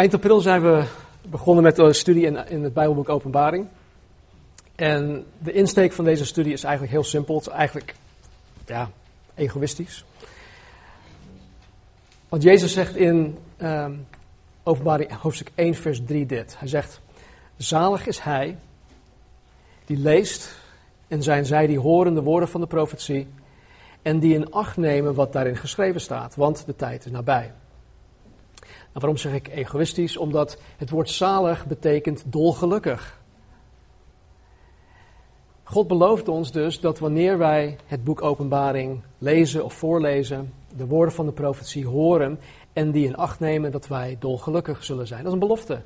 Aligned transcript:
Eind 0.00 0.14
april 0.14 0.40
zijn 0.40 0.62
we 0.62 0.84
begonnen 1.28 1.64
met 1.64 1.78
een 1.78 1.94
studie 1.94 2.26
in, 2.26 2.48
in 2.48 2.62
het 2.62 2.72
Bijbelboek 2.72 3.08
Openbaring. 3.08 3.68
En 4.74 5.24
de 5.38 5.52
insteek 5.52 5.92
van 5.92 6.04
deze 6.04 6.24
studie 6.24 6.52
is 6.52 6.62
eigenlijk 6.62 6.92
heel 6.92 7.04
simpel. 7.04 7.34
Het 7.34 7.46
is 7.46 7.52
eigenlijk 7.52 7.94
ja, 8.66 8.90
egoïstisch. 9.34 10.04
Want 12.28 12.42
Jezus 12.42 12.72
zegt 12.72 12.96
in 12.96 13.38
ehm, 13.56 13.92
Openbaring 14.62 15.12
hoofdstuk 15.12 15.50
1, 15.54 15.74
vers 15.74 16.00
3 16.06 16.26
dit. 16.26 16.58
Hij 16.58 16.68
zegt, 16.68 17.00
zalig 17.56 18.06
is 18.06 18.18
hij 18.18 18.56
die 19.84 19.98
leest 19.98 20.56
en 21.08 21.22
zijn 21.22 21.46
zij 21.46 21.66
die 21.66 21.78
horen 21.78 22.14
de 22.14 22.22
woorden 22.22 22.48
van 22.48 22.60
de 22.60 22.66
profetie 22.66 23.28
en 24.02 24.18
die 24.18 24.34
in 24.34 24.52
acht 24.52 24.76
nemen 24.76 25.14
wat 25.14 25.32
daarin 25.32 25.56
geschreven 25.56 26.00
staat, 26.00 26.34
want 26.34 26.66
de 26.66 26.76
tijd 26.76 27.04
is 27.04 27.10
nabij. 27.10 27.52
Nou, 28.92 29.06
waarom 29.06 29.16
zeg 29.16 29.32
ik 29.32 29.48
egoïstisch? 29.48 30.16
Omdat 30.16 30.58
het 30.76 30.90
woord 30.90 31.10
zalig 31.10 31.66
betekent 31.66 32.22
dolgelukkig. 32.26 33.20
God 35.62 35.88
belooft 35.88 36.28
ons 36.28 36.52
dus 36.52 36.80
dat 36.80 36.98
wanneer 36.98 37.38
wij 37.38 37.76
het 37.86 38.04
boek 38.04 38.22
Openbaring 38.22 39.02
lezen 39.18 39.64
of 39.64 39.74
voorlezen, 39.74 40.52
de 40.76 40.86
woorden 40.86 41.14
van 41.14 41.26
de 41.26 41.32
profetie 41.32 41.86
horen 41.86 42.40
en 42.72 42.90
die 42.90 43.06
in 43.06 43.16
acht 43.16 43.40
nemen, 43.40 43.72
dat 43.72 43.86
wij 43.86 44.16
dolgelukkig 44.18 44.84
zullen 44.84 45.06
zijn. 45.06 45.18
Dat 45.18 45.28
is 45.28 45.32
een 45.32 45.46
belofte. 45.46 45.82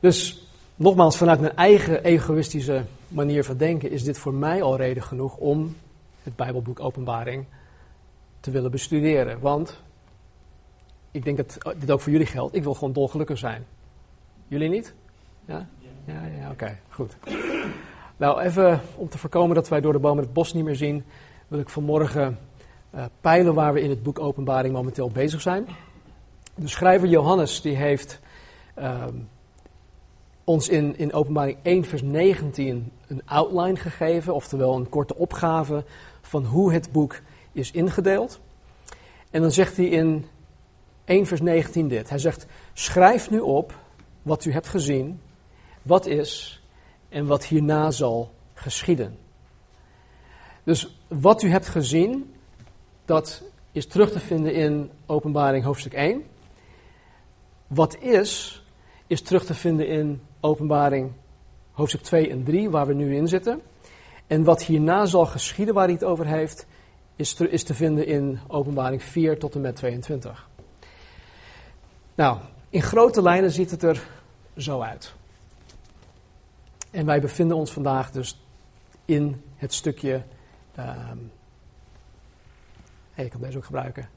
Dus 0.00 0.48
nogmaals, 0.76 1.16
vanuit 1.16 1.40
mijn 1.40 1.56
eigen 1.56 2.04
egoïstische 2.04 2.84
manier 3.08 3.44
van 3.44 3.56
denken 3.56 3.90
is 3.90 4.04
dit 4.04 4.18
voor 4.18 4.34
mij 4.34 4.62
al 4.62 4.76
reden 4.76 5.02
genoeg 5.02 5.36
om 5.36 5.76
het 6.22 6.36
Bijbelboek 6.36 6.80
Openbaring 6.80 7.44
te 8.40 8.50
willen 8.50 8.70
bestuderen. 8.70 9.40
Want 9.40 9.82
ik 11.14 11.24
denk 11.24 11.36
dat 11.36 11.58
dit 11.78 11.90
ook 11.90 12.00
voor 12.00 12.12
jullie 12.12 12.26
geldt. 12.26 12.54
Ik 12.54 12.62
wil 12.62 12.74
gewoon 12.74 12.92
dolgelukkig 12.92 13.38
zijn. 13.38 13.64
Jullie 14.48 14.68
niet? 14.68 14.94
Ja? 15.44 15.68
Ja, 16.04 16.22
ja, 16.38 16.50
oké, 16.50 16.78
goed. 16.88 17.16
Nou, 18.16 18.40
even 18.40 18.80
om 18.96 19.08
te 19.08 19.18
voorkomen 19.18 19.54
dat 19.54 19.68
wij 19.68 19.80
door 19.80 19.92
de 19.92 19.98
bomen 19.98 20.24
het 20.24 20.32
bos 20.32 20.52
niet 20.52 20.64
meer 20.64 20.76
zien, 20.76 21.04
wil 21.48 21.58
ik 21.58 21.68
vanmorgen 21.68 22.38
uh, 22.94 23.04
peilen 23.20 23.54
waar 23.54 23.72
we 23.72 23.80
in 23.80 23.90
het 23.90 24.02
boek 24.02 24.18
Openbaring 24.18 24.74
momenteel 24.74 25.10
bezig 25.10 25.40
zijn. 25.40 25.66
De 26.54 26.68
schrijver 26.68 27.08
Johannes 27.08 27.60
die 27.60 27.76
heeft 27.76 28.20
uh, 28.78 29.04
ons 30.44 30.68
in, 30.68 30.98
in 30.98 31.12
Openbaring 31.12 31.58
1 31.62 31.84
vers 31.84 32.02
19 32.02 32.92
een 33.06 33.22
outline 33.24 33.76
gegeven, 33.76 34.34
oftewel 34.34 34.76
een 34.76 34.88
korte 34.88 35.16
opgave 35.16 35.84
van 36.22 36.44
hoe 36.44 36.72
het 36.72 36.92
boek 36.92 37.20
is 37.52 37.70
ingedeeld. 37.70 38.40
En 39.30 39.40
dan 39.40 39.50
zegt 39.50 39.76
hij 39.76 39.86
in 39.86 40.26
1 41.04 41.26
vers 41.26 41.40
19 41.40 41.88
dit. 41.88 42.08
Hij 42.08 42.18
zegt, 42.18 42.46
schrijf 42.72 43.30
nu 43.30 43.40
op 43.40 43.78
wat 44.22 44.44
u 44.44 44.52
hebt 44.52 44.68
gezien, 44.68 45.20
wat 45.82 46.06
is 46.06 46.62
en 47.08 47.26
wat 47.26 47.44
hierna 47.44 47.90
zal 47.90 48.34
geschieden. 48.54 49.18
Dus 50.64 50.96
wat 51.08 51.42
u 51.42 51.50
hebt 51.50 51.68
gezien, 51.68 52.34
dat 53.04 53.42
is 53.72 53.86
terug 53.86 54.12
te 54.12 54.20
vinden 54.20 54.54
in 54.54 54.90
Openbaring 55.06 55.64
hoofdstuk 55.64 55.92
1. 55.92 56.24
Wat 57.66 57.98
is, 57.98 58.62
is 59.06 59.22
terug 59.22 59.44
te 59.44 59.54
vinden 59.54 59.86
in 59.86 60.20
Openbaring 60.40 61.12
hoofdstuk 61.72 62.02
2 62.02 62.30
en 62.30 62.44
3, 62.44 62.70
waar 62.70 62.86
we 62.86 62.94
nu 62.94 63.16
in 63.16 63.28
zitten. 63.28 63.60
En 64.26 64.44
wat 64.44 64.62
hierna 64.62 65.06
zal 65.06 65.26
geschieden, 65.26 65.74
waar 65.74 65.84
hij 65.84 65.92
het 65.92 66.04
over 66.04 66.26
heeft, 66.26 66.66
is 67.16 67.34
te, 67.34 67.74
vinden 67.74 68.06
in 68.06 68.38
Openbaring 68.48 69.02
4 69.02 69.38
tot 69.38 69.54
en 69.54 69.60
met 69.60 69.76
22. 69.76 70.48
Nou, 72.14 72.38
in 72.68 72.82
grote 72.82 73.22
lijnen 73.22 73.50
ziet 73.50 73.70
het 73.70 73.82
er 73.82 74.06
zo 74.56 74.80
uit. 74.80 75.14
En 76.90 77.06
wij 77.06 77.20
bevinden 77.20 77.56
ons 77.56 77.72
vandaag 77.72 78.10
dus 78.10 78.40
in 79.04 79.42
het 79.56 79.74
stukje. 79.74 80.22
Hey, 83.12 83.24
ik 83.24 83.30
kan 83.30 83.40
deze 83.40 83.56
ook 83.56 83.64
gebruiken. 83.64 84.08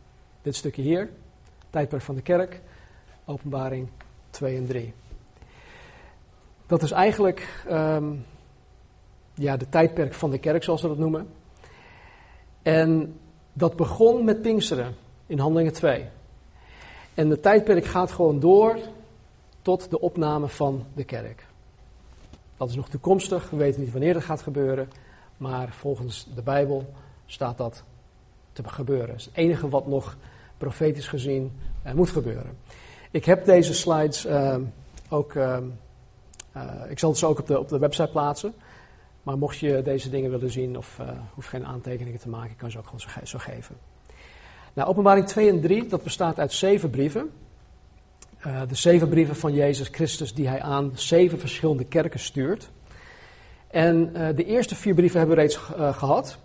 Dit 0.42 0.56
stukje 0.56 0.82
hier, 0.82 1.10
tijdperk 1.70 2.02
van 2.02 2.16
de 2.16 2.22
kerk, 2.22 2.62
openbaring 3.26 3.88
2 4.30 4.58
en 4.58 4.68
3. 4.68 4.94
Dat 6.66 6.84
is 6.84 6.92
eigenlijk 6.92 7.64
um, 7.70 8.26
ja, 9.34 9.58
de 9.58 9.70
tijdperk 9.70 10.14
van 10.14 10.32
de 10.32 10.38
kerk, 10.38 10.64
zoals 10.64 10.82
we 10.82 10.88
dat 10.88 10.98
noemen. 10.98 11.30
En 12.62 13.20
dat 13.54 13.76
begon 13.76 14.26
met 14.26 14.42
Pinksteren 14.42 14.96
in 15.26 15.40
Handelingen 15.40 15.74
2. 15.74 16.10
En 17.18 17.30
de 17.30 17.40
tijdperk 17.40 17.86
gaat 17.86 18.12
gewoon 18.12 18.40
door 18.40 18.78
tot 19.62 19.90
de 19.90 20.00
opname 20.00 20.48
van 20.48 20.86
de 20.94 21.04
kerk. 21.04 21.46
Dat 22.58 22.70
is 22.70 22.76
nog 22.76 22.90
toekomstig, 22.90 23.50
we 23.50 23.58
weten 23.58 23.82
niet 23.82 23.92
wanneer 23.92 24.14
dat 24.14 24.24
gaat 24.24 24.42
gebeuren, 24.42 24.90
maar 25.38 25.70
volgens 25.70 26.28
de 26.36 26.42
Bijbel 26.42 26.94
staat 27.26 27.58
dat 27.58 27.84
te 28.52 28.64
gebeuren. 28.64 29.10
Het 29.10 29.20
is 29.20 29.26
het 29.26 29.36
enige 29.36 29.70
wat 29.70 29.88
nog 29.88 30.18
profetisch 30.58 31.08
gezien 31.08 31.52
uh, 31.86 31.92
moet 31.92 32.10
gebeuren. 32.10 32.58
Ik 33.12 33.26
heb 33.26 33.46
deze 33.46 33.74
slides 33.74 34.26
uh, 34.26 34.56
ook, 35.10 35.34
uh, 35.34 35.58
ik 36.90 37.00
zal 37.00 37.16
zo 37.16 37.28
ook 37.28 37.40
op 37.40 37.48
de, 37.48 37.60
op 37.60 37.70
de 37.70 37.80
website 37.80 38.12
plaatsen. 38.12 38.54
Maar 39.24 39.38
mocht 39.38 39.58
je 39.58 39.82
deze 39.82 40.10
dingen 40.10 40.32
willen 40.32 40.52
zien 40.52 40.78
of 40.78 41.00
hoef 41.34 41.46
geen 41.46 41.66
aantekeningen 41.66 42.20
te 42.20 42.30
maken, 42.30 42.56
kan 42.56 42.68
je 42.68 42.74
ze 42.74 42.80
ook 42.80 42.86
gewoon 42.86 43.28
zo 43.28 43.38
geven. 43.38 43.76
Nou, 44.78 44.90
openbaring 44.90 45.28
2 45.28 45.50
en 45.50 45.62
3, 45.62 45.88
dat 45.88 46.04
bestaat 46.04 46.40
uit 46.40 46.54
zeven 46.54 46.90
brieven. 46.90 47.32
Uh, 48.46 48.62
de 48.68 48.76
zeven 48.76 49.10
brieven 49.10 49.36
van 49.36 49.54
Jezus 49.54 49.88
Christus 49.88 50.34
die 50.34 50.48
hij 50.48 50.62
aan 50.62 50.92
zeven 50.94 51.40
verschillende 51.40 51.86
kerken 51.86 52.20
stuurt. 52.20 52.70
En 53.68 54.10
uh, 54.16 54.28
de 54.36 54.46
eerste 54.46 54.76
vier 54.76 54.94
brieven 54.94 55.18
hebben 55.20 55.36
we 55.36 55.42
reeds 55.42 55.60
uh, 55.78 55.98
gehad. 55.98 56.38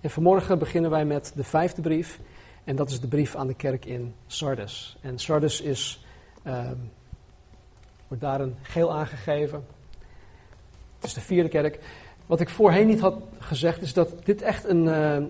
En 0.00 0.10
vanmorgen 0.10 0.58
beginnen 0.58 0.90
wij 0.90 1.04
met 1.04 1.32
de 1.34 1.44
vijfde 1.44 1.82
brief. 1.82 2.20
En 2.64 2.76
dat 2.76 2.90
is 2.90 3.00
de 3.00 3.08
brief 3.08 3.36
aan 3.36 3.46
de 3.46 3.54
kerk 3.54 3.84
in 3.84 4.14
Sardes. 4.26 4.96
En 5.00 5.18
Sardes 5.18 5.60
is, 5.60 6.04
ehm, 6.42 6.76
wordt 8.08 8.22
daar 8.22 8.40
een 8.40 8.56
geel 8.62 8.92
aangegeven. 8.92 9.66
Het 10.96 11.04
is 11.04 11.14
de 11.14 11.20
vierde 11.20 11.48
kerk. 11.48 11.78
Wat 12.26 12.40
ik 12.40 12.48
voorheen 12.48 12.86
niet 12.86 13.00
had 13.00 13.22
gezegd 13.38 13.82
is 13.82 13.92
dat 13.92 14.24
dit 14.24 14.42
echt 14.42 14.64
een, 14.64 14.86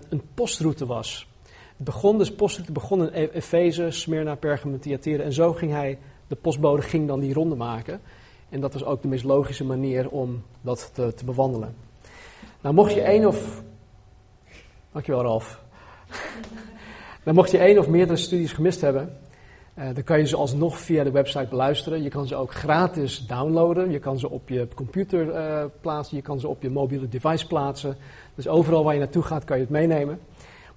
een 0.09 0.21
postroute 0.33 0.85
was. 0.85 1.27
Het 1.77 1.85
begon 1.85 2.17
dus 2.17 2.31
post, 2.31 2.73
begon 2.73 3.01
in 3.01 3.09
e- 3.13 3.29
Efeze, 3.33 3.91
Smyrna, 3.91 4.35
Pergamum, 4.35 4.79
Thyatira. 4.79 5.23
En 5.23 5.33
zo 5.33 5.53
ging 5.53 5.71
hij, 5.71 5.97
de 6.27 6.35
postbode 6.35 6.81
ging 6.81 7.07
dan 7.07 7.19
die 7.19 7.33
ronde 7.33 7.55
maken. 7.55 8.01
En 8.49 8.61
dat 8.61 8.73
was 8.73 8.83
ook 8.83 9.01
de 9.01 9.07
meest 9.07 9.23
logische 9.23 9.63
manier 9.63 10.09
om 10.09 10.43
dat 10.61 10.89
te, 10.93 11.13
te 11.13 11.25
bewandelen. 11.25 11.75
Nou, 12.61 12.75
mocht 12.75 12.93
je 12.93 13.01
één 13.01 13.25
of. 13.25 13.63
Dankjewel, 14.91 15.21
Ralf. 15.21 15.61
nou, 17.23 17.35
mocht 17.35 17.51
je 17.51 17.57
één 17.57 17.79
of 17.79 17.87
meerdere 17.87 18.17
studies 18.17 18.53
gemist 18.53 18.81
hebben, 18.81 19.17
uh, 19.79 19.85
dan 19.93 20.03
kan 20.03 20.19
je 20.19 20.27
ze 20.27 20.35
alsnog 20.35 20.79
via 20.79 21.03
de 21.03 21.11
website 21.11 21.47
beluisteren. 21.49 22.03
Je 22.03 22.09
kan 22.09 22.27
ze 22.27 22.35
ook 22.35 22.53
gratis 22.53 23.25
downloaden. 23.27 23.91
Je 23.91 23.99
kan 23.99 24.19
ze 24.19 24.29
op 24.29 24.49
je 24.49 24.67
computer 24.75 25.27
uh, 25.27 25.63
plaatsen. 25.81 26.17
Je 26.17 26.23
kan 26.23 26.39
ze 26.39 26.47
op 26.47 26.61
je 26.61 26.69
mobiele 26.69 27.09
device 27.09 27.47
plaatsen. 27.47 27.97
Dus 28.35 28.47
overal 28.47 28.83
waar 28.83 28.93
je 28.93 28.99
naartoe 28.99 29.23
gaat, 29.23 29.43
kan 29.43 29.57
je 29.57 29.63
het 29.63 29.71
meenemen. 29.71 30.19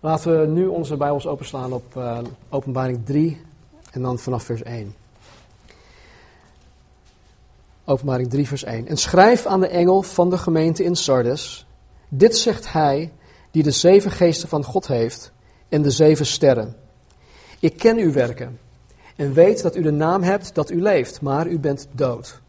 Laten 0.03 0.41
we 0.41 0.47
nu 0.47 0.67
onze 0.67 0.97
Bijbels 0.97 1.27
openslaan 1.27 1.73
op 1.73 1.95
uh, 1.97 2.19
Openbaring 2.49 3.01
3 3.05 3.41
en 3.91 4.03
dan 4.03 4.19
vanaf 4.19 4.43
vers 4.43 4.63
1. 4.63 4.95
Openbaring 7.85 8.31
3, 8.31 8.49
vers 8.49 8.65
1. 8.65 8.87
En 8.87 8.97
schrijf 8.97 9.47
aan 9.47 9.61
de 9.61 9.67
engel 9.67 10.03
van 10.03 10.31
de 10.31 10.39
gemeente 10.39 10.85
in 10.85 10.97
Sardes: 10.97 11.67
Dit 12.09 12.37
zegt 12.37 12.73
hij 12.73 13.13
die 13.51 13.63
de 13.63 13.71
zeven 13.71 14.11
geesten 14.11 14.49
van 14.49 14.65
God 14.65 14.87
heeft 14.87 15.33
en 15.69 15.83
de 15.83 15.91
zeven 15.91 16.27
sterren. 16.27 16.77
Ik 17.59 17.77
ken 17.77 17.97
uw 17.97 18.13
werken 18.13 18.59
en 19.17 19.33
weet 19.33 19.63
dat 19.63 19.77
u 19.77 19.83
de 19.83 19.91
naam 19.91 20.23
hebt 20.23 20.55
dat 20.55 20.71
u 20.71 20.83
leeft, 20.83 21.21
maar 21.21 21.47
u 21.47 21.59
bent 21.59 21.89
dood. 21.93 22.41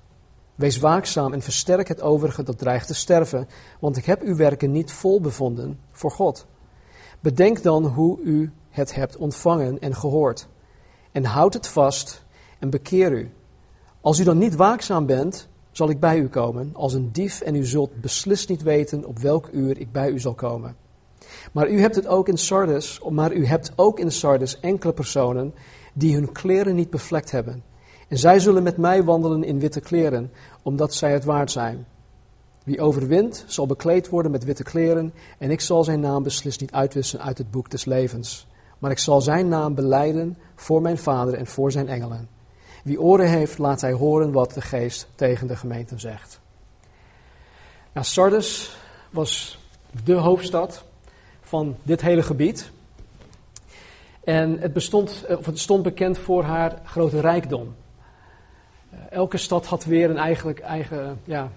Wees 0.56 0.78
waakzaam 0.78 1.34
en 1.34 1.42
versterk 1.42 1.88
het 1.88 2.02
overige 2.02 2.44
dat 2.44 2.58
dreigt 2.58 2.88
te 2.88 2.94
sterven, 2.94 3.48
want 3.80 3.98
ik 3.98 4.06
heb 4.06 4.22
uw 4.22 4.36
werken 4.36 4.72
niet 4.72 4.92
vol 4.92 5.22
bevonden 5.22 5.80
voor 5.92 6.12
God. 6.12 6.46
Bedenk 7.22 7.64
dan 7.64 7.86
hoe 7.86 8.20
u 8.20 8.52
het 8.70 8.96
hebt 8.96 9.18
ontvangen 9.18 9.80
en 9.80 9.96
gehoord. 9.96 10.48
En 11.12 11.26
houd 11.26 11.54
het 11.54 11.68
vast 11.68 12.24
en 12.60 12.70
bekeer 12.70 13.12
u. 13.12 13.32
Als 14.02 14.20
u 14.20 14.24
dan 14.24 14.38
niet 14.38 14.56
waakzaam 14.56 15.06
bent, 15.06 15.48
zal 15.72 15.90
ik 15.90 16.00
bij 16.00 16.18
u 16.18 16.28
komen 16.28 16.70
als 16.74 16.94
een 16.94 17.12
dief 17.12 17.42
en 17.42 17.56
u 17.56 17.66
zult 17.66 18.02
beslist 18.02 18.50
niet 18.50 18.62
weten 18.62 19.06
op 19.06 19.20
welk 19.20 19.50
uur 19.52 19.80
ik 19.80 19.92
bij 19.92 20.10
u 20.10 20.20
zal 20.20 20.34
komen. 20.34 20.76
Maar 21.52 21.70
u 21.70 21.80
hebt 21.80 21.96
het 21.96 22.08
ook 22.08 22.28
in 22.28 22.38
Sardes, 22.38 23.02
maar 23.10 23.34
u 23.34 23.46
hebt 23.46 23.72
ook 23.76 24.00
in 24.00 24.12
Sardes 24.12 24.60
enkele 24.60 24.94
personen 24.94 25.54
die 25.94 26.16
hun 26.16 26.32
kleren 26.32 26.76
niet 26.76 26.90
bevlekt 26.90 27.32
hebben. 27.32 27.64
En 28.08 28.18
zij 28.18 28.40
zullen 28.40 28.64
met 28.64 28.78
mij 28.78 29.04
wandelen 29.04 29.44
in 29.44 29.60
witte 29.60 29.80
kleren, 29.80 30.32
omdat 30.62 30.94
zij 30.94 31.12
het 31.12 31.24
waard 31.24 31.52
zijn. 31.52 31.86
Wie 32.64 32.82
overwint, 32.82 33.44
zal 33.48 33.66
bekleed 33.66 34.10
worden 34.10 34.32
met 34.32 34.44
witte 34.44 34.64
kleren, 34.64 35.14
en 35.38 35.52
ik 35.52 35.62
zal 35.62 35.84
zijn 35.84 36.00
naam 36.00 36.24
beslist 36.24 36.62
niet 36.62 36.72
uitwissen 36.72 37.22
uit 37.22 37.38
het 37.38 37.52
boek 37.52 37.70
des 37.70 37.86
levens. 37.86 38.48
Maar 38.80 38.92
ik 38.92 39.00
zal 39.00 39.22
zijn 39.22 39.48
naam 39.48 39.76
beleiden 39.76 40.38
voor 40.56 40.82
mijn 40.82 40.98
vader 40.98 41.34
en 41.34 41.48
voor 41.48 41.72
zijn 41.72 41.88
engelen. 41.88 42.30
Wie 42.84 43.02
oren 43.02 43.30
heeft, 43.30 43.58
laat 43.58 43.82
hij 43.82 43.92
horen 43.92 44.32
wat 44.32 44.54
de 44.54 44.62
geest 44.62 45.08
tegen 45.16 45.48
de 45.48 45.56
gemeenten 45.56 46.00
zegt. 46.00 46.40
Nou, 47.94 48.06
Sardis 48.06 48.78
was 49.10 49.60
de 50.04 50.14
hoofdstad 50.14 50.84
van 51.42 51.76
dit 51.84 52.02
hele 52.02 52.24
gebied. 52.24 52.72
En 54.24 54.60
het, 54.60 54.74
bestond, 54.74 55.26
of 55.38 55.46
het 55.46 55.60
stond 55.60 55.84
bekend 55.84 56.18
voor 56.18 56.44
haar 56.44 56.82
grote 56.86 57.20
rijkdom. 57.20 57.76
Elke 59.10 59.38
stad 59.38 59.66
had 59.66 59.86
weer 59.86 60.10
een 60.10 60.18
eigenlijk 60.18 60.60
eigen 60.60 61.20
ja, 61.24 61.52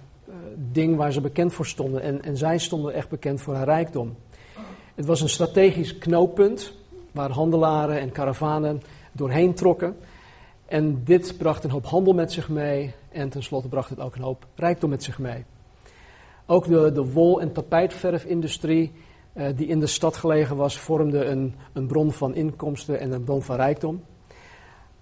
ding 0.71 0.95
waar 0.95 1.11
ze 1.11 1.21
bekend 1.21 1.53
voor 1.53 1.65
stonden. 1.65 2.01
En, 2.01 2.23
en 2.23 2.37
zij 2.37 2.57
stonden 2.57 2.93
echt 2.93 3.09
bekend 3.09 3.41
voor 3.41 3.55
haar 3.55 3.65
rijkdom. 3.65 4.15
Het 4.95 5.05
was 5.05 5.21
een 5.21 5.29
strategisch 5.29 5.97
knooppunt 5.97 6.73
waar 7.11 7.31
handelaren 7.31 7.99
en 7.99 8.11
karavanen 8.11 8.81
doorheen 9.11 9.53
trokken. 9.53 9.95
En 10.65 11.03
dit 11.03 11.37
bracht 11.37 11.63
een 11.63 11.69
hoop 11.69 11.85
handel 11.85 12.13
met 12.13 12.31
zich 12.31 12.49
mee 12.49 12.93
en 13.11 13.29
tenslotte 13.29 13.67
bracht 13.67 13.89
het 13.89 13.99
ook 13.99 14.15
een 14.15 14.21
hoop 14.21 14.45
rijkdom 14.55 14.89
met 14.89 15.03
zich 15.03 15.19
mee. 15.19 15.45
Ook 16.45 16.67
de, 16.67 16.91
de 16.91 17.11
wol- 17.11 17.41
en 17.41 17.51
tapijtverfindustrie 17.51 18.91
uh, 19.33 19.45
die 19.55 19.67
in 19.67 19.79
de 19.79 19.87
stad 19.87 20.17
gelegen 20.17 20.55
was, 20.55 20.79
vormde 20.79 21.25
een, 21.25 21.55
een 21.73 21.87
bron 21.87 22.11
van 22.11 22.35
inkomsten 22.35 22.99
en 22.99 23.11
een 23.11 23.23
bron 23.23 23.43
van 23.43 23.55
rijkdom. 23.55 24.03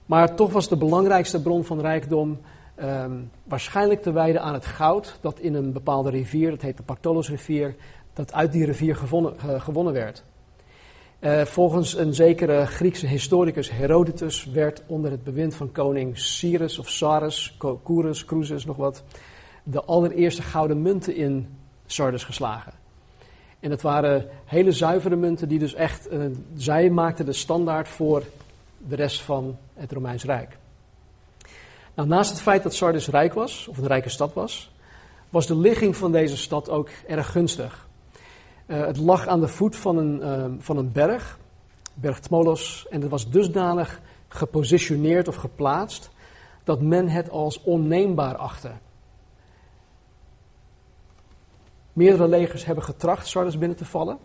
Maar 0.05 0.35
toch 0.35 0.51
was 0.51 0.69
de 0.69 0.77
belangrijkste 0.77 1.41
bron 1.41 1.63
van 1.63 1.81
rijkdom 1.81 2.39
um, 2.81 3.31
waarschijnlijk 3.43 4.01
te 4.01 4.11
wijden 4.11 4.41
aan 4.41 4.53
het 4.53 4.65
goud 4.65 5.17
dat 5.21 5.39
in 5.39 5.53
een 5.53 5.71
bepaalde 5.71 6.09
rivier, 6.09 6.49
dat 6.49 6.61
heet 6.61 6.77
de 6.77 6.83
Pactolus-rivier, 6.83 7.75
dat 8.13 8.33
uit 8.33 8.51
die 8.51 8.65
rivier 8.65 8.95
gewonnen, 8.95 9.61
gewonnen 9.61 9.93
werd. 9.93 10.23
Uh, 11.19 11.41
volgens 11.41 11.97
een 11.97 12.13
zekere 12.13 12.65
Griekse 12.65 13.07
historicus 13.07 13.71
Herodotus 13.71 14.45
werd 14.45 14.83
onder 14.87 15.11
het 15.11 15.23
bewind 15.23 15.55
van 15.55 15.71
koning 15.71 16.17
Cyrus 16.17 16.79
of 16.79 16.89
Sarus, 16.89 17.57
Kourus, 17.83 18.25
Croesus, 18.25 18.65
nog 18.65 18.75
wat, 18.75 19.03
de 19.63 19.83
allereerste 19.83 20.41
gouden 20.41 20.81
munten 20.81 21.15
in 21.15 21.47
Sardis 21.85 22.23
geslagen. 22.23 22.73
En 23.59 23.69
dat 23.69 23.81
waren 23.81 24.29
hele 24.45 24.71
zuivere 24.71 25.15
munten 25.15 25.49
die 25.49 25.59
dus 25.59 25.73
echt, 25.73 26.11
uh, 26.11 26.25
zij 26.55 26.89
maakten 26.89 27.25
de 27.25 27.33
standaard 27.33 27.87
voor 27.87 28.23
de 28.77 28.95
rest 28.95 29.21
van 29.21 29.57
het 29.73 29.91
Romeins 29.91 30.23
Rijk. 30.23 30.57
Nou, 31.93 32.07
naast 32.07 32.29
het 32.29 32.41
feit 32.41 32.63
dat 32.63 32.73
Sardis 32.73 33.07
rijk 33.07 33.33
was, 33.33 33.67
of 33.67 33.77
een 33.77 33.87
rijke 33.87 34.09
stad 34.09 34.33
was, 34.33 34.71
was 35.29 35.47
de 35.47 35.55
ligging 35.55 35.95
van 35.95 36.11
deze 36.11 36.37
stad 36.37 36.69
ook 36.69 36.89
erg 37.07 37.31
gunstig. 37.31 37.87
Uh, 38.67 38.85
het 38.85 38.97
lag 38.97 39.27
aan 39.27 39.39
de 39.39 39.47
voet 39.47 39.75
van 39.75 39.97
een, 39.97 40.19
uh, 40.21 40.45
van 40.59 40.77
een 40.77 40.91
berg, 40.91 41.39
berg 41.93 42.19
Tmolos, 42.19 42.87
en 42.89 43.01
het 43.01 43.09
was 43.09 43.29
dusdanig 43.29 43.99
gepositioneerd 44.27 45.27
of 45.27 45.35
geplaatst 45.35 46.09
dat 46.63 46.81
men 46.81 47.09
het 47.09 47.29
als 47.29 47.61
onneembaar 47.63 48.35
achtte. 48.35 48.71
Meerdere 51.93 52.27
legers 52.27 52.65
hebben 52.65 52.83
getracht 52.83 53.27
Sardis 53.27 53.57
binnen 53.57 53.77
te 53.77 53.85
vallen, 53.85 54.17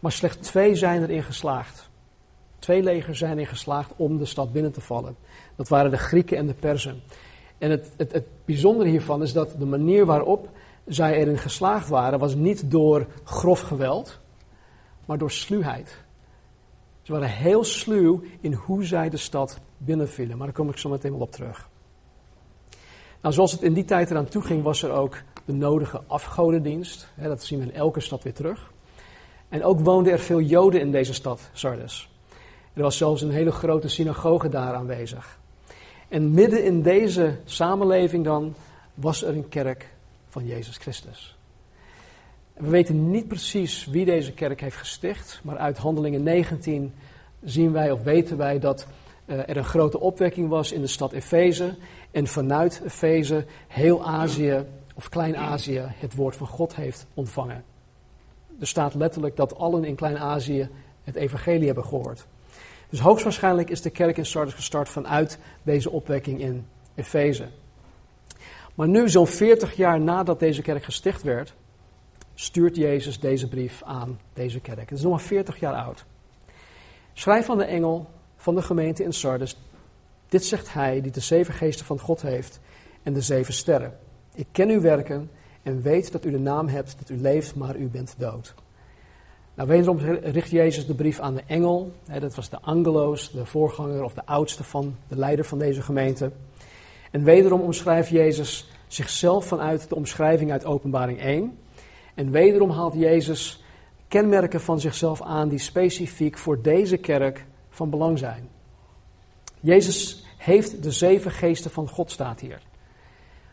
maar 0.00 0.12
slechts 0.12 0.48
twee 0.48 0.74
zijn 0.74 1.02
erin 1.02 1.22
geslaagd. 1.22 1.88
Twee 2.58 2.82
legers 2.82 3.18
zijn 3.18 3.32
erin 3.32 3.46
geslaagd 3.46 3.92
om 3.96 4.16
de 4.16 4.24
stad 4.24 4.52
binnen 4.52 4.72
te 4.72 4.80
vallen. 4.80 5.16
Dat 5.56 5.68
waren 5.68 5.90
de 5.90 5.96
Grieken 5.96 6.36
en 6.36 6.46
de 6.46 6.54
Perzen. 6.54 7.02
En 7.58 7.70
het, 7.70 7.92
het, 7.96 8.12
het 8.12 8.26
bijzondere 8.44 8.90
hiervan 8.90 9.22
is 9.22 9.32
dat 9.32 9.54
de 9.58 9.66
manier 9.66 10.06
waarop 10.06 10.48
zij 10.86 11.14
erin 11.14 11.38
geslaagd 11.38 11.88
waren, 11.88 12.18
was 12.18 12.34
niet 12.34 12.70
door 12.70 13.06
grof 13.24 13.60
geweld, 13.60 14.20
maar 15.04 15.18
door 15.18 15.30
sluwheid. 15.30 16.02
Ze 17.02 17.12
waren 17.12 17.28
heel 17.28 17.64
sluw 17.64 18.22
in 18.40 18.52
hoe 18.52 18.84
zij 18.84 19.10
de 19.10 19.16
stad 19.16 19.60
binnenvielen. 19.78 20.36
Maar 20.36 20.46
daar 20.46 20.56
kom 20.56 20.68
ik 20.68 20.78
zo 20.78 20.88
meteen 20.88 21.10
wel 21.10 21.20
op 21.20 21.32
terug. 21.32 21.68
Nou, 23.20 23.34
zoals 23.34 23.52
het 23.52 23.62
in 23.62 23.72
die 23.72 23.84
tijd 23.84 24.10
eraan 24.10 24.28
toe 24.28 24.42
ging, 24.42 24.62
was 24.62 24.82
er 24.82 24.90
ook 24.90 25.22
de 25.44 25.52
nodige 25.52 26.02
afgodendienst. 26.06 27.08
dat 27.22 27.42
zien 27.42 27.58
we 27.58 27.64
in 27.64 27.74
elke 27.74 28.00
stad 28.00 28.22
weer 28.22 28.32
terug. 28.32 28.72
En 29.48 29.64
ook 29.64 29.80
woonden 29.80 30.12
er 30.12 30.18
veel 30.18 30.40
Joden 30.40 30.80
in 30.80 30.90
deze 30.90 31.14
stad, 31.14 31.50
Sardes. 31.52 32.10
Er 32.72 32.82
was 32.82 32.96
zelfs 32.96 33.22
een 33.22 33.30
hele 33.30 33.52
grote 33.52 33.88
synagoge 33.88 34.48
daar 34.48 34.74
aanwezig. 34.74 35.38
En 36.14 36.30
midden 36.30 36.64
in 36.64 36.82
deze 36.82 37.36
samenleving 37.44 38.24
dan 38.24 38.54
was 38.94 39.22
er 39.22 39.36
een 39.36 39.48
kerk 39.48 39.88
van 40.28 40.46
Jezus 40.46 40.76
Christus. 40.76 41.36
We 42.52 42.68
weten 42.68 43.10
niet 43.10 43.28
precies 43.28 43.86
wie 43.86 44.04
deze 44.04 44.32
kerk 44.32 44.60
heeft 44.60 44.76
gesticht, 44.76 45.40
maar 45.42 45.56
uit 45.56 45.78
Handelingen 45.78 46.22
19 46.22 46.94
zien 47.42 47.72
wij 47.72 47.90
of 47.90 48.02
weten 48.02 48.36
wij 48.36 48.58
dat 48.58 48.86
uh, 49.26 49.38
er 49.38 49.56
een 49.56 49.64
grote 49.64 50.00
opwekking 50.00 50.48
was 50.48 50.72
in 50.72 50.80
de 50.80 50.86
stad 50.86 51.12
Efeze 51.12 51.74
en 52.10 52.26
vanuit 52.26 52.80
Efeze 52.84 53.44
heel 53.68 54.06
Azië 54.06 54.64
of 54.94 55.08
Klein-Azië 55.08 55.82
het 55.86 56.14
woord 56.14 56.36
van 56.36 56.46
God 56.46 56.74
heeft 56.74 57.06
ontvangen. 57.14 57.64
Er 58.60 58.66
staat 58.66 58.94
letterlijk 58.94 59.36
dat 59.36 59.56
allen 59.56 59.84
in 59.84 59.94
Klein-Azië 59.94 60.68
het 61.04 61.14
evangelie 61.14 61.66
hebben 61.66 61.84
gehoord. 61.84 62.26
Dus 62.88 63.00
hoogstwaarschijnlijk 63.00 63.70
is 63.70 63.80
de 63.80 63.90
kerk 63.90 64.16
in 64.16 64.26
Sardis 64.26 64.54
gestart 64.54 64.88
vanuit 64.88 65.38
deze 65.62 65.90
opwekking 65.90 66.40
in 66.40 66.66
Efeze. 66.94 67.48
Maar 68.74 68.88
nu, 68.88 69.08
zo'n 69.08 69.26
40 69.26 69.76
jaar 69.76 70.00
nadat 70.00 70.38
deze 70.38 70.62
kerk 70.62 70.84
gesticht 70.84 71.22
werd, 71.22 71.54
stuurt 72.34 72.76
Jezus 72.76 73.20
deze 73.20 73.48
brief 73.48 73.82
aan 73.82 74.20
deze 74.32 74.60
kerk. 74.60 74.88
Het 74.88 74.98
is 74.98 75.02
nog 75.02 75.10
maar 75.10 75.20
40 75.20 75.60
jaar 75.60 75.74
oud. 75.74 76.04
Schrijf 77.12 77.50
aan 77.50 77.58
de 77.58 77.64
engel 77.64 78.08
van 78.36 78.54
de 78.54 78.62
gemeente 78.62 79.02
in 79.02 79.12
Sardis. 79.12 79.56
Dit 80.28 80.44
zegt 80.44 80.72
hij 80.72 81.00
die 81.00 81.12
de 81.12 81.20
zeven 81.20 81.54
geesten 81.54 81.86
van 81.86 81.98
God 81.98 82.22
heeft 82.22 82.60
en 83.02 83.12
de 83.12 83.20
zeven 83.20 83.54
sterren. 83.54 83.98
Ik 84.34 84.46
ken 84.52 84.68
uw 84.68 84.80
werken 84.80 85.30
en 85.62 85.82
weet 85.82 86.12
dat 86.12 86.24
u 86.24 86.30
de 86.30 86.38
naam 86.38 86.68
hebt 86.68 86.96
dat 86.98 87.08
u 87.08 87.20
leeft, 87.20 87.54
maar 87.54 87.76
u 87.76 87.86
bent 87.86 88.14
dood. 88.18 88.54
Nou, 89.54 89.68
wederom 89.68 89.98
richt 90.22 90.50
Jezus 90.50 90.86
de 90.86 90.94
brief 90.94 91.20
aan 91.20 91.34
de 91.34 91.42
engel. 91.46 91.92
dat 92.20 92.34
was 92.34 92.48
de 92.48 92.60
angeloos, 92.60 93.30
de 93.30 93.46
voorganger 93.46 94.04
of 94.04 94.14
de 94.14 94.26
oudste 94.26 94.64
van 94.64 94.96
de 95.08 95.16
leider 95.16 95.44
van 95.44 95.58
deze 95.58 95.82
gemeente. 95.82 96.30
En 97.10 97.24
wederom 97.24 97.60
omschrijft 97.60 98.08
Jezus 98.08 98.70
zichzelf 98.86 99.46
vanuit 99.46 99.88
de 99.88 99.94
omschrijving 99.94 100.52
uit 100.52 100.64
Openbaring 100.64 101.20
1. 101.20 101.58
En 102.14 102.30
wederom 102.30 102.70
haalt 102.70 102.94
Jezus 102.94 103.64
kenmerken 104.08 104.60
van 104.60 104.80
zichzelf 104.80 105.22
aan 105.22 105.48
die 105.48 105.58
specifiek 105.58 106.38
voor 106.38 106.62
deze 106.62 106.96
kerk 106.96 107.46
van 107.70 107.90
belang 107.90 108.18
zijn. 108.18 108.48
Jezus 109.60 110.24
heeft 110.36 110.82
de 110.82 110.90
zeven 110.90 111.30
geesten 111.30 111.70
van 111.70 111.88
God, 111.88 112.10
staat 112.10 112.40
hier. 112.40 112.60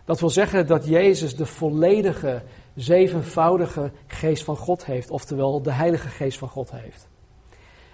Dat 0.06 0.20
wil 0.20 0.30
zeggen 0.30 0.68
dat 0.68 0.88
Jezus 0.88 1.36
de 1.36 1.46
volledige, 1.46 2.42
zevenvoudige 2.76 3.92
geest 4.08 4.44
van 4.44 4.58
God 4.58 4.86
heeft, 4.86 5.12
oftewel 5.12 5.62
de 5.62 5.72
Heilige 5.72 6.08
Geest 6.08 6.38
van 6.38 6.50
God 6.50 6.72
heeft. 6.72 7.10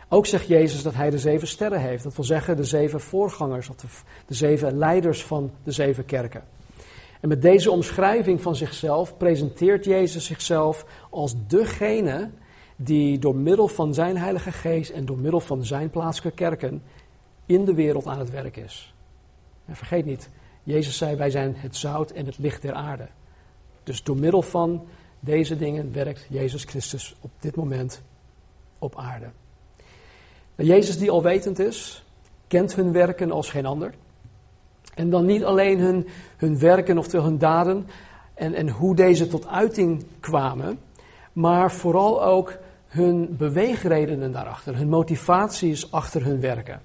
Ook 0.09 0.25
zegt 0.25 0.47
Jezus 0.47 0.83
dat 0.83 0.93
hij 0.93 1.09
de 1.09 1.19
zeven 1.19 1.47
sterren 1.47 1.81
heeft. 1.81 2.03
Dat 2.03 2.15
wil 2.15 2.25
zeggen 2.25 2.55
de 2.55 2.63
zeven 2.63 3.01
voorgangers 3.01 3.69
of 3.69 3.75
de, 3.75 3.87
de 4.25 4.33
zeven 4.33 4.77
leiders 4.77 5.23
van 5.23 5.51
de 5.63 5.71
zeven 5.71 6.05
kerken. 6.05 6.43
En 7.21 7.29
met 7.29 7.41
deze 7.41 7.71
omschrijving 7.71 8.41
van 8.41 8.55
zichzelf 8.55 9.17
presenteert 9.17 9.85
Jezus 9.85 10.25
zichzelf 10.25 10.85
als 11.09 11.35
degene 11.47 12.29
die 12.75 13.19
door 13.19 13.35
middel 13.35 13.67
van 13.67 13.93
zijn 13.93 14.17
Heilige 14.17 14.51
Geest 14.51 14.89
en 14.89 15.05
door 15.05 15.17
middel 15.17 15.39
van 15.39 15.65
zijn 15.65 15.89
plaatselijke 15.89 16.37
kerken 16.37 16.83
in 17.45 17.65
de 17.65 17.73
wereld 17.73 18.07
aan 18.07 18.19
het 18.19 18.29
werk 18.29 18.57
is. 18.57 18.93
En 19.65 19.75
vergeet 19.75 20.05
niet, 20.05 20.29
Jezus 20.67 20.97
zei: 20.97 21.15
Wij 21.15 21.29
zijn 21.29 21.55
het 21.57 21.75
zout 21.75 22.11
en 22.11 22.25
het 22.25 22.37
licht 22.37 22.61
der 22.61 22.73
aarde. 22.73 23.07
Dus 23.83 24.03
door 24.03 24.17
middel 24.17 24.41
van 24.41 24.85
deze 25.19 25.57
dingen 25.57 25.93
werkt 25.93 26.25
Jezus 26.29 26.63
Christus 26.63 27.15
op 27.21 27.31
dit 27.39 27.55
moment 27.55 28.01
op 28.79 28.97
aarde. 28.97 29.29
Nou, 30.55 30.69
Jezus, 30.69 30.97
die 30.97 31.11
alwetend 31.11 31.59
is, 31.59 32.03
kent 32.47 32.75
hun 32.75 32.91
werken 32.91 33.31
als 33.31 33.49
geen 33.49 33.65
ander. 33.65 33.93
En 34.93 35.09
dan 35.09 35.25
niet 35.25 35.43
alleen 35.43 35.79
hun, 35.79 36.07
hun 36.37 36.59
werken, 36.59 36.97
oftewel 36.97 37.25
hun 37.25 37.37
daden, 37.37 37.87
en, 38.33 38.53
en 38.53 38.69
hoe 38.69 38.95
deze 38.95 39.27
tot 39.27 39.47
uiting 39.47 40.05
kwamen, 40.19 40.79
maar 41.33 41.71
vooral 41.71 42.23
ook 42.23 42.57
hun 42.87 43.35
beweegredenen 43.37 44.31
daarachter, 44.31 44.75
hun 44.75 44.89
motivaties 44.89 45.91
achter 45.91 46.23
hun 46.23 46.39
werken. 46.39 46.81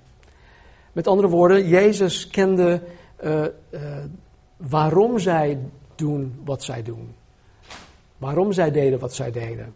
Met 0.93 1.07
andere 1.07 1.29
woorden, 1.29 1.69
Jezus 1.69 2.29
kende 2.29 2.83
uh, 3.23 3.45
uh, 3.71 3.81
waarom 4.57 5.19
zij 5.19 5.59
doen 5.95 6.41
wat 6.45 6.63
zij 6.63 6.83
doen. 6.83 7.15
Waarom 8.19 8.53
zij 8.53 8.71
deden 8.71 8.99
wat 8.99 9.15
zij 9.15 9.31
deden. 9.31 9.75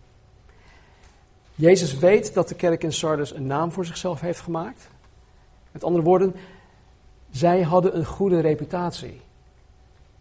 Jezus 1.55 1.99
weet 1.99 2.35
dat 2.35 2.49
de 2.49 2.55
kerk 2.55 2.83
in 2.83 2.93
Sardis 2.93 3.35
een 3.35 3.47
naam 3.47 3.73
voor 3.73 3.85
zichzelf 3.85 4.21
heeft 4.21 4.41
gemaakt. 4.41 4.89
Met 5.73 5.85
andere 5.85 6.05
woorden, 6.05 6.35
zij 7.31 7.63
hadden 7.63 7.97
een 7.97 8.05
goede 8.05 8.41
reputatie. 8.41 9.21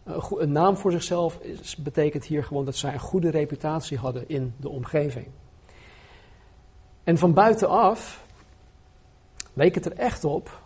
Een, 0.03 0.51
naam 0.51 0.77
voor 0.77 0.91
zichzelf 0.91 1.39
betekent 1.77 2.25
hier 2.25 2.43
gewoon 2.43 2.65
dat 2.65 2.75
zij 2.75 2.93
een 2.93 2.99
goede 2.99 3.29
reputatie 3.29 3.97
hadden 3.97 4.29
in 4.29 4.53
de 4.57 4.69
omgeving. 4.69 5.27
En 7.03 7.17
van 7.17 7.33
buitenaf 7.33 8.25
leek 9.53 9.75
het 9.75 9.85
er 9.85 9.97
echt 9.97 10.23
op 10.23 10.61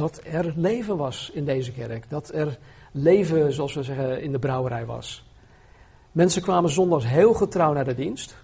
dat 0.00 0.20
er 0.24 0.52
leven 0.56 0.96
was 0.96 1.30
in 1.34 1.44
deze 1.44 1.72
kerk. 1.72 2.10
Dat 2.10 2.34
er 2.34 2.58
leven, 2.92 3.52
zoals 3.52 3.74
we 3.74 3.82
zeggen, 3.82 4.22
in 4.22 4.32
de 4.32 4.38
brouwerij 4.38 4.86
was. 4.86 5.24
Mensen 6.12 6.42
kwamen 6.42 6.70
zondags 6.70 7.06
heel 7.06 7.34
getrouw 7.34 7.72
naar 7.72 7.84
de 7.84 7.94
dienst. 7.94 8.36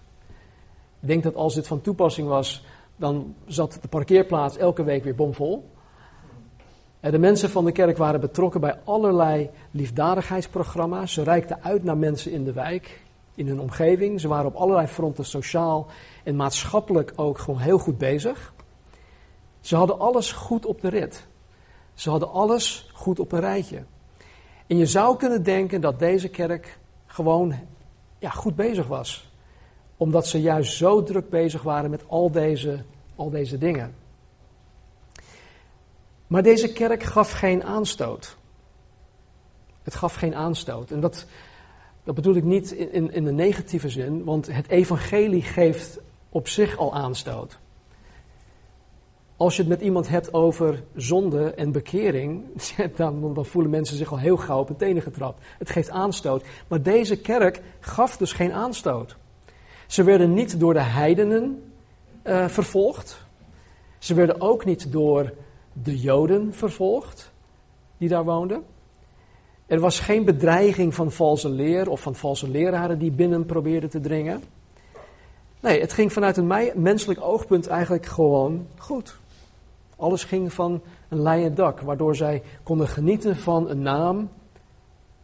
Ik 1.00 1.08
denk 1.08 1.22
dat 1.22 1.34
als 1.34 1.54
dit 1.54 1.66
van 1.66 1.80
toepassing 1.80 2.28
was, 2.28 2.64
dan 2.96 3.34
zat 3.46 3.78
de 3.82 3.88
parkeerplaats 3.88 4.56
elke 4.56 4.82
week 4.82 5.04
weer 5.04 5.14
bomvol. 5.14 5.70
En 7.00 7.10
de 7.10 7.18
mensen 7.18 7.50
van 7.50 7.64
de 7.64 7.72
kerk 7.72 7.96
waren 7.96 8.20
betrokken 8.20 8.60
bij 8.60 8.80
allerlei 8.84 9.50
liefdadigheidsprogramma's. 9.70 11.12
Ze 11.12 11.22
reikten 11.22 11.62
uit 11.62 11.84
naar 11.84 11.98
mensen 11.98 12.32
in 12.32 12.44
de 12.44 12.52
wijk, 12.52 13.00
in 13.34 13.48
hun 13.48 13.60
omgeving. 13.60 14.20
Ze 14.20 14.28
waren 14.28 14.46
op 14.46 14.54
allerlei 14.54 14.86
fronten 14.86 15.24
sociaal 15.24 15.86
en 16.24 16.36
maatschappelijk 16.36 17.12
ook 17.16 17.38
gewoon 17.38 17.60
heel 17.60 17.78
goed 17.78 17.98
bezig. 17.98 18.54
Ze 19.60 19.76
hadden 19.76 19.98
alles 19.98 20.32
goed 20.32 20.66
op 20.66 20.80
de 20.80 20.88
rit. 20.88 21.26
Ze 21.96 22.10
hadden 22.10 22.32
alles 22.32 22.90
goed 22.92 23.20
op 23.20 23.32
een 23.32 23.40
rijtje. 23.40 23.84
En 24.66 24.76
je 24.76 24.86
zou 24.86 25.16
kunnen 25.16 25.42
denken 25.42 25.80
dat 25.80 25.98
deze 25.98 26.28
kerk 26.28 26.78
gewoon 27.06 27.54
ja, 28.18 28.30
goed 28.30 28.56
bezig 28.56 28.86
was. 28.86 29.30
Omdat 29.96 30.26
ze 30.26 30.40
juist 30.40 30.76
zo 30.76 31.02
druk 31.02 31.28
bezig 31.28 31.62
waren 31.62 31.90
met 31.90 32.02
al 32.06 32.30
deze, 32.30 32.84
al 33.14 33.30
deze 33.30 33.58
dingen. 33.58 33.94
Maar 36.26 36.42
deze 36.42 36.72
kerk 36.72 37.02
gaf 37.02 37.30
geen 37.30 37.64
aanstoot. 37.64 38.36
Het 39.82 39.94
gaf 39.94 40.14
geen 40.14 40.34
aanstoot. 40.34 40.90
En 40.90 41.00
dat, 41.00 41.26
dat 42.04 42.14
bedoel 42.14 42.34
ik 42.34 42.44
niet 42.44 42.70
in, 42.70 42.92
in, 42.92 43.12
in 43.12 43.24
de 43.24 43.32
negatieve 43.32 43.88
zin, 43.88 44.24
want 44.24 44.46
het 44.46 44.68
evangelie 44.68 45.42
geeft 45.42 45.98
op 46.28 46.48
zich 46.48 46.76
al 46.76 46.94
aanstoot. 46.94 47.58
Als 49.36 49.56
je 49.56 49.62
het 49.62 49.70
met 49.70 49.80
iemand 49.80 50.08
hebt 50.08 50.34
over 50.34 50.82
zonde 50.94 51.50
en 51.50 51.72
bekering, 51.72 52.44
dan, 52.96 53.34
dan, 53.34 53.46
voelen 53.46 53.70
mensen 53.70 53.96
zich 53.96 54.10
al 54.10 54.18
heel 54.18 54.36
gauw 54.36 54.60
op 54.60 54.68
hun 54.68 54.76
tenen 54.76 55.02
getrapt. 55.02 55.44
Het 55.58 55.70
geeft 55.70 55.90
aanstoot. 55.90 56.44
Maar 56.68 56.82
deze 56.82 57.20
kerk 57.20 57.60
gaf 57.80 58.16
dus 58.16 58.32
geen 58.32 58.52
aanstoot. 58.52 59.16
Ze 59.86 60.02
werden 60.02 60.34
niet 60.34 60.60
door 60.60 60.72
de 60.72 60.80
heidenen 60.80 61.72
uh, 62.24 62.48
vervolgd. 62.48 63.24
Ze 63.98 64.14
werden 64.14 64.40
ook 64.40 64.64
niet 64.64 64.92
door 64.92 65.32
de 65.72 65.98
Joden 65.98 66.54
vervolgd 66.54 67.32
die 67.98 68.08
daar 68.08 68.24
woonden. 68.24 68.64
Er 69.66 69.80
was 69.80 70.00
geen 70.00 70.24
bedreiging 70.24 70.94
van 70.94 71.12
valse 71.12 71.48
leer 71.48 71.88
of 71.90 72.00
van 72.00 72.14
valse 72.14 72.50
leraren 72.50 72.98
die 72.98 73.10
binnen 73.10 73.46
probeerden 73.46 73.90
te 73.90 74.00
dringen. 74.00 74.42
Nee, 75.60 75.80
het 75.80 75.92
ging 75.92 76.12
vanuit 76.12 76.36
een 76.36 76.72
menselijk 76.74 77.20
oogpunt 77.20 77.66
eigenlijk 77.66 78.06
gewoon 78.06 78.66
goed. 78.78 79.18
Alles 79.96 80.24
ging 80.24 80.52
van 80.52 80.82
een 81.08 81.22
leien 81.22 81.54
dak, 81.54 81.80
waardoor 81.80 82.16
zij 82.16 82.42
konden 82.62 82.88
genieten 82.88 83.36
van 83.36 83.68
een 83.68 83.82
naam, 83.82 84.30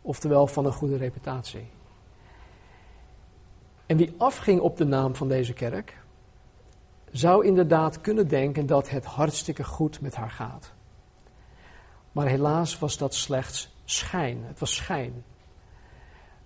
oftewel 0.02 0.46
van 0.46 0.66
een 0.66 0.72
goede 0.72 0.96
reputatie. 0.96 1.66
En 3.86 3.96
wie 3.96 4.14
afging 4.16 4.60
op 4.60 4.76
de 4.76 4.84
naam 4.84 5.14
van 5.14 5.28
deze 5.28 5.52
kerk, 5.52 6.00
zou 7.10 7.46
inderdaad 7.46 8.00
kunnen 8.00 8.28
denken 8.28 8.66
dat 8.66 8.90
het 8.90 9.04
hartstikke 9.04 9.64
goed 9.64 10.00
met 10.00 10.14
haar 10.14 10.30
gaat. 10.30 10.72
Maar 12.12 12.26
helaas 12.26 12.78
was 12.78 12.98
dat 12.98 13.14
slechts 13.14 13.74
schijn. 13.84 14.44
Het 14.44 14.58
was 14.58 14.74
schijn. 14.74 15.24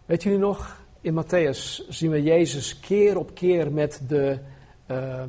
Weet 0.05 0.23
jullie 0.23 0.39
nog, 0.39 0.81
in 1.01 1.25
Matthäus 1.25 1.89
zien 1.89 2.11
we 2.11 2.23
Jezus 2.23 2.81
keer 2.81 3.19
op 3.19 3.35
keer 3.35 3.73
met 3.73 4.03
de, 4.09 4.39
uh, 4.91 5.23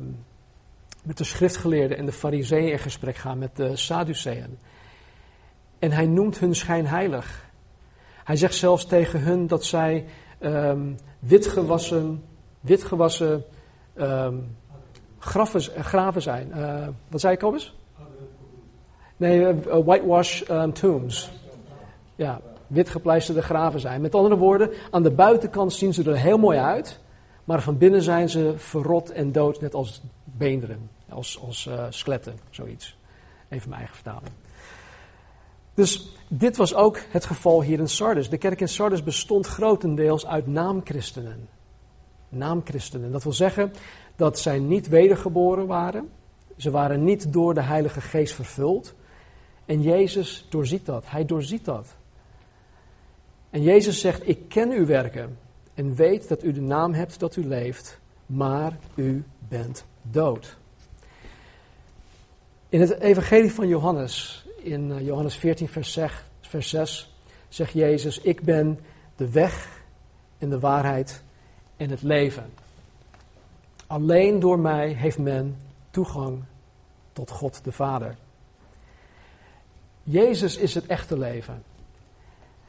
met 1.04 1.18
de 1.18 1.24
schriftgeleerden 1.24 1.96
en 1.96 2.06
de 2.06 2.12
fariseeën 2.12 2.72
in 2.72 2.78
gesprek 2.78 3.16
gaan, 3.16 3.38
met 3.38 3.56
de 3.56 3.76
Sadduceeën. 3.76 4.58
En 5.78 5.92
hij 5.92 6.06
noemt 6.06 6.38
hun 6.38 6.54
schijnheilig. 6.54 7.46
Hij 8.24 8.36
zegt 8.36 8.54
zelfs 8.54 8.86
tegen 8.86 9.20
hun 9.20 9.46
dat 9.46 9.64
zij 9.64 10.04
um, 10.40 10.96
witgewassen, 11.18 12.24
witgewassen 12.60 13.44
um, 13.96 14.56
graven, 15.18 15.60
graven 15.84 16.22
zijn. 16.22 16.52
Uh, 16.56 16.88
wat 17.08 17.20
zei 17.20 17.34
ik 17.34 17.42
al 17.42 17.52
eens? 17.52 17.76
Nee, 19.16 19.40
uh, 19.40 19.54
whitewash 19.84 20.42
um, 20.50 20.72
tombs. 20.72 21.30
Ja, 22.16 22.40
witgepleisterde 22.66 23.42
graven 23.42 23.80
zijn. 23.80 24.00
Met 24.00 24.14
andere 24.14 24.36
woorden, 24.36 24.70
aan 24.90 25.02
de 25.02 25.10
buitenkant 25.10 25.72
zien 25.72 25.94
ze 25.94 26.10
er 26.10 26.16
heel 26.16 26.38
mooi 26.38 26.58
uit, 26.58 27.00
maar 27.44 27.62
van 27.62 27.78
binnen 27.78 28.02
zijn 28.02 28.28
ze 28.28 28.52
verrot 28.56 29.10
en 29.10 29.32
dood, 29.32 29.60
net 29.60 29.74
als 29.74 30.02
beenderen, 30.38 30.90
als, 31.08 31.40
als 31.40 31.66
uh, 31.66 31.86
skeletten, 31.88 32.38
zoiets. 32.50 32.96
Even 33.48 33.68
mijn 33.68 33.80
eigen 33.80 33.96
vertaling. 33.96 34.32
Dus 35.74 36.12
dit 36.28 36.56
was 36.56 36.74
ook 36.74 36.98
het 37.10 37.24
geval 37.24 37.62
hier 37.62 37.78
in 37.78 37.88
Sardis. 37.88 38.28
De 38.28 38.38
kerk 38.38 38.60
in 38.60 38.68
Sardis 38.68 39.02
bestond 39.02 39.46
grotendeels 39.46 40.26
uit 40.26 40.46
naamchristenen. 40.46 41.48
Naamchristenen. 42.28 43.12
Dat 43.12 43.22
wil 43.22 43.32
zeggen 43.32 43.72
dat 44.16 44.38
zij 44.38 44.58
niet 44.58 44.88
wedergeboren 44.88 45.66
waren. 45.66 46.08
Ze 46.56 46.70
waren 46.70 47.04
niet 47.04 47.32
door 47.32 47.54
de 47.54 47.62
Heilige 47.62 48.00
Geest 48.00 48.34
vervuld. 48.34 48.94
En 49.64 49.82
Jezus 49.82 50.46
doorziet 50.48 50.86
dat. 50.86 51.04
Hij 51.10 51.24
doorziet 51.24 51.64
dat. 51.64 51.96
En 53.50 53.62
Jezus 53.62 54.00
zegt: 54.00 54.28
Ik 54.28 54.48
ken 54.48 54.70
uw 54.70 54.86
werken 54.86 55.38
en 55.74 55.94
weet 55.94 56.28
dat 56.28 56.44
u 56.44 56.52
de 56.52 56.60
naam 56.60 56.92
hebt 56.92 57.18
dat 57.18 57.36
u 57.36 57.46
leeft, 57.46 58.00
maar 58.26 58.78
u 58.94 59.24
bent 59.48 59.84
dood. 60.10 60.56
In 62.68 62.80
het 62.80 62.98
Evangelie 62.98 63.52
van 63.52 63.68
Johannes, 63.68 64.46
in 64.56 64.92
eh, 64.92 65.06
Johannes 65.06 65.36
14, 65.36 65.68
vers 65.68 65.92
6, 65.92 66.12
vers 66.40 66.68
6, 66.68 67.14
zegt 67.48 67.72
Jezus: 67.72 68.18
Ik 68.20 68.42
ben 68.42 68.80
de 69.16 69.30
weg 69.30 69.82
en 70.38 70.48
de 70.48 70.58
waarheid 70.58 71.22
en 71.76 71.90
het 71.90 72.02
leven. 72.02 72.52
Alleen 73.86 74.40
door 74.40 74.58
mij 74.58 74.88
heeft 74.88 75.18
men 75.18 75.56
toegang 75.90 76.42
tot 77.12 77.30
God 77.30 77.64
de 77.64 77.72
Vader. 77.72 78.16
Jezus 80.02 80.56
is 80.56 80.74
het 80.74 80.86
echte 80.86 81.18
leven. 81.18 81.62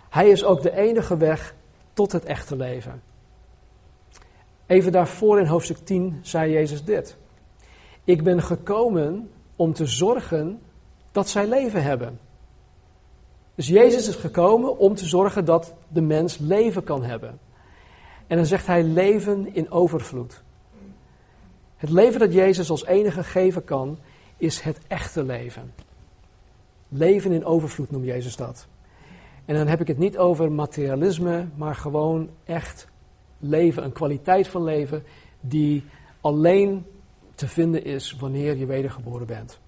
Hij 0.10 0.30
is 0.30 0.44
ook 0.44 0.62
de 0.62 0.76
enige 0.76 1.18
weg 1.18 1.56
tot 1.94 2.12
het 2.12 2.26
echte 2.26 2.56
leven. 2.56 3.02
Even 4.66 4.92
daarvoor 4.92 5.40
in 5.40 5.46
hoofdstuk 5.46 5.78
10 5.78 6.20
zei 6.22 6.52
Jezus 6.52 6.84
dit. 6.84 7.18
Ik 8.10 8.24
ben 8.24 8.42
gekomen 8.42 9.30
om 9.56 9.74
te 9.74 9.86
zorgen 9.86 10.62
dat 11.12 11.30
zij 11.30 11.48
leven 11.48 11.84
hebben. 11.84 12.20
Dus 13.56 13.68
Jezus 13.68 14.08
is 14.08 14.16
gekomen 14.16 14.78
om 14.78 14.96
te 14.96 15.06
zorgen 15.06 15.46
dat 15.46 15.74
de 15.88 16.02
mens 16.02 16.38
leven 16.38 16.84
kan 16.84 17.04
hebben. 17.04 17.40
En 18.28 18.38
dan 18.38 18.46
zegt 18.46 18.68
hij 18.68 18.84
leven 18.84 19.56
in 19.56 19.72
overvloed. 19.72 20.44
Het 21.76 21.90
leven 21.90 22.20
dat 22.20 22.34
Jezus 22.34 22.70
als 22.70 22.86
enige 22.86 23.24
geven 23.24 23.64
kan, 23.64 23.98
is 24.38 24.60
het 24.60 24.80
echte 24.88 25.24
leven. 25.24 25.74
Leven 26.88 27.32
in 27.32 27.46
overvloed 27.46 27.92
noemt 27.92 28.06
Jezus 28.06 28.36
dat. 28.36 28.68
En 29.46 29.56
dan 29.56 29.68
heb 29.68 29.82
ik 29.82 29.88
het 29.88 29.98
niet 29.98 30.18
over 30.18 30.52
materialisme, 30.52 31.48
maar 31.56 31.76
gewoon 31.76 32.30
echt 32.44 32.88
leven, 33.40 33.84
een 33.84 33.92
kwaliteit 33.92 34.48
van 34.48 34.64
leven 34.64 35.04
die 35.42 35.84
alleen 36.22 36.86
te 37.40 37.48
vinden 37.48 37.84
is 37.84 38.16
wanneer 38.20 38.58
je 38.58 38.66
wedergeboren 38.66 39.28
bent. 39.28 39.60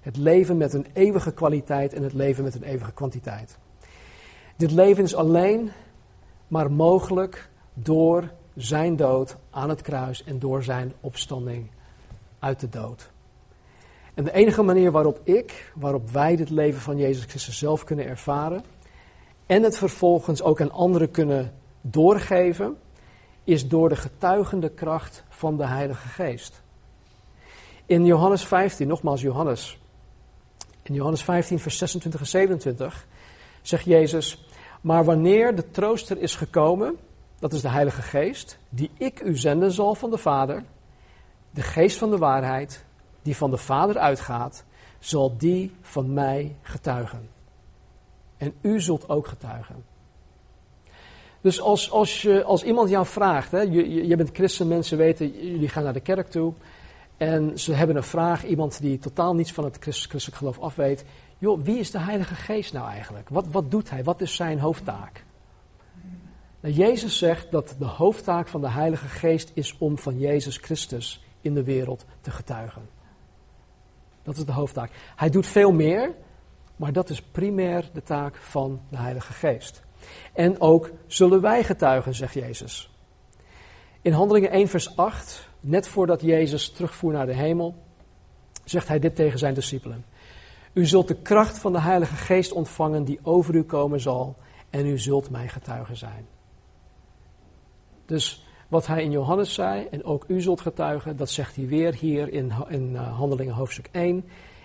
Het 0.00 0.16
leven 0.16 0.56
met 0.56 0.72
een 0.72 0.86
eeuwige 0.92 1.32
kwaliteit 1.32 1.92
en 1.92 2.02
het 2.02 2.12
leven 2.12 2.44
met 2.44 2.54
een 2.54 2.62
eeuwige 2.62 2.92
kwantiteit. 2.92 3.58
Dit 4.56 4.70
leven 4.70 5.04
is 5.04 5.14
alleen 5.14 5.70
maar 6.48 6.72
mogelijk 6.72 7.48
door 7.74 8.30
zijn 8.56 8.96
dood 8.96 9.36
aan 9.50 9.68
het 9.68 9.82
kruis 9.82 10.24
en 10.24 10.38
door 10.38 10.62
zijn 10.62 10.92
opstanding 11.00 11.70
uit 12.38 12.60
de 12.60 12.68
dood. 12.68 13.10
En 14.14 14.24
de 14.24 14.32
enige 14.32 14.62
manier 14.62 14.90
waarop 14.90 15.20
ik, 15.22 15.72
waarop 15.74 16.10
wij 16.10 16.36
dit 16.36 16.50
leven 16.50 16.80
van 16.80 16.96
Jezus 16.96 17.24
Christus 17.24 17.58
zelf 17.58 17.84
kunnen 17.84 18.06
ervaren 18.06 18.64
en 19.46 19.62
het 19.62 19.78
vervolgens 19.78 20.42
ook 20.42 20.60
aan 20.60 20.72
anderen 20.72 21.10
kunnen 21.10 21.52
doorgeven, 21.80 22.76
is 23.44 23.68
door 23.68 23.88
de 23.88 23.96
getuigende 23.96 24.68
kracht 24.68 25.24
van 25.28 25.56
de 25.56 25.66
Heilige 25.66 26.08
Geest. 26.08 26.62
In 27.90 28.04
Johannes 28.04 28.44
15, 28.44 28.86
nogmaals 28.86 29.20
Johannes, 29.20 29.78
in 30.82 30.94
Johannes 30.94 31.22
15, 31.22 31.58
vers 31.58 31.78
26 31.78 32.20
en 32.20 32.26
27 32.26 33.06
zegt 33.62 33.84
Jezus, 33.84 34.48
maar 34.80 35.04
wanneer 35.04 35.54
de 35.54 35.70
trooster 35.70 36.18
is 36.18 36.34
gekomen, 36.34 36.96
dat 37.38 37.52
is 37.52 37.60
de 37.60 37.68
Heilige 37.68 38.02
Geest, 38.02 38.58
die 38.68 38.90
ik 38.98 39.20
u 39.20 39.36
zenden 39.36 39.72
zal 39.72 39.94
van 39.94 40.10
de 40.10 40.18
Vader, 40.18 40.64
de 41.50 41.62
Geest 41.62 41.98
van 41.98 42.10
de 42.10 42.18
waarheid, 42.18 42.84
die 43.22 43.36
van 43.36 43.50
de 43.50 43.56
Vader 43.56 43.98
uitgaat, 43.98 44.64
zal 44.98 45.36
die 45.36 45.72
van 45.80 46.12
mij 46.12 46.56
getuigen. 46.62 47.28
En 48.36 48.54
u 48.60 48.80
zult 48.80 49.08
ook 49.08 49.26
getuigen. 49.26 49.84
Dus 51.40 51.60
als, 51.60 51.90
als, 51.90 52.22
je, 52.22 52.42
als 52.44 52.62
iemand 52.62 52.90
jou 52.90 53.06
vraagt, 53.06 53.50
hè, 53.50 53.60
je, 53.60 54.06
je 54.06 54.16
bent 54.16 54.30
christen, 54.32 54.68
mensen 54.68 54.98
weten, 54.98 55.50
jullie 55.50 55.68
gaan 55.68 55.84
naar 55.84 55.92
de 55.92 56.00
kerk 56.00 56.30
toe. 56.30 56.52
En 57.20 57.58
ze 57.58 57.72
hebben 57.72 57.96
een 57.96 58.02
vraag, 58.02 58.44
iemand 58.44 58.80
die 58.80 58.98
totaal 58.98 59.34
niets 59.34 59.52
van 59.52 59.64
het 59.64 59.76
christelijk 59.80 60.36
geloof 60.36 60.58
afweet. 60.58 61.04
Joh, 61.38 61.64
wie 61.64 61.78
is 61.78 61.90
de 61.90 61.98
Heilige 61.98 62.34
Geest 62.34 62.72
nou 62.72 62.88
eigenlijk? 62.88 63.28
Wat, 63.28 63.46
wat 63.46 63.70
doet 63.70 63.90
hij? 63.90 64.04
Wat 64.04 64.20
is 64.20 64.34
zijn 64.34 64.58
hoofdtaak? 64.58 65.24
Nou, 66.60 66.74
Jezus 66.74 67.18
zegt 67.18 67.50
dat 67.50 67.74
de 67.78 67.84
hoofdtaak 67.84 68.48
van 68.48 68.60
de 68.60 68.70
Heilige 68.70 69.08
Geest 69.08 69.50
is 69.54 69.78
om 69.78 69.98
van 69.98 70.18
Jezus 70.18 70.56
Christus 70.56 71.24
in 71.40 71.54
de 71.54 71.64
wereld 71.64 72.04
te 72.20 72.30
getuigen. 72.30 72.88
Dat 74.22 74.36
is 74.36 74.44
de 74.44 74.52
hoofdtaak. 74.52 74.90
Hij 75.16 75.30
doet 75.30 75.46
veel 75.46 75.72
meer, 75.72 76.14
maar 76.76 76.92
dat 76.92 77.10
is 77.10 77.22
primair 77.22 77.90
de 77.92 78.02
taak 78.02 78.36
van 78.36 78.80
de 78.88 78.96
Heilige 78.96 79.32
Geest. 79.32 79.82
En 80.32 80.60
ook 80.60 80.90
zullen 81.06 81.40
wij 81.40 81.64
getuigen, 81.64 82.14
zegt 82.14 82.34
Jezus. 82.34 82.90
In 84.02 84.12
Handelingen 84.12 84.50
1, 84.50 84.68
vers 84.68 84.96
8, 84.96 85.49
net 85.60 85.88
voordat 85.88 86.20
Jezus 86.20 86.70
terugvoer 86.70 87.12
naar 87.12 87.26
de 87.26 87.34
hemel, 87.34 87.74
zegt 88.64 88.88
hij 88.88 88.98
dit 88.98 89.16
tegen 89.16 89.38
zijn 89.38 89.54
discipelen. 89.54 90.04
U 90.72 90.86
zult 90.86 91.08
de 91.08 91.14
kracht 91.22 91.58
van 91.58 91.72
de 91.72 91.80
Heilige 91.80 92.16
Geest 92.16 92.52
ontvangen 92.52 93.04
die 93.04 93.18
over 93.22 93.54
u 93.54 93.62
komen 93.62 94.00
zal 94.00 94.36
en 94.70 94.86
u 94.86 94.98
zult 94.98 95.30
mijn 95.30 95.48
getuigen 95.48 95.96
zijn. 95.96 96.26
Dus 98.06 98.44
wat 98.68 98.86
hij 98.86 99.02
in 99.02 99.10
Johannes 99.10 99.54
zei, 99.54 99.86
en 99.90 100.04
ook 100.04 100.24
u 100.28 100.40
zult 100.40 100.60
getuigen, 100.60 101.16
dat 101.16 101.30
zegt 101.30 101.56
hij 101.56 101.66
weer 101.66 101.94
hier 101.94 102.32
in, 102.32 102.52
in 102.68 102.90
uh, 102.92 103.18
Handelingen 103.18 103.54
hoofdstuk 103.54 103.88
1. 103.92 104.24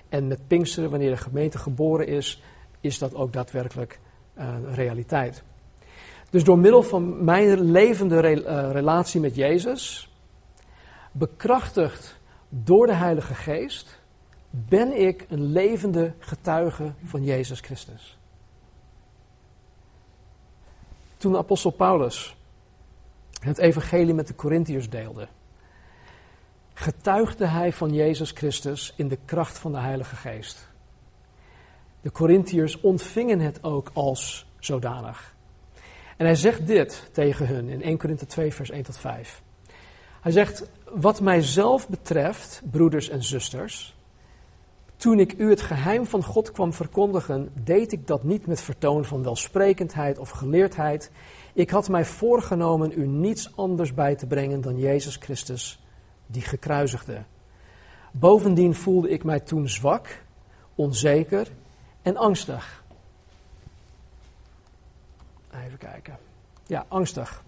En 0.09 0.27
met 0.27 0.47
Pinksteren, 0.47 0.89
wanneer 0.89 1.09
de 1.09 1.17
gemeente 1.17 1.57
geboren 1.57 2.07
is, 2.07 2.43
is 2.81 2.97
dat 2.97 3.15
ook 3.15 3.33
daadwerkelijk 3.33 3.99
uh, 4.37 4.55
realiteit. 4.73 5.43
Dus 6.29 6.43
door 6.43 6.59
middel 6.59 6.83
van 6.83 7.23
mijn 7.23 7.71
levende 7.71 8.19
re 8.19 8.43
uh, 8.43 8.71
relatie 8.71 9.21
met 9.21 9.35
Jezus, 9.35 10.09
bekrachtigd 11.17 12.19
door 12.50 12.86
de 12.86 12.93
Heilige 12.93 13.34
Geest, 13.34 14.00
ben 14.50 15.01
ik 15.01 15.25
een 15.29 15.43
levende 15.43 16.13
getuige 16.19 16.93
van 17.03 17.24
Jezus 17.24 17.60
Christus. 17.60 18.17
Toen 21.17 21.31
de 21.31 21.38
apostel 21.38 21.72
Paulus 21.72 22.36
het 23.39 23.57
evangelie 23.57 24.13
met 24.13 24.27
de 24.27 24.36
Corinthiërs 24.36 24.89
deelde, 24.89 25.27
getuigde 26.74 27.45
hij 27.45 27.74
van 27.74 27.93
Jezus 27.93 28.31
Christus 28.31 28.93
in 28.95 29.07
de 29.07 29.17
kracht 29.25 29.57
van 29.57 29.72
de 29.72 29.79
Heilige 29.79 30.15
Geest. 30.15 30.67
De 32.01 32.12
Corinthiërs 32.12 32.81
ontvingen 32.81 33.39
het 33.39 33.63
ook 33.63 33.91
als 33.93 34.48
zodanig. 34.60 35.36
En 36.17 36.25
hij 36.25 36.36
zegt 36.36 36.67
dit 36.67 37.10
tegen 37.12 37.48
hun 37.48 37.69
in 37.69 37.81
1 37.81 37.98
Korinthe 37.98 38.25
2, 38.25 38.53
vers 38.53 38.69
1 38.69 38.84
tot 38.84 38.98
5. 38.98 39.43
Hij 40.25 40.34
zegt: 40.34 40.63
Wat 40.91 41.22
mijzelf 41.22 41.89
betreft, 41.89 42.62
broeders 42.72 43.10
en 43.10 43.24
zusters, 43.24 43.96
toen 44.96 45.20
ik 45.20 45.34
u 45.38 45.50
het 45.50 45.62
geheim 45.62 46.05
van 46.05 46.24
God 46.24 46.51
kwam 46.51 46.74
verkondigen, 46.74 47.51
deed 47.63 47.91
ik 47.91 48.08
dat 48.08 48.24
niet 48.24 48.48
met 48.48 48.62
vertoon 48.62 49.05
van 49.05 49.24
welsprekendheid 49.24 50.17
of 50.17 50.29
geleerdheid. 50.29 51.12
Ik 51.53 51.70
had 51.70 51.89
mij 51.89 52.05
voorgenomen 52.05 53.00
u 53.00 53.08
niets 53.08 53.55
anders 53.55 53.94
bij 53.94 54.15
te 54.15 54.27
brengen 54.27 54.62
dan 54.62 54.77
Jezus 54.77 55.15
Christus, 55.15 55.84
die 56.27 56.41
gekruisigde. 56.41 57.24
Bovendien 58.12 58.75
voelde 58.75 59.10
ik 59.10 59.24
mij 59.24 59.39
toen 59.39 59.70
zwak, 59.70 60.24
onzeker 60.75 61.48
en 62.01 62.17
angstig. 62.17 62.84
Even 65.65 65.77
kijken. 65.77 66.17
Ja, 66.67 66.86
angstig. 66.88 67.44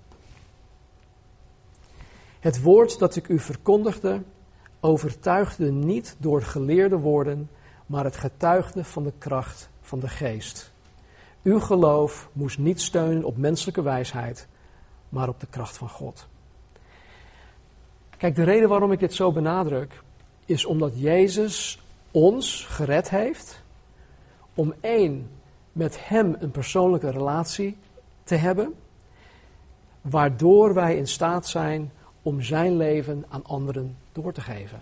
Het 2.47 2.61
woord 2.61 2.99
dat 2.99 3.15
ik 3.15 3.27
u 3.27 3.39
verkondigde, 3.39 4.21
overtuigde 4.79 5.71
niet 5.71 6.15
door 6.17 6.41
geleerde 6.41 6.97
woorden, 6.97 7.49
maar 7.85 8.03
het 8.03 8.17
getuigde 8.17 8.83
van 8.83 9.03
de 9.03 9.13
kracht 9.17 9.69
van 9.81 9.99
de 9.99 10.07
geest. 10.07 10.71
Uw 11.43 11.59
geloof 11.59 12.29
moest 12.33 12.57
niet 12.57 12.81
steunen 12.81 13.23
op 13.23 13.37
menselijke 13.37 13.81
wijsheid, 13.81 14.47
maar 15.09 15.27
op 15.27 15.39
de 15.39 15.47
kracht 15.47 15.77
van 15.77 15.89
God. 15.89 16.27
Kijk, 18.17 18.35
de 18.35 18.43
reden 18.43 18.69
waarom 18.69 18.91
ik 18.91 18.99
dit 18.99 19.13
zo 19.13 19.31
benadruk, 19.31 20.01
is 20.45 20.65
omdat 20.65 20.99
Jezus 20.99 21.81
ons 22.11 22.65
gered 22.65 23.09
heeft 23.09 23.61
om 24.53 24.73
één, 24.79 25.29
met 25.71 26.07
Hem 26.07 26.35
een 26.39 26.51
persoonlijke 26.51 27.09
relatie 27.09 27.77
te 28.23 28.35
hebben, 28.35 28.73
waardoor 30.01 30.73
wij 30.73 30.97
in 30.97 31.07
staat 31.07 31.47
zijn 31.47 31.91
om 32.27 32.41
Zijn 32.41 32.77
leven 32.77 33.25
aan 33.29 33.45
anderen 33.45 33.97
door 34.11 34.33
te 34.33 34.41
geven. 34.41 34.81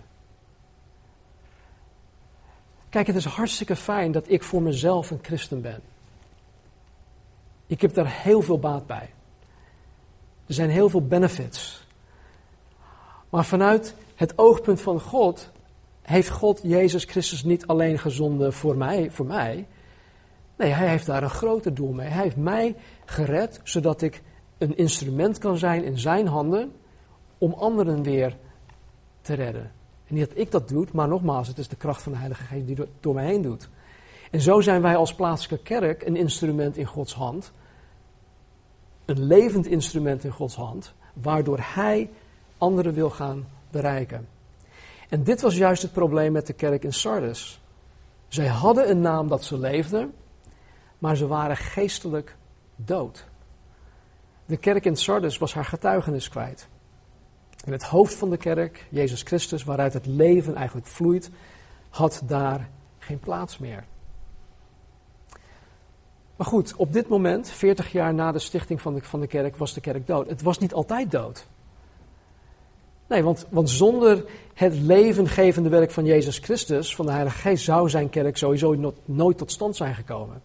Kijk, 2.88 3.06
het 3.06 3.16
is 3.16 3.24
hartstikke 3.24 3.76
fijn 3.76 4.12
dat 4.12 4.30
ik 4.30 4.42
voor 4.42 4.62
mezelf 4.62 5.10
een 5.10 5.18
christen 5.22 5.60
ben. 5.60 5.80
Ik 7.66 7.80
heb 7.80 7.94
daar 7.94 8.22
heel 8.22 8.42
veel 8.42 8.58
baat 8.58 8.86
bij. 8.86 9.10
Er 10.46 10.54
zijn 10.54 10.70
heel 10.70 10.88
veel 10.88 11.06
benefits. 11.06 11.86
Maar 13.30 13.44
vanuit 13.44 13.94
het 14.14 14.38
oogpunt 14.38 14.80
van 14.80 15.00
God 15.00 15.50
heeft 16.02 16.30
God 16.30 16.60
Jezus 16.62 17.04
Christus 17.04 17.44
niet 17.44 17.66
alleen 17.66 17.98
gezonden 17.98 18.52
voor 18.52 18.76
mij, 18.76 19.10
voor 19.10 19.26
mij. 19.26 19.66
Nee, 20.56 20.70
hij 20.70 20.88
heeft 20.88 21.06
daar 21.06 21.22
een 21.22 21.30
groter 21.30 21.74
doel 21.74 21.92
mee. 21.92 22.08
Hij 22.08 22.22
heeft 22.22 22.36
mij 22.36 22.76
gered 23.04 23.60
zodat 23.64 24.02
ik 24.02 24.22
een 24.58 24.76
instrument 24.76 25.38
kan 25.38 25.56
zijn 25.56 25.84
in 25.84 25.98
zijn 25.98 26.26
handen 26.26 26.72
om 27.38 27.52
anderen 27.52 28.02
weer 28.02 28.36
te 29.20 29.34
redden. 29.34 29.72
En 30.06 30.14
niet 30.14 30.28
dat 30.28 30.38
ik 30.38 30.50
dat 30.50 30.68
doe, 30.68 30.86
maar 30.92 31.08
nogmaals, 31.08 31.48
het 31.48 31.58
is 31.58 31.68
de 31.68 31.76
kracht 31.76 32.02
van 32.02 32.12
de 32.12 32.18
Heilige 32.18 32.42
Geest 32.44 32.66
die 32.66 32.78
door 33.00 33.14
mij 33.14 33.26
heen 33.26 33.42
doet. 33.42 33.68
En 34.30 34.40
zo 34.40 34.60
zijn 34.60 34.82
wij 34.82 34.96
als 34.96 35.14
plaatselijke 35.14 35.64
kerk 35.64 36.02
een 36.02 36.16
instrument 36.16 36.76
in 36.76 36.86
Gods 36.86 37.14
hand. 37.14 37.52
Een 39.04 39.22
levend 39.22 39.66
instrument 39.66 40.24
in 40.24 40.30
Gods 40.30 40.56
hand, 40.56 40.94
waardoor 41.12 41.58
Hij 41.60 42.10
anderen 42.58 42.94
wil 42.94 43.10
gaan 43.10 43.46
bereiken. 43.70 44.28
En 45.08 45.22
dit 45.22 45.40
was 45.40 45.56
juist 45.56 45.82
het 45.82 45.92
probleem 45.92 46.32
met 46.32 46.46
de 46.46 46.52
kerk 46.52 46.84
in 46.84 46.92
Sardis. 46.92 47.60
Zij 48.28 48.46
hadden 48.46 48.90
een 48.90 49.00
naam 49.00 49.28
dat 49.28 49.44
ze 49.44 49.58
leefden, 49.58 50.14
maar 50.98 51.16
ze 51.16 51.26
waren 51.26 51.56
geestelijk 51.56 52.36
dood. 52.76 53.26
De 54.46 54.56
kerk 54.56 54.84
in 54.84 54.96
Sardis 54.96 55.38
was 55.38 55.54
haar 55.54 55.64
getuigenis 55.64 56.28
kwijt. 56.28 56.68
En 57.66 57.72
het 57.72 57.82
hoofd 57.82 58.14
van 58.14 58.30
de 58.30 58.36
kerk, 58.36 58.86
Jezus 58.90 59.22
Christus, 59.22 59.64
waaruit 59.64 59.92
het 59.92 60.06
leven 60.06 60.54
eigenlijk 60.54 60.86
vloeit, 60.86 61.30
had 61.90 62.22
daar 62.24 62.68
geen 62.98 63.18
plaats 63.18 63.58
meer. 63.58 63.84
Maar 66.36 66.46
goed, 66.46 66.74
op 66.76 66.92
dit 66.92 67.08
moment, 67.08 67.50
40 67.50 67.92
jaar 67.92 68.14
na 68.14 68.32
de 68.32 68.38
stichting 68.38 68.80
van 68.80 68.94
de, 68.94 69.02
van 69.02 69.20
de 69.20 69.26
kerk, 69.26 69.56
was 69.56 69.74
de 69.74 69.80
kerk 69.80 70.06
dood. 70.06 70.28
Het 70.28 70.42
was 70.42 70.58
niet 70.58 70.74
altijd 70.74 71.10
dood. 71.10 71.46
Nee, 73.06 73.22
want, 73.22 73.46
want 73.50 73.70
zonder 73.70 74.24
het 74.54 74.74
levengevende 74.74 75.68
werk 75.68 75.90
van 75.90 76.04
Jezus 76.04 76.38
Christus, 76.38 76.94
van 76.94 77.06
de 77.06 77.12
Heilige 77.12 77.38
Geest, 77.38 77.64
zou 77.64 77.90
zijn 77.90 78.08
kerk 78.08 78.36
sowieso 78.36 78.92
nooit 79.04 79.38
tot 79.38 79.52
stand 79.52 79.76
zijn 79.76 79.94
gekomen. 79.94 80.42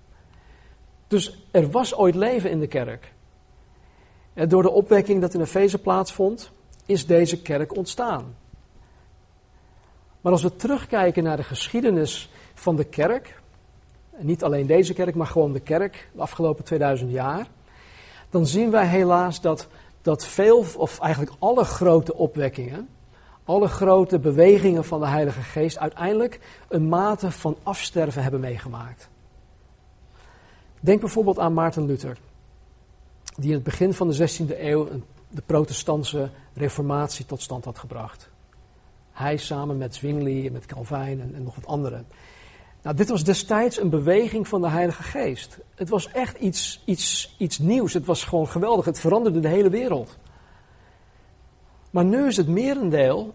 Dus 1.07 1.45
er 1.51 1.71
was 1.71 1.95
ooit 1.95 2.15
leven 2.15 2.49
in 2.49 2.59
de 2.59 2.67
kerk. 2.67 3.13
En 4.33 4.49
door 4.49 4.61
de 4.61 4.71
opwekking 4.71 5.21
dat 5.21 5.33
in 5.33 5.41
Efeze 5.41 5.77
plaatsvond, 5.77 6.51
is 6.85 7.05
deze 7.05 7.41
kerk 7.41 7.75
ontstaan. 7.77 8.35
Maar 10.21 10.31
als 10.31 10.43
we 10.43 10.55
terugkijken 10.55 11.23
naar 11.23 11.37
de 11.37 11.43
geschiedenis 11.43 12.29
van 12.53 12.75
de 12.75 12.83
kerk, 12.83 13.41
niet 14.17 14.43
alleen 14.43 14.67
deze 14.67 14.93
kerk, 14.93 15.15
maar 15.15 15.27
gewoon 15.27 15.53
de 15.53 15.59
kerk 15.59 16.09
de 16.13 16.21
afgelopen 16.21 16.63
2000 16.63 17.11
jaar, 17.11 17.47
dan 18.29 18.45
zien 18.45 18.71
wij 18.71 18.87
helaas 18.87 19.41
dat, 19.41 19.67
dat 20.01 20.25
veel, 20.25 20.65
of 20.77 20.99
eigenlijk 20.99 21.35
alle 21.39 21.63
grote 21.63 22.15
opwekkingen, 22.15 22.89
alle 23.43 23.67
grote 23.67 24.19
bewegingen 24.19 24.85
van 24.85 24.99
de 24.99 25.07
Heilige 25.07 25.41
Geest 25.41 25.77
uiteindelijk 25.77 26.39
een 26.67 26.89
mate 26.89 27.31
van 27.31 27.55
afsterven 27.63 28.21
hebben 28.21 28.39
meegemaakt. 28.39 29.09
Denk 30.79 30.99
bijvoorbeeld 30.99 31.39
aan 31.39 31.53
Maarten 31.53 31.85
Luther, 31.85 32.17
die 33.35 33.47
in 33.47 33.55
het 33.55 33.63
begin 33.63 33.93
van 33.93 34.09
de 34.09 34.29
16e 34.29 34.59
eeuw 34.59 34.87
de 35.31 35.41
protestantse 35.45 36.29
reformatie 36.53 37.25
tot 37.25 37.41
stand 37.41 37.65
had 37.65 37.77
gebracht. 37.77 38.29
Hij 39.11 39.37
samen 39.37 39.77
met 39.77 39.95
Zwingli 39.95 40.47
en 40.47 40.53
met 40.53 40.65
Calvijn 40.65 41.21
en, 41.21 41.35
en 41.35 41.43
nog 41.43 41.55
wat 41.55 41.65
anderen. 41.65 42.07
Nou, 42.81 42.95
dit 42.95 43.09
was 43.09 43.23
destijds 43.23 43.79
een 43.79 43.89
beweging 43.89 44.47
van 44.47 44.61
de 44.61 44.69
Heilige 44.69 45.03
Geest. 45.03 45.59
Het 45.75 45.89
was 45.89 46.11
echt 46.11 46.37
iets, 46.37 46.81
iets, 46.85 47.35
iets 47.37 47.59
nieuws. 47.59 47.93
Het 47.93 48.05
was 48.05 48.23
gewoon 48.23 48.47
geweldig. 48.47 48.85
Het 48.85 48.99
veranderde 48.99 49.39
de 49.39 49.47
hele 49.47 49.69
wereld. 49.69 50.17
Maar 51.91 52.05
nu 52.05 52.27
is 52.27 52.37
het 52.37 52.47
merendeel, 52.47 53.33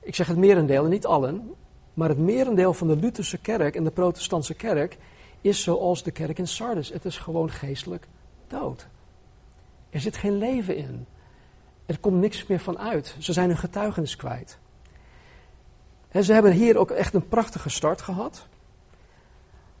ik 0.00 0.14
zeg 0.14 0.26
het 0.26 0.36
merendeel 0.36 0.84
en 0.84 0.90
niet 0.90 1.06
allen, 1.06 1.54
maar 1.94 2.08
het 2.08 2.18
merendeel 2.18 2.74
van 2.74 2.88
de 2.88 2.96
Lutherse 2.96 3.38
kerk 3.38 3.76
en 3.76 3.84
de 3.84 3.90
protestantse 3.90 4.54
kerk 4.54 4.98
is 5.40 5.62
zoals 5.62 6.02
de 6.02 6.10
kerk 6.10 6.38
in 6.38 6.48
Sardis. 6.48 6.92
Het 6.92 7.04
is 7.04 7.18
gewoon 7.18 7.50
geestelijk 7.50 8.08
dood. 8.46 8.86
Er 9.90 10.00
zit 10.00 10.16
geen 10.16 10.38
leven 10.38 10.76
in. 10.76 11.06
Er 11.88 11.98
komt 11.98 12.20
niks 12.20 12.46
meer 12.46 12.60
van 12.60 12.78
uit. 12.78 13.16
Ze 13.18 13.32
zijn 13.32 13.48
hun 13.48 13.58
getuigenis 13.58 14.16
kwijt. 14.16 14.58
ze 16.22 16.32
hebben 16.32 16.52
hier 16.52 16.76
ook 16.76 16.90
echt 16.90 17.14
een 17.14 17.28
prachtige 17.28 17.68
start 17.68 18.00
gehad. 18.00 18.46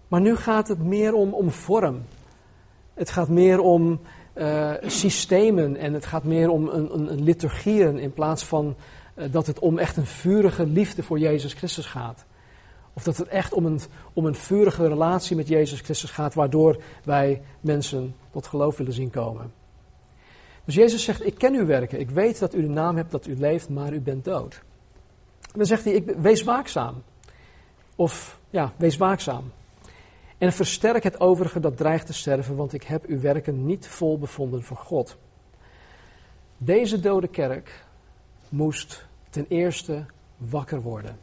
Maar 0.08 0.20
nu 0.20 0.36
gaat 0.36 0.68
het 0.68 0.78
meer 0.78 1.14
om, 1.14 1.34
om 1.34 1.50
vorm. 1.50 2.02
Het 2.94 3.10
gaat 3.10 3.28
meer 3.28 3.60
om 3.60 4.00
uh, 4.34 4.72
systemen 4.86 5.76
en 5.76 5.92
het 5.92 6.06
gaat 6.06 6.24
meer 6.24 6.50
om 6.50 6.68
een, 6.68 6.94
een, 6.94 7.12
een 7.12 7.22
liturgieën 7.22 7.98
in 7.98 8.12
plaats 8.12 8.44
van 8.44 8.76
uh, 9.14 9.24
dat 9.32 9.46
het 9.46 9.58
om 9.58 9.78
echt 9.78 9.96
een 9.96 10.06
vurige 10.06 10.66
liefde 10.66 11.02
voor 11.02 11.18
Jezus 11.18 11.52
Christus 11.52 11.86
gaat. 11.86 12.24
Of 12.92 13.02
dat 13.02 13.16
het 13.16 13.28
echt 13.28 13.52
om 13.52 13.66
een, 13.66 13.80
om 14.12 14.26
een 14.26 14.34
vurige 14.34 14.88
relatie 14.88 15.36
met 15.36 15.48
Jezus 15.48 15.80
Christus 15.80 16.10
gaat, 16.10 16.34
waardoor 16.34 16.82
wij 17.04 17.42
mensen 17.60 18.14
tot 18.30 18.46
geloof 18.46 18.76
willen 18.76 18.92
zien 18.92 19.10
komen. 19.10 19.52
Dus 20.68 20.76
Jezus 20.76 21.04
zegt, 21.04 21.26
ik 21.26 21.34
ken 21.34 21.54
uw 21.54 21.66
werken, 21.66 22.00
ik 22.00 22.10
weet 22.10 22.38
dat 22.38 22.54
u 22.54 22.62
de 22.62 22.68
naam 22.68 22.96
hebt 22.96 23.10
dat 23.10 23.26
u 23.26 23.36
leeft, 23.36 23.68
maar 23.68 23.92
u 23.92 24.00
bent 24.00 24.24
dood. 24.24 24.62
Dan 25.52 25.66
zegt 25.66 25.84
hij, 25.84 25.92
ik, 25.92 26.10
wees 26.16 26.42
waakzaam. 26.42 27.02
Of 27.96 28.40
ja, 28.50 28.72
wees 28.76 28.96
waakzaam. 28.96 29.52
En 30.38 30.52
versterk 30.52 31.02
het 31.02 31.20
overige 31.20 31.60
dat 31.60 31.76
dreigt 31.76 32.06
te 32.06 32.12
sterven, 32.12 32.56
want 32.56 32.72
ik 32.72 32.82
heb 32.82 33.04
uw 33.04 33.20
werken 33.20 33.66
niet 33.66 33.86
vol 33.86 34.18
bevonden 34.18 34.62
voor 34.62 34.76
God. 34.76 35.16
Deze 36.56 37.00
dode 37.00 37.28
kerk 37.28 37.84
moest 38.48 39.06
ten 39.30 39.46
eerste 39.48 40.04
wakker 40.36 40.80
worden. 40.80 41.18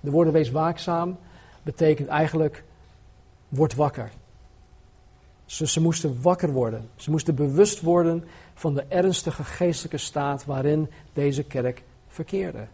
De 0.00 0.10
woorden 0.10 0.32
wees 0.32 0.50
waakzaam 0.50 1.18
betekent 1.62 2.08
eigenlijk 2.08 2.64
word 3.48 3.74
wakker. 3.74 4.10
Ze, 5.48 5.66
ze 5.66 5.80
moesten 5.80 6.22
wakker 6.22 6.52
worden. 6.52 6.90
Ze 6.96 7.10
moesten 7.10 7.34
bewust 7.34 7.80
worden 7.80 8.24
van 8.54 8.74
de 8.74 8.84
ernstige 8.88 9.44
geestelijke 9.44 9.98
staat 9.98 10.44
waarin 10.44 10.90
deze 11.12 11.42
kerk 11.42 11.82
verkeerde. 12.06 12.66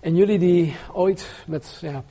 En 0.00 0.16
jullie 0.16 0.38
die 0.38 0.76
ooit 0.92 1.44
met 1.46 1.78
ja, 1.80 2.02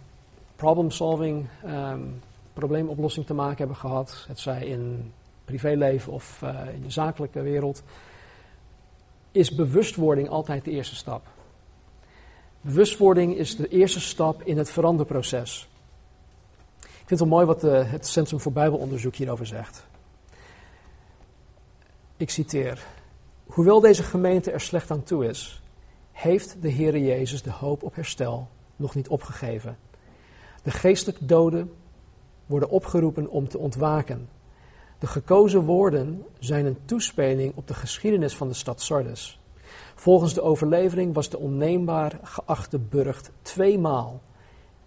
problem 0.55 0.91
solving, 0.91 1.47
um, 1.65 2.21
probleemoplossing 2.53 3.25
te 3.25 3.33
maken 3.33 3.57
hebben 3.57 3.75
gehad, 3.75 4.25
het 4.27 4.39
zij 4.39 4.65
in 4.65 5.13
privéleven 5.45 6.13
of 6.13 6.41
uh, 6.43 6.73
in 6.73 6.81
de 6.81 6.89
zakelijke 6.89 7.41
wereld, 7.41 7.83
is 9.31 9.55
bewustwording 9.55 10.29
altijd 10.29 10.65
de 10.65 10.71
eerste 10.71 10.95
stap. 10.95 11.27
Bewustwording 12.61 13.35
is 13.35 13.55
de 13.55 13.67
eerste 13.67 13.99
stap 13.99 14.43
in 14.43 14.57
het 14.57 14.71
veranderproces. 14.71 15.69
Vind 17.09 17.21
het 17.21 17.29
wel 17.29 17.39
mooi 17.39 17.51
wat 17.51 17.61
de, 17.61 17.89
het 17.89 18.07
Centrum 18.07 18.39
voor 18.39 18.51
Bijbelonderzoek 18.51 19.15
hierover 19.15 19.45
zegt. 19.45 19.87
Ik 22.17 22.29
citeer. 22.29 22.85
Hoewel 23.45 23.79
deze 23.79 24.03
gemeente 24.03 24.51
er 24.51 24.61
slecht 24.61 24.91
aan 24.91 25.03
toe 25.03 25.25
is, 25.25 25.61
heeft 26.11 26.61
de 26.61 26.71
Heere 26.71 27.01
Jezus 27.01 27.41
de 27.41 27.51
hoop 27.51 27.83
op 27.83 27.95
herstel 27.95 28.47
nog 28.75 28.95
niet 28.95 29.07
opgegeven. 29.07 29.77
De 30.63 30.71
geestelijk 30.71 31.17
doden 31.27 31.73
worden 32.45 32.69
opgeroepen 32.69 33.29
om 33.29 33.47
te 33.47 33.57
ontwaken. 33.57 34.29
De 34.99 35.07
gekozen 35.07 35.61
woorden 35.61 36.25
zijn 36.39 36.65
een 36.65 36.77
toespeling 36.85 37.55
op 37.55 37.67
de 37.67 37.73
geschiedenis 37.73 38.35
van 38.35 38.47
de 38.47 38.53
stad 38.53 38.81
Sardes. 38.81 39.39
Volgens 39.95 40.33
de 40.33 40.41
overlevering 40.41 41.13
was 41.13 41.29
de 41.29 41.39
onneembaar 41.39 42.19
geachte 42.23 42.79
burcht 42.79 43.31
tweemaal, 43.41 44.21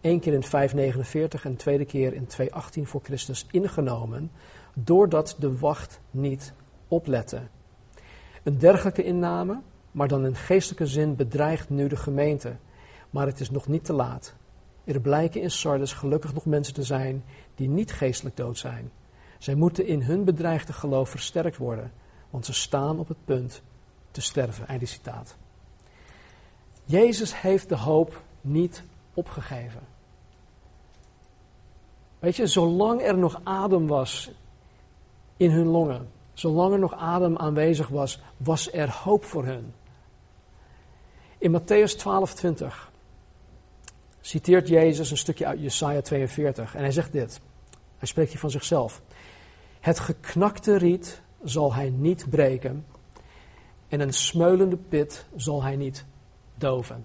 één 0.02 0.20
keer 0.20 0.32
in 0.32 0.42
549 0.42 1.44
en 1.44 1.50
de 1.50 1.56
tweede 1.56 1.84
keer 1.84 2.14
in 2.14 2.26
218 2.26 2.86
voor 2.86 3.00
Christus, 3.02 3.46
ingenomen, 3.50 4.30
doordat 4.74 5.36
de 5.38 5.58
wacht 5.58 6.00
niet 6.10 6.52
oplette. 6.88 7.40
Een 8.42 8.58
dergelijke 8.58 9.04
inname, 9.04 9.60
maar 9.90 10.08
dan 10.08 10.26
in 10.26 10.36
geestelijke 10.36 10.86
zin, 10.86 11.16
bedreigt 11.16 11.70
nu 11.70 11.88
de 11.88 11.96
gemeente. 11.96 12.56
Maar 13.10 13.26
het 13.26 13.40
is 13.40 13.50
nog 13.50 13.68
niet 13.68 13.84
te 13.84 13.92
laat. 13.92 14.34
Er 14.84 15.00
blijken 15.00 15.40
in 15.40 15.50
Sardes 15.50 15.92
gelukkig 15.92 16.34
nog 16.34 16.44
mensen 16.46 16.74
te 16.74 16.82
zijn 16.82 17.24
die 17.54 17.68
niet 17.68 17.92
geestelijk 17.92 18.36
dood 18.36 18.58
zijn. 18.58 18.90
Zij 19.38 19.54
moeten 19.54 19.86
in 19.86 20.02
hun 20.02 20.24
bedreigde 20.24 20.72
geloof 20.72 21.10
versterkt 21.10 21.56
worden, 21.56 21.92
want 22.30 22.46
ze 22.46 22.52
staan 22.52 22.98
op 22.98 23.08
het 23.08 23.24
punt 23.24 23.62
te 24.10 24.20
sterven. 24.20 24.66
Einde 24.66 24.86
citaat. 24.86 25.36
Jezus 26.84 27.40
heeft 27.40 27.68
de 27.68 27.76
hoop 27.76 28.22
niet 28.40 28.84
opgegeven. 29.14 29.91
Weet 32.22 32.36
je, 32.36 32.46
zolang 32.46 33.02
er 33.02 33.18
nog 33.18 33.40
adem 33.42 33.86
was 33.86 34.30
in 35.36 35.50
hun 35.50 35.66
longen, 35.66 36.08
zolang 36.32 36.72
er 36.72 36.78
nog 36.78 36.94
adem 36.94 37.36
aanwezig 37.36 37.88
was, 37.88 38.20
was 38.36 38.72
er 38.72 38.90
hoop 38.90 39.24
voor 39.24 39.44
hun. 39.44 39.74
In 41.38 41.60
Matthäus 41.60 41.96
12, 41.96 42.34
20 42.34 42.90
citeert 44.20 44.68
Jezus 44.68 45.10
een 45.10 45.16
stukje 45.16 45.46
uit 45.46 45.60
Jesaja 45.60 46.00
42 46.00 46.74
en 46.74 46.80
hij 46.80 46.92
zegt 46.92 47.12
dit. 47.12 47.40
Hij 47.98 48.08
spreekt 48.08 48.30
hier 48.30 48.40
van 48.40 48.50
zichzelf. 48.50 49.02
Het 49.80 49.98
geknakte 49.98 50.76
riet 50.76 51.20
zal 51.44 51.74
hij 51.74 51.90
niet 51.90 52.30
breken 52.30 52.86
en 53.88 54.00
een 54.00 54.12
smeulende 54.12 54.76
pit 54.76 55.26
zal 55.36 55.62
hij 55.62 55.76
niet 55.76 56.04
doven. 56.54 57.04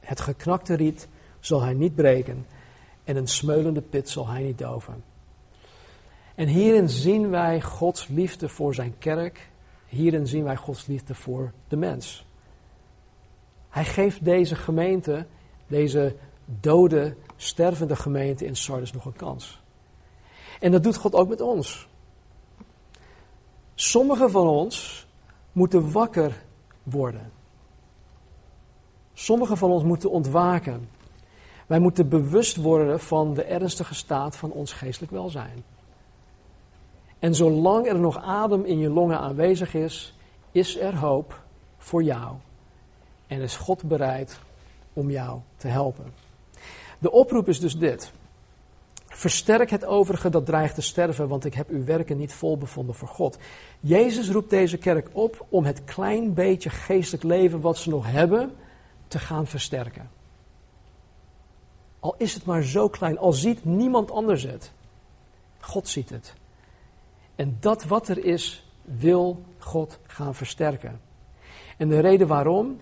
Het 0.00 0.20
geknakte 0.20 0.74
riet 0.74 1.08
zal 1.40 1.62
hij 1.62 1.74
niet 1.74 1.94
breken 1.94 2.46
en 3.04 3.16
een 3.16 3.28
smeulende 3.28 3.82
pit 3.82 4.08
zal 4.08 4.28
hij 4.28 4.42
niet 4.42 4.58
doven. 4.58 5.04
En 6.34 6.48
hierin 6.48 6.88
zien 6.88 7.30
wij 7.30 7.60
Gods 7.60 8.08
liefde 8.08 8.48
voor 8.48 8.74
zijn 8.74 8.94
kerk. 8.98 9.50
Hierin 9.86 10.26
zien 10.26 10.44
wij 10.44 10.56
Gods 10.56 10.86
liefde 10.86 11.14
voor 11.14 11.52
de 11.68 11.76
mens. 11.76 12.26
Hij 13.68 13.84
geeft 13.84 14.24
deze 14.24 14.56
gemeente, 14.56 15.26
deze 15.66 16.16
dode, 16.44 17.16
stervende 17.36 17.96
gemeente 17.96 18.44
in 18.44 18.56
Sardis 18.56 18.92
nog 18.92 19.04
een 19.04 19.16
kans. 19.16 19.62
En 20.60 20.70
dat 20.70 20.82
doet 20.82 20.96
God 20.96 21.14
ook 21.14 21.28
met 21.28 21.40
ons. 21.40 21.88
Sommigen 23.74 24.30
van 24.30 24.46
ons 24.46 25.06
moeten 25.52 25.92
wakker 25.92 26.44
worden. 26.82 27.32
Sommigen 29.12 29.56
van 29.56 29.70
ons 29.70 29.82
moeten 29.82 30.10
ontwaken. 30.10 30.88
Wij 31.66 31.78
moeten 31.78 32.08
bewust 32.08 32.56
worden 32.56 33.00
van 33.00 33.34
de 33.34 33.44
ernstige 33.44 33.94
staat 33.94 34.36
van 34.36 34.52
ons 34.52 34.72
geestelijk 34.72 35.12
welzijn. 35.12 35.64
En 37.18 37.34
zolang 37.34 37.86
er 37.86 37.98
nog 37.98 38.22
adem 38.22 38.64
in 38.64 38.78
je 38.78 38.90
longen 38.90 39.18
aanwezig 39.18 39.74
is, 39.74 40.16
is 40.50 40.78
er 40.78 40.96
hoop 40.96 41.42
voor 41.78 42.02
jou. 42.02 42.34
En 43.26 43.40
is 43.40 43.56
God 43.56 43.82
bereid 43.82 44.38
om 44.92 45.10
jou 45.10 45.40
te 45.56 45.68
helpen. 45.68 46.12
De 46.98 47.10
oproep 47.10 47.48
is 47.48 47.60
dus 47.60 47.78
dit. 47.78 48.12
Versterk 49.06 49.70
het 49.70 49.84
overige 49.84 50.30
dat 50.30 50.46
dreigt 50.46 50.74
te 50.74 50.82
sterven, 50.82 51.28
want 51.28 51.44
ik 51.44 51.54
heb 51.54 51.68
uw 51.68 51.84
werken 51.84 52.16
niet 52.16 52.32
vol 52.32 52.58
bevonden 52.58 52.94
voor 52.94 53.08
God. 53.08 53.38
Jezus 53.80 54.30
roept 54.30 54.50
deze 54.50 54.76
kerk 54.76 55.08
op 55.12 55.46
om 55.48 55.64
het 55.64 55.84
klein 55.84 56.34
beetje 56.34 56.70
geestelijk 56.70 57.24
leven 57.24 57.60
wat 57.60 57.78
ze 57.78 57.90
nog 57.90 58.10
hebben 58.10 58.52
te 59.08 59.18
gaan 59.18 59.46
versterken. 59.46 60.10
Al 62.04 62.14
is 62.18 62.34
het 62.34 62.44
maar 62.44 62.62
zo 62.62 62.88
klein, 62.88 63.18
al 63.18 63.32
ziet 63.32 63.64
niemand 63.64 64.10
anders 64.10 64.42
het. 64.42 64.72
God 65.60 65.88
ziet 65.88 66.10
het. 66.10 66.34
En 67.34 67.56
dat 67.60 67.84
wat 67.84 68.08
er 68.08 68.24
is, 68.24 68.66
wil 68.82 69.44
God 69.58 69.98
gaan 70.06 70.34
versterken. 70.34 71.00
En 71.76 71.88
de 71.88 72.00
reden 72.00 72.26
waarom 72.26 72.80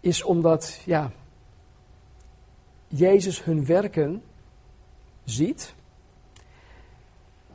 is 0.00 0.22
omdat 0.22 0.80
ja, 0.84 1.10
Jezus 2.88 3.44
hun 3.44 3.66
werken 3.66 4.22
ziet. 5.24 5.74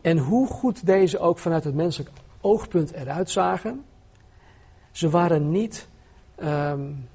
En 0.02 0.18
hoe 0.18 0.48
goed 0.48 0.86
deze 0.86 1.20
ook 1.20 1.40
vanuit 1.40 1.64
het 1.64 1.76
menselijk 1.76 2.12
oogpunt 2.42 2.92
eruit 2.92 3.30
zagen. 3.30 3.86
Ze 4.92 5.10
waren 5.10 5.52
niet 5.52 5.88
um, 6.44 7.08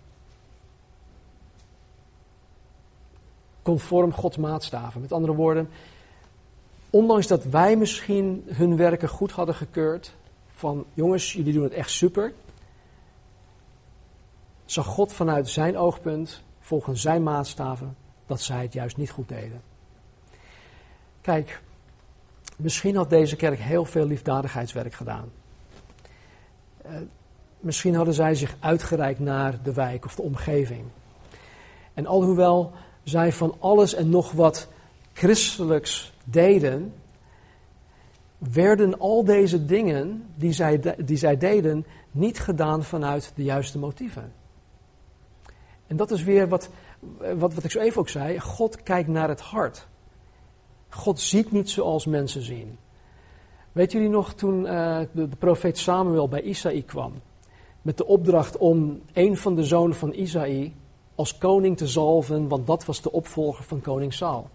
conform 3.64 4.12
Gods 4.12 4.36
maatstaven. 4.36 5.00
Met 5.00 5.12
andere 5.12 5.34
woorden, 5.34 5.68
ondanks 6.90 7.26
dat 7.26 7.44
wij 7.44 7.76
misschien 7.76 8.44
hun 8.46 8.76
werken 8.76 9.08
goed 9.08 9.30
hadden 9.30 9.54
gekeurd, 9.54 10.14
van 10.54 10.84
jongens, 10.94 11.32
jullie 11.32 11.52
doen 11.52 11.62
het 11.62 11.72
echt 11.72 11.90
super, 11.90 12.32
zag 14.64 14.86
God 14.86 15.12
vanuit 15.12 15.48
zijn 15.48 15.76
oogpunt, 15.76 16.42
volgens 16.60 17.00
zijn 17.00 17.22
maatstaven, 17.22 17.96
dat 18.26 18.40
zij 18.40 18.62
het 18.62 18.72
juist 18.72 18.96
niet 18.96 19.10
goed 19.10 19.28
deden. 19.28 19.62
Kijk, 21.20 21.62
misschien 22.56 22.96
had 22.96 23.10
deze 23.10 23.36
kerk 23.36 23.58
heel 23.58 23.84
veel 23.84 24.06
liefdadigheidswerk 24.06 24.94
gedaan. 24.94 25.32
Uh, 26.86 26.92
misschien 27.60 27.94
hadden 27.94 28.14
zij 28.14 28.34
zich 28.34 28.56
uitgereikt 28.60 29.18
naar 29.18 29.62
de 29.62 29.72
wijk 29.72 30.04
of 30.04 30.14
de 30.14 30.22
omgeving. 30.22 30.84
En 31.94 32.06
alhoewel 32.06 32.72
zij 33.04 33.32
van 33.32 33.56
alles 33.58 33.94
en 33.94 34.08
nog 34.08 34.32
wat 34.32 34.68
christelijks 35.12 36.12
deden, 36.24 36.92
werden 38.38 38.98
al 38.98 39.24
deze 39.24 39.64
dingen 39.64 40.26
die 40.34 40.52
zij, 40.52 40.80
die 41.04 41.16
zij 41.16 41.36
deden 41.36 41.86
niet 42.10 42.40
gedaan 42.40 42.84
vanuit 42.84 43.32
de 43.34 43.42
juiste 43.42 43.78
motieven. 43.78 44.32
En 45.86 45.96
dat 45.96 46.10
is 46.10 46.22
weer 46.22 46.48
wat, 46.48 46.68
wat, 47.36 47.54
wat 47.54 47.64
ik 47.64 47.70
zo 47.70 47.78
even 47.78 48.00
ook 48.00 48.08
zei. 48.08 48.40
God 48.40 48.82
kijkt 48.82 49.08
naar 49.08 49.28
het 49.28 49.40
hart. 49.40 49.86
God 50.88 51.20
ziet 51.20 51.52
niet 51.52 51.70
zoals 51.70 52.06
mensen 52.06 52.42
zien. 52.42 52.78
Weet 53.72 53.92
jullie 53.92 54.08
nog 54.08 54.34
toen 54.34 54.60
uh, 54.64 54.98
de, 55.12 55.28
de, 55.28 55.36
profeet 55.36 55.78
Samuel 55.78 56.28
bij 56.28 56.42
Isaïe 56.42 56.82
kwam? 56.82 57.12
Met 57.82 57.96
de 57.96 58.06
opdracht 58.06 58.56
om 58.56 59.00
een 59.12 59.36
van 59.36 59.54
de 59.54 59.64
zonen 59.64 59.96
van 59.96 60.12
Isaïe 60.12 60.74
als 61.14 61.38
koning 61.38 61.76
te 61.76 61.86
zalven, 61.86 62.48
want 62.48 62.66
dat 62.66 62.84
was 62.84 63.00
de 63.00 63.12
opvolger 63.12 63.64
van 63.64 63.80
koning 63.80 64.12
Saul. 64.12 64.50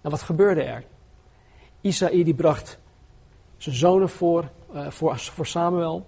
Nou, 0.00 0.14
wat 0.14 0.22
gebeurde 0.22 0.62
er? 0.62 0.84
Isaïe 1.80 2.24
die 2.24 2.34
bracht 2.34 2.78
zijn 3.56 3.74
zonen 3.74 4.08
voor, 4.08 4.48
uh, 4.74 4.90
voor, 4.90 5.18
voor 5.18 5.46
Samuel. 5.46 6.06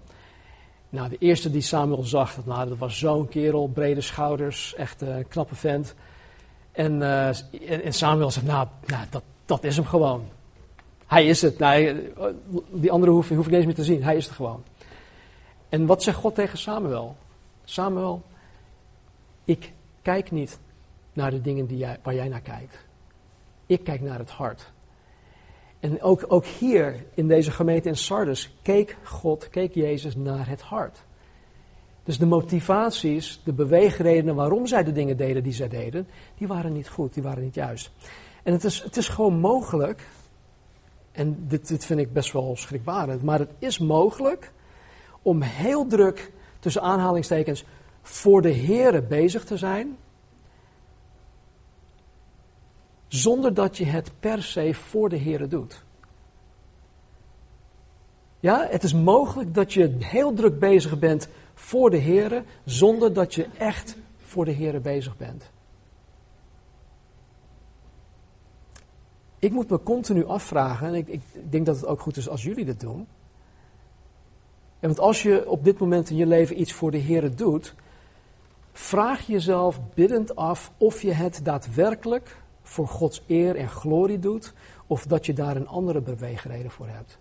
Nou, 0.89 1.09
de 1.09 1.19
eerste 1.19 1.51
die 1.51 1.61
Samuel 1.61 2.03
zag, 2.03 2.35
dat, 2.35 2.47
nou, 2.47 2.69
dat 2.69 2.79
was 2.79 2.99
zo'n 2.99 3.29
kerel, 3.29 3.69
brede 3.69 4.01
schouders, 4.01 4.75
echt 4.75 5.01
een 5.01 5.29
knappe 5.29 5.55
vent. 5.55 5.95
En, 6.73 7.01
uh, 7.01 7.29
en, 7.85 7.93
Samuel 7.93 8.31
zegt, 8.31 8.47
nou, 8.47 8.69
nou 8.87 9.05
dat, 9.11 9.23
dat 9.45 9.65
is 9.65 9.77
hem 9.77 9.85
gewoon. 9.85 10.25
Hij 11.07 11.27
is 11.27 11.43
het. 11.43 11.59
Nou, 11.59 12.03
die 12.71 12.93
andere 12.93 13.13
hoef, 13.13 13.29
hoef 13.29 13.39
ik 13.39 13.47
niet 13.47 13.55
eens 13.55 13.65
meer 13.65 13.75
te 13.75 13.85
zien. 13.85 14.03
Hij 14.03 14.17
is 14.17 14.25
het 14.27 14.35
gewoon. 14.35 14.63
En 15.69 15.87
wat 15.87 16.03
zegt 16.03 16.19
God 16.19 16.35
tegen 16.35 16.59
Samuel? 16.59 17.17
Samuel, 17.65 18.23
ik 19.47 19.73
kijk 20.03 20.31
niet 20.31 20.59
naar 21.13 21.31
de 21.31 21.41
dingen 21.41 21.67
die 21.67 21.79
jij, 21.79 21.99
waar 22.03 22.15
jij 22.15 22.29
naar 22.29 22.41
kijkt. 22.41 22.87
Ik 23.67 23.85
kijk 23.85 24.01
naar 24.01 24.19
het 24.19 24.31
hart. 24.31 24.73
En 25.81 26.03
ook, 26.03 26.25
ook 26.29 26.45
hier 26.45 27.05
in 27.15 27.29
deze 27.29 27.51
gemeente 27.51 27.89
in 27.89 27.97
Sardis 27.97 28.57
keek 28.63 28.97
God, 29.03 29.49
keek 29.49 29.75
Jezus 29.75 30.17
naar 30.17 30.49
het 30.49 30.61
hart. 30.61 31.05
Dus 32.05 32.19
de 32.19 32.27
motivaties, 32.27 33.41
de 33.45 33.53
beweegredenen 33.53 34.35
waarom 34.35 34.67
zij 34.67 34.85
de 34.85 34.93
dingen 34.93 35.17
deden 35.17 35.43
die 35.43 35.53
zij 35.53 35.69
deden, 35.69 36.09
die 36.39 36.47
waren 36.47 36.73
niet 36.73 36.89
goed, 36.89 37.15
die 37.15 37.23
waren 37.23 37.43
niet 37.43 37.55
juist. 37.55 37.91
En 38.43 38.53
het 38.53 38.65
is, 38.65 38.83
het 38.83 38.97
is 38.97 39.09
gewoon 39.09 39.39
mogelijk, 39.39 40.09
en 41.13 41.45
dit, 41.49 41.69
dit 41.69 41.85
vind 41.85 42.01
ik 42.01 42.13
best 42.13 42.33
wel 42.33 42.57
schrikbarend, 42.57 43.23
maar 43.23 43.39
het 43.39 43.53
is 43.59 43.79
mogelijk 43.79 44.53
om 45.23 45.43
heel 45.43 45.87
druk, 45.87 46.33
tussen 46.59 46.83
aanhalingstekens, 46.83 47.65
voor 48.09 48.43
de 48.43 48.55
Here 48.55 49.03
bezig 49.03 49.45
te 49.45 49.57
zijn, 49.57 49.97
zonder 53.09 53.55
dat 53.55 53.77
je 53.77 53.85
het 53.85 54.11
per 54.21 54.43
se 54.43 54.75
voor 54.75 55.09
de 55.09 55.19
Here 55.19 55.49
doet. 55.49 55.85
Ja, 58.41 58.67
het 58.71 58.83
is 58.83 58.95
mogelijk 58.95 59.55
dat 59.55 59.73
je 59.73 59.97
heel 59.99 60.33
druk 60.35 60.59
bezig 60.59 60.99
bent 60.99 61.29
voor 61.55 61.91
de 61.91 62.01
Here, 62.01 62.45
zonder 62.65 63.13
dat 63.13 63.35
je 63.35 63.47
echt 63.59 63.97
voor 64.19 64.45
de 64.45 64.55
Here 64.55 64.81
bezig 64.81 65.17
bent. 65.17 65.51
Ik 69.39 69.53
moet 69.53 69.71
me 69.71 69.83
continu 69.83 70.25
afvragen, 70.27 70.87
en 70.87 70.95
ik, 70.95 71.09
ik 71.09 71.23
denk 71.51 71.67
dat 71.67 71.77
het 71.77 71.87
ook 71.87 72.01
goed 72.01 72.17
is 72.17 72.29
als 72.29 72.43
jullie 72.43 72.65
dit 72.65 72.81
doen. 72.81 73.07
En 74.81 74.89
want 74.89 75.01
als 75.01 75.23
je 75.23 75.49
op 75.49 75.65
dit 75.65 75.79
moment 75.79 76.11
in 76.11 76.17
je 76.17 76.27
leven 76.27 76.61
iets 76.61 76.73
voor 76.73 76.91
de 76.91 77.01
Here 77.01 77.35
doet, 77.35 77.75
vraag 78.79 79.27
jezelf 79.27 79.81
biddend 79.95 80.37
af 80.37 80.73
of 80.77 81.03
je 81.03 81.13
het 81.13 81.41
daadwerkelijk 81.45 82.37
voor 82.63 82.89
Gods 82.89 83.23
eer 83.27 83.57
en 83.57 83.69
glorie 83.69 84.19
doet, 84.19 84.53
of 84.87 85.07
dat 85.07 85.27
je 85.27 85.33
daar 85.33 85.57
een 85.57 85.69
andere 85.69 86.01
beweegreden 86.01 86.71
voor 86.71 86.89
hebt. 86.89 87.19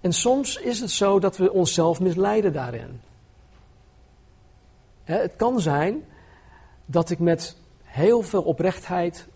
En 0.00 0.12
soms 0.12 0.56
is 0.56 0.80
het 0.80 0.90
zo 0.90 1.18
dat 1.18 1.36
we 1.36 1.52
onszelf 1.52 2.00
misleiden 2.00 2.52
daarin. 2.52 3.00
het 5.04 5.36
kan 5.36 5.60
zijn 5.60 6.04
dat 6.86 7.10
ik 7.10 7.18
met 7.18 7.56
heel 7.82 8.22
veel 8.22 8.42
oprechtheid 8.42 9.26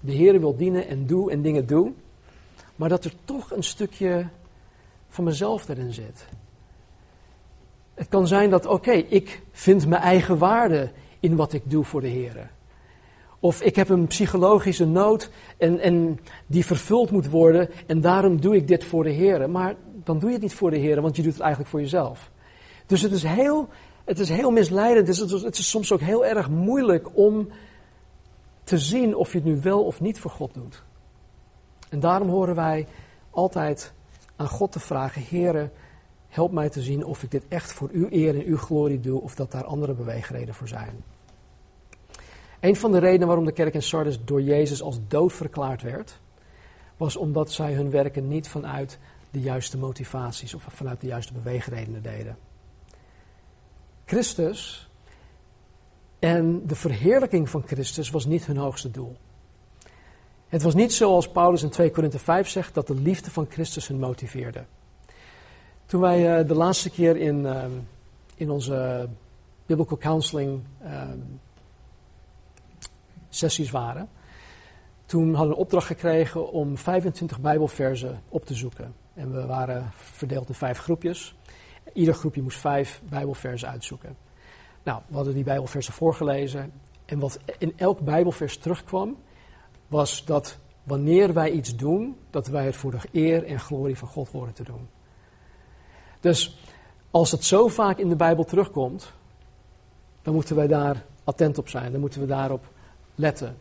de 0.00 0.12
Heer 0.12 0.40
wil 0.40 0.56
dienen 0.56 0.88
en 0.88 1.06
doe 1.06 1.30
en 1.30 1.42
dingen 1.42 1.66
doe, 1.66 1.92
maar 2.76 2.88
dat 2.88 3.04
er 3.04 3.14
toch 3.24 3.50
een 3.50 3.64
stukje 3.64 4.28
van 5.08 5.24
mezelf 5.24 5.68
erin 5.68 5.92
zit. 5.92 6.26
Het 7.94 8.08
kan 8.08 8.26
zijn 8.26 8.50
dat, 8.50 8.66
oké, 8.66 8.92
ik 8.92 9.42
vind 9.52 9.86
mijn 9.86 10.02
eigen 10.02 10.38
waarde 10.38 10.90
in 11.20 11.36
wat 11.36 11.52
ik 11.52 11.62
doe 11.70 11.84
voor 11.84 12.00
de 12.00 12.08
Heer. 12.08 12.50
Of 13.40 13.62
ik 13.62 13.76
heb 13.76 13.88
een 13.88 14.06
psychologische 14.06 14.86
nood 14.86 15.30
en, 15.58 15.78
en 15.78 16.20
die 16.46 16.66
vervuld 16.66 17.10
moet 17.10 17.28
worden 17.28 17.70
en 17.86 18.00
daarom 18.00 18.40
doe 18.40 18.56
ik 18.56 18.68
dit 18.68 18.84
voor 18.84 19.04
de 19.04 19.10
Heer. 19.10 19.50
Maar 19.50 19.74
dan 20.04 20.18
doe 20.18 20.28
je 20.28 20.34
het 20.34 20.42
niet 20.42 20.54
voor 20.54 20.70
de 20.70 20.76
Heer, 20.76 21.00
want 21.00 21.16
je 21.16 21.22
doet 21.22 21.32
het 21.32 21.40
eigenlijk 21.40 21.70
voor 21.70 21.80
jezelf. 21.80 22.30
Dus 22.86 23.02
het 23.02 23.12
is 23.12 23.22
heel, 23.22 23.68
het 24.04 24.18
is 24.18 24.28
heel 24.28 24.50
misleidend. 24.50 25.08
Het 25.08 25.30
is, 25.30 25.42
het 25.42 25.58
is 25.58 25.70
soms 25.70 25.92
ook 25.92 26.00
heel 26.00 26.26
erg 26.26 26.50
moeilijk 26.50 27.16
om 27.16 27.48
te 28.64 28.78
zien 28.78 29.16
of 29.16 29.32
je 29.32 29.38
het 29.38 29.46
nu 29.46 29.60
wel 29.60 29.84
of 29.84 30.00
niet 30.00 30.18
voor 30.18 30.30
God 30.30 30.54
doet. 30.54 30.82
En 31.88 32.00
daarom 32.00 32.28
horen 32.28 32.54
wij 32.54 32.86
altijd 33.30 33.92
aan 34.36 34.48
God 34.48 34.72
te 34.72 34.80
vragen: 34.80 35.22
Heere, 35.28 35.70
help 36.34 36.52
mij 36.52 36.68
te 36.68 36.82
zien 36.82 37.04
of 37.04 37.22
ik 37.22 37.30
dit 37.30 37.44
echt 37.48 37.72
voor 37.72 37.88
uw 37.92 38.06
eer 38.10 38.34
en 38.34 38.44
uw 38.44 38.56
glorie 38.56 39.00
doe, 39.00 39.20
of 39.20 39.34
dat 39.34 39.50
daar 39.50 39.64
andere 39.64 39.94
beweegredenen 39.94 40.54
voor 40.54 40.68
zijn. 40.68 41.04
Een 42.60 42.76
van 42.76 42.92
de 42.92 42.98
redenen 42.98 43.26
waarom 43.26 43.44
de 43.44 43.52
kerk 43.52 43.74
in 43.74 43.82
Sardis 43.82 44.24
door 44.24 44.42
Jezus 44.42 44.82
als 44.82 44.98
dood 45.08 45.32
verklaard 45.32 45.82
werd, 45.82 46.20
was 46.96 47.16
omdat 47.16 47.52
zij 47.52 47.74
hun 47.74 47.90
werken 47.90 48.28
niet 48.28 48.48
vanuit 48.48 48.98
de 49.30 49.40
juiste 49.40 49.78
motivaties 49.78 50.54
of 50.54 50.66
vanuit 50.68 51.00
de 51.00 51.06
juiste 51.06 51.32
beweegredenen 51.32 52.02
deden. 52.02 52.36
Christus 54.04 54.88
en 56.18 56.66
de 56.66 56.74
verheerlijking 56.74 57.50
van 57.50 57.62
Christus 57.66 58.10
was 58.10 58.26
niet 58.26 58.46
hun 58.46 58.56
hoogste 58.56 58.90
doel. 58.90 59.16
Het 60.48 60.62
was 60.62 60.74
niet 60.74 60.92
zoals 60.92 61.28
Paulus 61.28 61.62
in 61.62 61.70
2 61.70 61.90
Korinthe 61.90 62.18
5 62.18 62.48
zegt 62.48 62.74
dat 62.74 62.86
de 62.86 62.94
liefde 62.94 63.30
van 63.30 63.46
Christus 63.50 63.88
hen 63.88 63.98
motiveerde. 63.98 64.64
Toen 65.86 66.00
wij 66.00 66.40
uh, 66.40 66.48
de 66.48 66.54
laatste 66.54 66.90
keer 66.90 67.16
in, 67.16 67.38
uh, 67.38 67.64
in 68.34 68.50
onze 68.50 69.08
biblical 69.66 69.96
counseling 69.96 70.62
uh, 70.82 71.02
sessies 73.28 73.70
waren, 73.70 74.08
toen 75.06 75.34
hadden 75.34 75.48
we 75.48 75.54
een 75.54 75.64
opdracht 75.64 75.86
gekregen 75.86 76.52
om 76.52 76.78
25 76.78 77.40
Bijbelversen 77.40 78.22
op 78.28 78.44
te 78.46 78.54
zoeken. 78.54 78.94
En 79.14 79.32
we 79.32 79.46
waren 79.46 79.90
verdeeld 79.92 80.48
in 80.48 80.54
vijf 80.54 80.78
groepjes. 80.78 81.36
Ieder 81.92 82.14
groepje 82.14 82.42
moest 82.42 82.58
vijf 82.58 83.02
Bijbelversen 83.08 83.68
uitzoeken. 83.68 84.16
Nou, 84.82 85.02
we 85.08 85.14
hadden 85.14 85.34
die 85.34 85.44
Bijbelversen 85.44 85.92
voorgelezen. 85.92 86.72
En 87.04 87.18
wat 87.18 87.38
in 87.58 87.72
elk 87.76 88.00
Bijbelvers 88.00 88.58
terugkwam, 88.58 89.16
was 89.86 90.24
dat 90.24 90.58
wanneer 90.82 91.32
wij 91.32 91.50
iets 91.50 91.76
doen, 91.76 92.16
dat 92.30 92.46
wij 92.46 92.64
het 92.64 92.76
voor 92.76 92.90
de 92.90 92.98
eer 93.12 93.44
en 93.44 93.60
glorie 93.60 93.98
van 93.98 94.08
God 94.08 94.30
worden 94.30 94.54
te 94.54 94.62
doen. 94.62 94.88
Dus 96.24 96.56
als 97.10 97.30
het 97.30 97.44
zo 97.44 97.68
vaak 97.68 97.98
in 97.98 98.08
de 98.08 98.16
Bijbel 98.16 98.44
terugkomt, 98.44 99.12
dan 100.22 100.34
moeten 100.34 100.56
wij 100.56 100.66
daar 100.66 101.04
attent 101.24 101.58
op 101.58 101.68
zijn. 101.68 101.92
Dan 101.92 102.00
moeten 102.00 102.20
we 102.20 102.26
daarop 102.26 102.64
letten. 103.14 103.56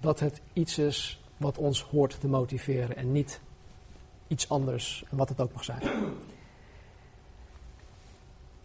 Dat 0.00 0.20
het 0.20 0.40
iets 0.52 0.78
is 0.78 1.22
wat 1.36 1.58
ons 1.58 1.82
hoort 1.82 2.20
te 2.20 2.28
motiveren 2.28 2.96
en 2.96 3.12
niet 3.12 3.40
iets 4.26 4.48
anders, 4.48 5.04
wat 5.10 5.28
het 5.28 5.40
ook 5.40 5.52
mag 5.52 5.64
zijn. 5.64 5.82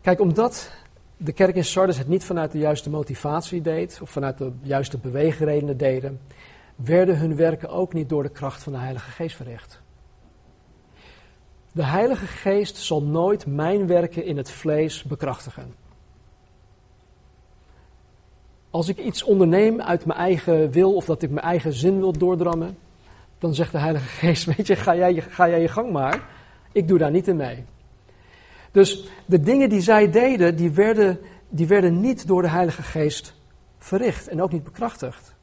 Kijk, 0.01 0.19
omdat 0.19 0.71
de 1.17 1.31
kerk 1.31 1.55
in 1.55 1.65
Sardis 1.65 1.97
het 1.97 2.07
niet 2.07 2.23
vanuit 2.23 2.51
de 2.51 2.59
juiste 2.59 2.89
motivatie 2.89 3.61
deed, 3.61 3.99
of 4.01 4.09
vanuit 4.09 4.37
de 4.37 4.51
juiste 4.61 4.97
beweegredenen 4.97 5.77
deden, 5.77 6.21
werden 6.75 7.17
hun 7.17 7.35
werken 7.35 7.69
ook 7.69 7.93
niet 7.93 8.09
door 8.09 8.23
de 8.23 8.29
kracht 8.29 8.63
van 8.63 8.73
de 8.73 8.79
Heilige 8.79 9.11
Geest 9.11 9.35
verricht. 9.35 9.81
De 11.77 11.83
Heilige 11.83 12.27
Geest 12.27 12.77
zal 12.77 13.03
nooit 13.03 13.45
mijn 13.45 13.87
werken 13.87 14.25
in 14.25 14.37
het 14.37 14.51
vlees 14.51 15.03
bekrachtigen. 15.03 15.75
Als 18.69 18.87
ik 18.87 18.97
iets 18.97 19.23
onderneem 19.23 19.81
uit 19.81 20.05
mijn 20.05 20.19
eigen 20.19 20.71
wil 20.71 20.95
of 20.95 21.05
dat 21.05 21.21
ik 21.21 21.29
mijn 21.29 21.45
eigen 21.45 21.73
zin 21.73 21.99
wil 21.99 22.11
doordrammen, 22.11 22.77
dan 23.39 23.55
zegt 23.55 23.71
de 23.71 23.77
Heilige 23.77 24.07
Geest: 24.07 24.45
Weet 24.55 24.67
je, 24.67 24.75
ga 24.75 24.95
jij, 24.95 25.21
ga 25.21 25.49
jij 25.49 25.61
je 25.61 25.67
gang 25.67 25.91
maar. 25.91 26.29
Ik 26.71 26.87
doe 26.87 26.97
daar 26.97 27.11
niet 27.11 27.27
in 27.27 27.35
mee. 27.35 27.65
Dus 28.71 29.09
de 29.25 29.39
dingen 29.39 29.69
die 29.69 29.81
zij 29.81 30.11
deden, 30.11 30.55
die 30.55 30.71
werden, 30.71 31.19
die 31.49 31.67
werden 31.67 31.99
niet 31.99 32.27
door 32.27 32.41
de 32.41 32.49
Heilige 32.49 32.83
Geest 32.83 33.33
verricht 33.77 34.27
en 34.27 34.41
ook 34.41 34.51
niet 34.51 34.63
bekrachtigd. 34.63 35.35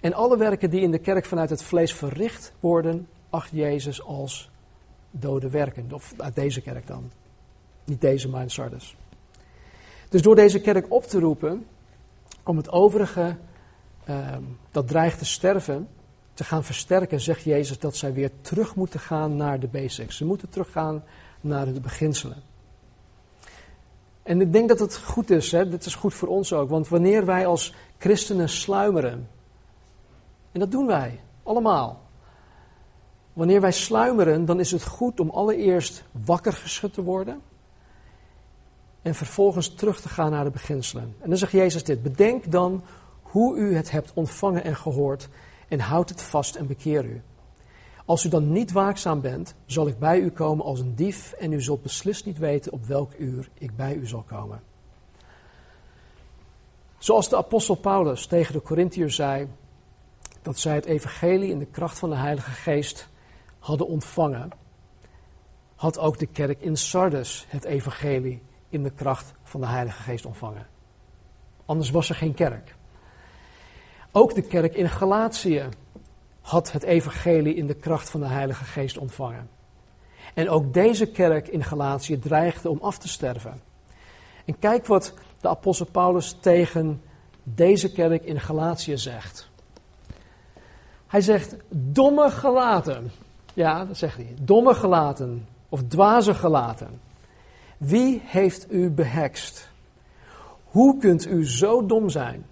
En 0.00 0.12
alle 0.12 0.36
werken 0.36 0.70
die 0.70 0.80
in 0.80 0.90
de 0.90 0.98
kerk 0.98 1.24
vanuit 1.24 1.50
het 1.50 1.62
vlees 1.62 1.94
verricht 1.94 2.52
worden, 2.60 3.08
acht 3.30 3.50
Jezus 3.52 4.04
als 4.04 4.52
dode 5.20 5.50
werken. 5.50 5.92
Of 5.92 6.14
uit 6.16 6.34
deze 6.34 6.60
kerk 6.60 6.86
dan. 6.86 7.10
Niet 7.84 8.00
deze, 8.00 8.28
maar 8.28 8.42
in. 8.42 8.94
Dus 10.08 10.22
door 10.22 10.34
deze 10.34 10.60
kerk 10.60 10.92
op 10.92 11.04
te 11.04 11.18
roepen, 11.18 11.66
om 12.42 12.56
het 12.56 12.70
overige 12.70 13.36
uh, 14.08 14.36
dat 14.70 14.88
dreigt 14.88 15.18
te 15.18 15.24
sterven, 15.24 15.88
te 16.34 16.44
gaan 16.44 16.64
versterken, 16.64 17.20
zegt 17.20 17.42
Jezus 17.42 17.78
dat 17.78 17.96
zij 17.96 18.12
weer 18.12 18.30
terug 18.40 18.74
moeten 18.74 19.00
gaan 19.00 19.36
naar 19.36 19.60
de 19.60 19.66
basics. 19.66 20.16
Ze 20.16 20.24
moeten 20.24 20.48
teruggaan 20.48 21.04
naar 21.40 21.72
de 21.72 21.80
beginselen. 21.80 22.42
En 24.22 24.40
ik 24.40 24.52
denk 24.52 24.68
dat 24.68 24.78
het 24.78 24.96
goed 24.96 25.30
is, 25.30 25.52
hè? 25.52 25.68
dit 25.68 25.86
is 25.86 25.94
goed 25.94 26.14
voor 26.14 26.28
ons 26.28 26.52
ook, 26.52 26.68
want 26.68 26.88
wanneer 26.88 27.24
wij 27.26 27.46
als 27.46 27.74
christenen 27.98 28.48
sluimeren, 28.48 29.28
en 30.52 30.60
dat 30.60 30.70
doen 30.70 30.86
wij 30.86 31.20
allemaal, 31.42 32.00
wanneer 33.34 33.60
wij 33.60 33.72
sluimeren, 33.72 34.44
dan 34.44 34.60
is 34.60 34.70
het 34.70 34.84
goed 34.84 35.20
om 35.20 35.30
allereerst 35.30 36.04
wakker 36.10 36.52
geschud 36.52 36.92
te 36.92 37.02
worden 37.02 37.40
en 39.02 39.14
vervolgens 39.14 39.74
terug 39.74 40.00
te 40.00 40.08
gaan 40.08 40.30
naar 40.30 40.44
de 40.44 40.50
beginselen. 40.50 41.14
En 41.20 41.28
dan 41.28 41.38
zegt 41.38 41.52
Jezus 41.52 41.84
dit: 41.84 42.02
Bedenk 42.02 42.50
dan 42.50 42.82
hoe 43.22 43.56
u 43.56 43.76
het 43.76 43.90
hebt 43.90 44.12
ontvangen 44.14 44.64
en 44.64 44.76
gehoord 44.76 45.28
en 45.68 45.80
houd 45.80 46.08
het 46.08 46.22
vast 46.22 46.54
en 46.54 46.66
bekeer 46.66 47.04
u. 47.04 47.22
Als 48.04 48.24
u 48.24 48.28
dan 48.28 48.52
niet 48.52 48.72
waakzaam 48.72 49.20
bent, 49.20 49.54
zal 49.66 49.86
ik 49.86 49.98
bij 49.98 50.18
u 50.18 50.30
komen 50.30 50.64
als 50.64 50.80
een 50.80 50.94
dief 50.94 51.32
en 51.32 51.52
u 51.52 51.62
zult 51.62 51.82
beslist 51.82 52.24
niet 52.24 52.38
weten 52.38 52.72
op 52.72 52.86
welk 52.86 53.12
uur 53.18 53.48
ik 53.54 53.76
bij 53.76 53.94
u 53.94 54.06
zal 54.06 54.22
komen. 54.22 54.62
Zoals 56.98 57.28
de 57.28 57.36
apostel 57.36 57.74
Paulus 57.74 58.26
tegen 58.26 58.52
de 58.52 58.62
Corinthiërs 58.62 59.14
zei 59.14 59.48
dat 60.42 60.58
zij 60.58 60.74
het 60.74 60.84
evangelie 60.84 61.50
in 61.50 61.58
de 61.58 61.66
kracht 61.66 61.98
van 61.98 62.10
de 62.10 62.16
Heilige 62.16 62.50
Geest 62.50 63.08
hadden 63.64 63.86
ontvangen, 63.86 64.50
had 65.74 65.98
ook 65.98 66.18
de 66.18 66.26
kerk 66.26 66.60
in 66.60 66.76
Sardes 66.76 67.46
het 67.48 67.64
evangelie 67.64 68.42
in 68.68 68.82
de 68.82 68.90
kracht 68.90 69.32
van 69.42 69.60
de 69.60 69.66
Heilige 69.66 70.02
Geest 70.02 70.26
ontvangen. 70.26 70.66
Anders 71.64 71.90
was 71.90 72.08
er 72.08 72.14
geen 72.14 72.34
kerk. 72.34 72.74
Ook 74.12 74.34
de 74.34 74.42
kerk 74.42 74.74
in 74.74 74.88
Galatië 74.88 75.68
had 76.40 76.72
het 76.72 76.82
evangelie 76.82 77.54
in 77.54 77.66
de 77.66 77.74
kracht 77.74 78.10
van 78.10 78.20
de 78.20 78.26
Heilige 78.26 78.64
Geest 78.64 78.98
ontvangen. 78.98 79.48
En 80.34 80.48
ook 80.48 80.72
deze 80.74 81.06
kerk 81.06 81.48
in 81.48 81.64
Galatië 81.64 82.18
dreigde 82.18 82.70
om 82.70 82.78
af 82.80 82.98
te 82.98 83.08
sterven. 83.08 83.60
En 84.44 84.58
kijk 84.58 84.86
wat 84.86 85.14
de 85.40 85.48
apostel 85.48 85.86
Paulus 85.86 86.36
tegen 86.40 87.02
deze 87.42 87.92
kerk 87.92 88.24
in 88.24 88.40
Galatië 88.40 88.98
zegt. 88.98 89.50
Hij 91.06 91.20
zegt, 91.20 91.56
domme 91.70 92.30
gelaten. 92.30 93.10
Ja, 93.54 93.84
dat 93.84 93.96
zegt 93.96 94.16
hij. 94.16 94.34
Domme 94.40 94.74
gelaten. 94.74 95.48
Of 95.68 95.82
dwaze 95.82 96.34
gelaten. 96.34 97.00
Wie 97.76 98.20
heeft 98.24 98.72
u 98.72 98.90
behekst? 98.90 99.70
Hoe 100.64 100.98
kunt 100.98 101.26
u 101.26 101.46
zo 101.46 101.86
dom 101.86 102.08
zijn? 102.08 102.46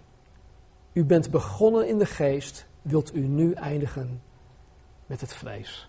U 0.92 1.04
bent 1.04 1.30
begonnen 1.30 1.88
in 1.88 1.98
de 1.98 2.06
geest, 2.06 2.66
wilt 2.82 3.14
u 3.14 3.20
nu 3.20 3.52
eindigen 3.52 4.22
met 5.06 5.20
het 5.20 5.34
vlees? 5.34 5.88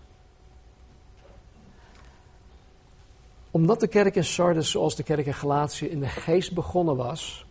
Omdat 3.50 3.80
de 3.80 3.86
kerk 3.86 4.16
in 4.16 4.24
Sardes, 4.24 4.70
zoals 4.70 4.96
de 4.96 5.02
kerk 5.02 5.26
in 5.26 5.34
Galatië, 5.34 5.86
in 5.86 6.00
de 6.00 6.08
geest 6.08 6.54
begonnen 6.54 6.96
was, 6.96 7.46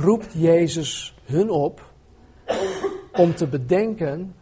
roept 0.00 0.32
Jezus 0.32 1.16
hun 1.24 1.50
op 1.50 1.92
om 3.12 3.34
te 3.34 3.46
bedenken 3.46 4.34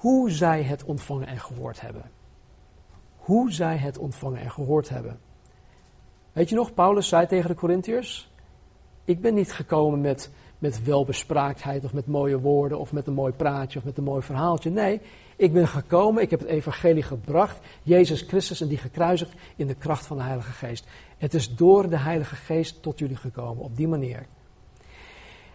hoe 0.00 0.30
zij 0.30 0.62
het 0.62 0.84
ontvangen 0.84 1.26
en 1.26 1.40
gehoord 1.40 1.80
hebben. 1.80 2.02
Hoe 3.16 3.52
zij 3.52 3.76
het 3.76 3.98
ontvangen 3.98 4.40
en 4.40 4.50
gehoord 4.50 4.88
hebben. 4.88 5.18
Weet 6.32 6.48
je 6.48 6.54
nog, 6.54 6.74
Paulus 6.74 7.08
zei 7.08 7.26
tegen 7.26 7.50
de 7.50 7.56
Corinthiërs: 7.56 8.32
Ik 9.04 9.20
ben 9.20 9.34
niet 9.34 9.52
gekomen 9.52 10.00
met, 10.00 10.30
met 10.58 10.84
welbespraaktheid 10.84 11.84
of 11.84 11.92
met 11.92 12.06
mooie 12.06 12.38
woorden 12.38 12.78
of 12.78 12.92
met 12.92 13.06
een 13.06 13.14
mooi 13.14 13.32
praatje 13.32 13.78
of 13.78 13.84
met 13.84 13.98
een 13.98 14.04
mooi 14.04 14.22
verhaaltje. 14.22 14.70
Nee, 14.70 15.00
ik 15.36 15.52
ben 15.52 15.68
gekomen, 15.68 16.22
ik 16.22 16.30
heb 16.30 16.40
het 16.40 16.48
evangelie 16.48 17.02
gebracht, 17.02 17.58
Jezus 17.82 18.22
Christus 18.22 18.60
en 18.60 18.68
die 18.68 18.78
gekruisigd 18.78 19.32
in 19.56 19.66
de 19.66 19.74
kracht 19.74 20.06
van 20.06 20.16
de 20.16 20.22
Heilige 20.22 20.52
Geest. 20.52 20.86
Het 21.18 21.34
is 21.34 21.54
door 21.54 21.88
de 21.88 21.98
Heilige 21.98 22.36
Geest 22.36 22.82
tot 22.82 22.98
jullie 22.98 23.16
gekomen, 23.16 23.64
op 23.64 23.76
die 23.76 23.88
manier. 23.88 24.26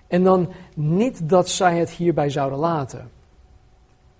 En 0.08 0.24
dan 0.24 0.52
niet 0.76 1.30
dat 1.30 1.50
zij 1.50 1.78
het 1.78 1.90
hierbij 1.90 2.30
zouden 2.30 2.60
laten. 2.60 3.12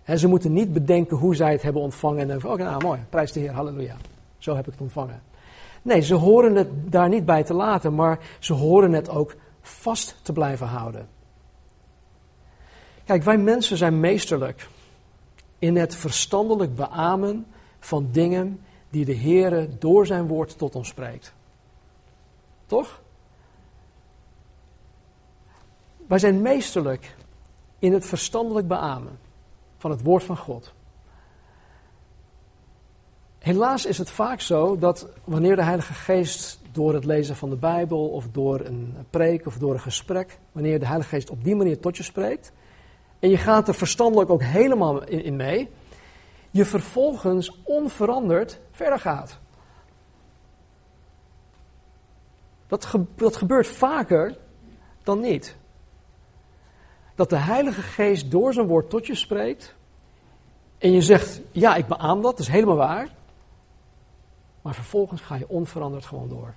Ze 0.08 0.28
moeten 0.28 0.54
niet 0.54 0.74
bedenken 0.74 1.18
hoe 1.18 1.36
zij 1.36 1.52
het 1.52 1.62
hebben 1.62 1.82
ontvangen 1.82 2.20
en 2.22 2.28
denken: 2.28 2.52
oké, 2.52 2.64
nou 2.64 2.84
mooi, 2.84 3.00
prijs 3.10 3.32
de 3.32 3.40
Heer, 3.40 3.52
halleluja. 3.52 3.96
Zo 4.38 4.56
heb 4.56 4.66
ik 4.66 4.72
het 4.72 4.82
ontvangen. 4.82 5.22
Nee, 5.82 6.02
ze 6.02 6.14
horen 6.14 6.56
het 6.56 6.92
daar 6.92 7.10
niet 7.10 7.26
bij 7.26 7.44
te 7.44 7.54
laten, 7.54 7.96
maar 7.96 8.20
ze 8.40 8.54
horen 8.54 8.92
het 8.92 9.10
ook 9.10 9.36
vast 9.62 10.16
te 10.22 10.34
blijven 10.34 10.68
houden. 10.68 11.08
Kijk, 13.06 13.24
wij 13.24 13.38
mensen 13.38 13.78
zijn 13.78 14.00
meesterlijk 14.00 14.68
in 15.60 15.76
het 15.76 15.96
verstandelijk 15.96 16.76
beamen 16.76 17.46
van 17.80 18.08
dingen 18.12 18.60
die 18.90 19.06
de 19.06 19.18
Heere 19.18 19.70
door 19.80 20.06
zijn 20.06 20.28
woord 20.28 20.58
tot 20.58 20.76
ons 20.76 20.88
spreekt. 20.88 21.34
Toch? 22.66 23.02
Wij 26.08 26.20
zijn 26.20 26.42
meesterlijk 26.42 27.16
in 27.80 27.94
het 27.94 28.06
verstandelijk 28.06 28.68
beamen 28.68 29.20
van 29.84 29.92
het 29.92 30.02
woord 30.02 30.24
van 30.24 30.38
God. 30.38 30.74
Helaas 33.40 33.86
is 33.86 33.98
het 33.98 34.10
vaak 34.10 34.42
zo 34.42 34.78
dat 34.78 35.08
wanneer 35.24 35.56
de 35.56 35.64
Heilige 35.64 35.94
Geest 35.94 36.60
door 36.72 36.94
het 36.94 37.06
lezen 37.06 37.36
van 37.36 37.50
de 37.50 37.56
Bijbel 37.56 38.10
of 38.10 38.28
door 38.32 38.60
een 38.60 38.96
preek 39.10 39.46
of 39.46 39.58
door 39.58 39.74
een 39.74 39.80
gesprek, 39.80 40.40
wanneer 40.52 40.80
de 40.80 40.86
Heilige 40.86 41.10
Geest 41.10 41.30
op 41.30 41.44
die 41.44 41.56
manier 41.56 41.80
tot 41.80 41.98
je 41.98 42.04
spreekt, 42.04 42.52
en 43.20 43.30
je 43.30 43.38
gaat 43.38 43.68
er 43.68 43.74
verstandelijk 43.74 44.30
ook 44.30 44.44
helemaal 44.44 45.04
in, 45.04 45.36
mee, 45.36 45.70
je 46.52 46.66
vervolgens 46.66 47.62
onveranderd 47.64 48.60
verder 48.72 49.00
gaat. 49.00 49.40
Dat, 52.68 52.96
dat 53.16 53.36
gebeurt 53.36 53.68
vaker 53.68 54.38
dan 55.04 55.20
niet. 55.20 55.56
Dat 57.16 57.30
de 57.30 57.38
Heilige 57.38 57.82
Geest 57.82 58.32
door 58.32 58.54
zijn 58.54 58.68
woord 58.68 58.90
tot 58.90 59.08
je 59.08 59.16
spreekt 59.16 59.76
en 60.78 60.92
je 60.92 61.02
zegt, 61.02 61.42
ja, 61.52 61.76
ik 61.76 61.88
beaam 61.88 62.22
dat, 62.22 62.32
dat 62.32 62.40
is 62.40 62.48
helemaal 62.48 62.76
waar. 62.76 63.10
Maar 64.62 64.76
vervolgens 64.76 65.22
ga 65.22 65.36
je 65.36 65.50
onveranderd 65.50 66.06
gewoon 66.06 66.30
door. 66.30 66.54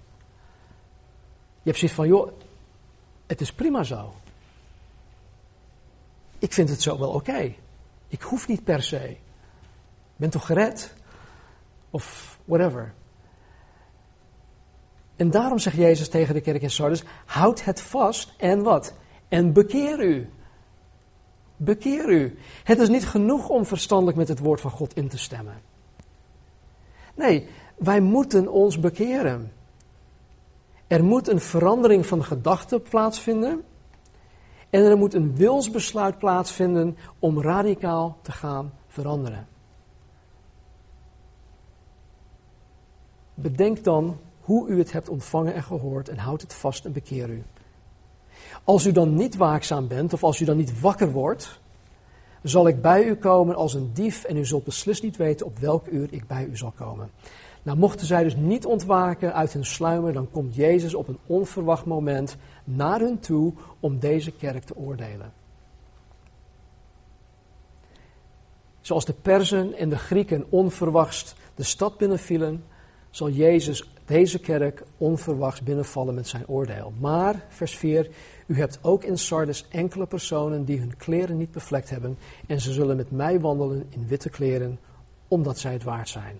Je 1.62 1.72
hebt 1.72 1.78
zoiets 1.78 1.96
van, 1.96 2.08
joh, 2.08 2.30
het 3.26 3.40
is 3.40 3.52
prima 3.52 3.82
zo. 3.82 4.12
Ik 6.38 6.52
vind 6.52 6.68
het 6.68 6.82
zo 6.82 6.98
wel 6.98 7.10
oké. 7.10 7.54
Ik 8.08 8.22
hoef 8.22 8.48
niet 8.48 8.64
per 8.64 8.82
se. 8.82 9.10
Ik 9.10 9.18
ben 10.16 10.30
toch 10.30 10.46
gered? 10.46 10.94
Of 11.90 12.38
whatever. 12.44 12.94
En 15.16 15.30
daarom 15.30 15.58
zegt 15.58 15.76
Jezus 15.76 16.08
tegen 16.08 16.34
de 16.34 16.40
kerk 16.40 16.62
in 16.62 16.70
Sardis: 16.70 17.02
houd 17.26 17.64
het 17.64 17.80
vast 17.80 18.34
en 18.36 18.62
wat? 18.62 18.94
En 19.28 19.52
bekeer 19.52 20.04
u. 20.04 20.30
Bekeer 21.56 22.10
u. 22.10 22.38
Het 22.64 22.78
is 22.78 22.88
niet 22.88 23.06
genoeg 23.06 23.48
om 23.48 23.66
verstandelijk 23.66 24.16
met 24.16 24.28
het 24.28 24.38
woord 24.38 24.60
van 24.60 24.70
God 24.70 24.94
in 24.94 25.08
te 25.08 25.18
stemmen. 25.18 25.60
Nee, 27.14 27.48
wij 27.76 28.00
moeten 28.00 28.48
ons 28.48 28.80
bekeren. 28.80 29.52
Er 30.86 31.04
moet 31.04 31.28
een 31.28 31.40
verandering 31.40 32.06
van 32.06 32.24
gedachten 32.24 32.82
plaatsvinden. 32.82 33.64
En 34.70 34.82
er 34.82 34.96
moet 34.96 35.14
een 35.14 35.36
wilsbesluit 35.36 36.18
plaatsvinden 36.18 36.96
om 37.18 37.42
radicaal 37.42 38.18
te 38.22 38.32
gaan 38.32 38.72
veranderen. 38.86 39.46
Bedenk 43.34 43.84
dan 43.84 44.18
hoe 44.40 44.68
u 44.68 44.78
het 44.78 44.92
hebt 44.92 45.08
ontvangen 45.08 45.54
en 45.54 45.62
gehoord 45.62 46.08
en 46.08 46.18
houd 46.18 46.40
het 46.40 46.54
vast 46.54 46.84
en 46.84 46.92
bekeer 46.92 47.28
u. 47.28 47.44
Als 48.66 48.86
u 48.86 48.92
dan 48.92 49.14
niet 49.14 49.36
waakzaam 49.36 49.88
bent 49.88 50.12
of 50.12 50.24
als 50.24 50.40
u 50.40 50.44
dan 50.44 50.56
niet 50.56 50.80
wakker 50.80 51.12
wordt, 51.12 51.60
zal 52.42 52.68
ik 52.68 52.82
bij 52.82 53.04
u 53.04 53.14
komen 53.14 53.54
als 53.54 53.74
een 53.74 53.90
dief 53.92 54.24
en 54.24 54.36
u 54.36 54.44
zult 54.44 54.64
beslist 54.64 55.02
niet 55.02 55.16
weten 55.16 55.46
op 55.46 55.58
welk 55.58 55.86
uur 55.86 56.08
ik 56.10 56.26
bij 56.26 56.44
u 56.44 56.56
zal 56.56 56.72
komen. 56.76 57.10
Nou, 57.62 57.78
mochten 57.78 58.06
zij 58.06 58.22
dus 58.22 58.36
niet 58.36 58.66
ontwaken 58.66 59.34
uit 59.34 59.52
hun 59.52 59.64
sluimer, 59.64 60.12
dan 60.12 60.30
komt 60.30 60.54
Jezus 60.54 60.94
op 60.94 61.08
een 61.08 61.18
onverwacht 61.26 61.84
moment 61.84 62.36
naar 62.64 63.00
hun 63.00 63.18
toe 63.18 63.52
om 63.80 63.98
deze 63.98 64.32
kerk 64.32 64.64
te 64.64 64.76
oordelen. 64.76 65.32
Zoals 68.80 69.04
de 69.04 69.14
Perzen 69.22 69.74
en 69.74 69.88
de 69.88 69.98
Grieken 69.98 70.46
onverwachts 70.48 71.34
de 71.54 71.62
stad 71.62 71.96
binnenvielen, 71.96 72.64
zal 73.10 73.30
Jezus 73.30 73.88
deze 74.06 74.38
kerk 74.38 74.82
onverwachts 74.96 75.62
binnenvallen 75.62 76.14
met 76.14 76.28
zijn 76.28 76.48
oordeel. 76.48 76.92
Maar, 76.98 77.44
vers 77.48 77.76
4, 77.76 78.10
u 78.46 78.56
hebt 78.56 78.78
ook 78.82 79.04
in 79.04 79.18
Sardes 79.18 79.66
enkele 79.68 80.06
personen 80.06 80.64
die 80.64 80.78
hun 80.78 80.96
kleren 80.96 81.36
niet 81.36 81.50
bevlekt 81.50 81.90
hebben 81.90 82.18
en 82.46 82.60
ze 82.60 82.72
zullen 82.72 82.96
met 82.96 83.10
mij 83.10 83.40
wandelen 83.40 83.86
in 83.88 84.06
witte 84.06 84.30
kleren, 84.30 84.78
omdat 85.28 85.58
zij 85.58 85.72
het 85.72 85.82
waard 85.82 86.08
zijn. 86.08 86.38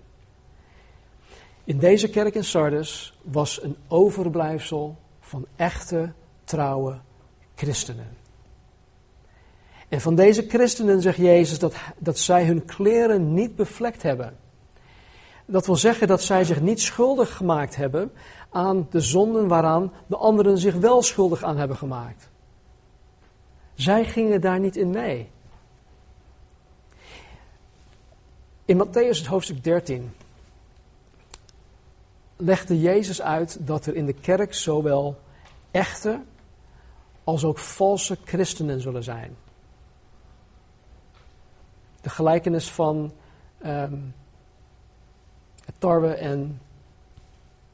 In 1.63 1.79
deze 1.79 2.09
kerk 2.09 2.35
in 2.35 2.43
Sardes 2.43 3.19
was 3.21 3.63
een 3.63 3.75
overblijfsel 3.87 4.95
van 5.19 5.45
echte, 5.55 6.11
trouwe 6.43 6.99
christenen. 7.55 8.17
En 9.89 10.01
van 10.01 10.15
deze 10.15 10.45
christenen 10.47 11.01
zegt 11.01 11.17
Jezus 11.17 11.59
dat, 11.59 11.75
dat 11.97 12.17
zij 12.17 12.45
hun 12.45 12.65
kleren 12.65 13.33
niet 13.33 13.55
bevlekt 13.55 14.03
hebben. 14.03 14.37
Dat 15.49 15.65
wil 15.65 15.75
zeggen 15.75 16.07
dat 16.07 16.21
zij 16.21 16.43
zich 16.43 16.61
niet 16.61 16.81
schuldig 16.81 17.35
gemaakt 17.35 17.75
hebben 17.75 18.11
aan 18.49 18.87
de 18.89 19.01
zonden 19.01 19.47
waaraan 19.47 19.93
de 20.07 20.17
anderen 20.17 20.57
zich 20.57 20.75
wel 20.75 21.01
schuldig 21.01 21.43
aan 21.43 21.57
hebben 21.57 21.77
gemaakt. 21.77 22.29
Zij 23.73 24.05
gingen 24.05 24.41
daar 24.41 24.59
niet 24.59 24.75
in 24.75 24.89
mee. 24.89 25.29
In 28.65 28.85
Matthäus 28.85 29.27
hoofdstuk 29.27 29.63
13 29.63 30.13
legde 32.35 32.79
Jezus 32.79 33.21
uit 33.21 33.67
dat 33.67 33.85
er 33.85 33.95
in 33.95 34.05
de 34.05 34.13
kerk 34.13 34.53
zowel 34.53 35.19
echte 35.71 36.23
als 37.23 37.43
ook 37.43 37.57
valse 37.57 38.17
christenen 38.23 38.81
zullen 38.81 39.03
zijn. 39.03 39.35
De 42.01 42.09
gelijkenis 42.09 42.71
van 42.71 43.13
um, 43.65 44.13
het 45.67 45.75
tarwe 45.77 46.13
en 46.13 46.61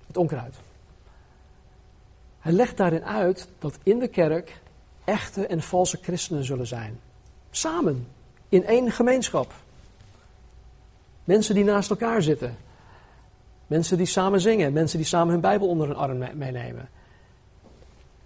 het 0.08 0.18
onkruid. 0.18 0.56
Hij 2.40 2.52
legt 2.52 2.78
daarin 2.78 3.04
uit 3.04 3.48
dat 3.60 3.78
in 3.84 4.00
de 4.00 4.08
kerk 4.08 4.62
echte 5.04 5.48
en 5.48 5.62
valse 5.62 5.98
christenen 6.02 6.44
zullen 6.44 6.68
zijn. 6.68 7.00
Samen, 7.52 8.08
in 8.50 8.66
één 8.66 8.92
gemeenschap. 8.92 9.54
Mensen 11.24 11.56
die 11.56 11.64
naast 11.64 11.90
elkaar 11.90 12.22
zitten. 12.22 12.58
Mensen 13.68 13.98
die 13.98 14.06
samen 14.06 14.42
zingen. 14.42 14.74
Mensen 14.74 14.98
die 14.98 15.08
samen 15.08 15.32
hun 15.32 15.42
Bijbel 15.42 15.68
onder 15.68 15.88
hun 15.88 15.96
arm 15.96 16.18
meenemen. 16.38 16.90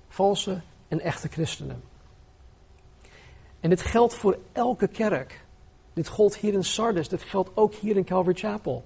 Valse 0.07 0.61
en 0.87 0.99
echte 0.99 1.27
christenen. 1.27 1.83
En 3.59 3.69
dit 3.69 3.81
geldt 3.81 4.13
voor 4.13 4.37
elke 4.51 4.87
kerk. 4.87 5.45
Dit 5.93 6.07
gold 6.07 6.35
hier 6.35 6.53
in 6.53 6.63
Sardis, 6.63 7.09
dit 7.09 7.21
geldt 7.21 7.49
ook 7.53 7.73
hier 7.73 7.95
in 7.95 8.03
Calvary 8.03 8.37
Chapel. 8.37 8.85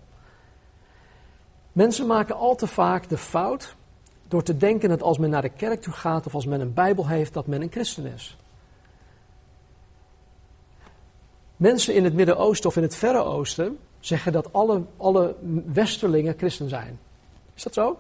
Mensen 1.72 2.08
maken 2.08 2.36
al 2.36 2.56
te 2.56 2.68
vaak 2.68 3.10
de 3.10 3.18
fout 3.18 3.76
door 4.28 4.44
te 4.44 4.58
denken 4.58 4.90
dat 4.90 5.02
als 5.02 5.18
men 5.18 5.30
naar 5.30 5.42
de 5.42 5.50
kerk 5.50 5.82
toe 5.82 5.94
gaat 5.94 6.26
of 6.26 6.34
als 6.34 6.46
men 6.46 6.62
een 6.62 6.74
Bijbel 6.74 7.08
heeft, 7.08 7.34
dat 7.34 7.48
men 7.48 7.62
een 7.62 7.72
christen 7.72 8.06
is. 8.06 8.38
Mensen 11.56 11.94
in 11.94 12.04
het 12.04 12.14
Midden-Oosten 12.14 12.70
of 12.70 12.76
in 12.76 12.82
het 12.82 12.96
Verre 12.96 13.24
Oosten 13.24 13.78
zeggen 14.00 14.32
dat 14.32 14.54
alle, 14.54 14.84
alle 14.98 15.36
westerlingen 15.66 16.38
christen 16.38 16.70
zijn. 16.70 17.00
Is 17.56 17.64
dat 17.64 17.74
zo? 17.74 18.00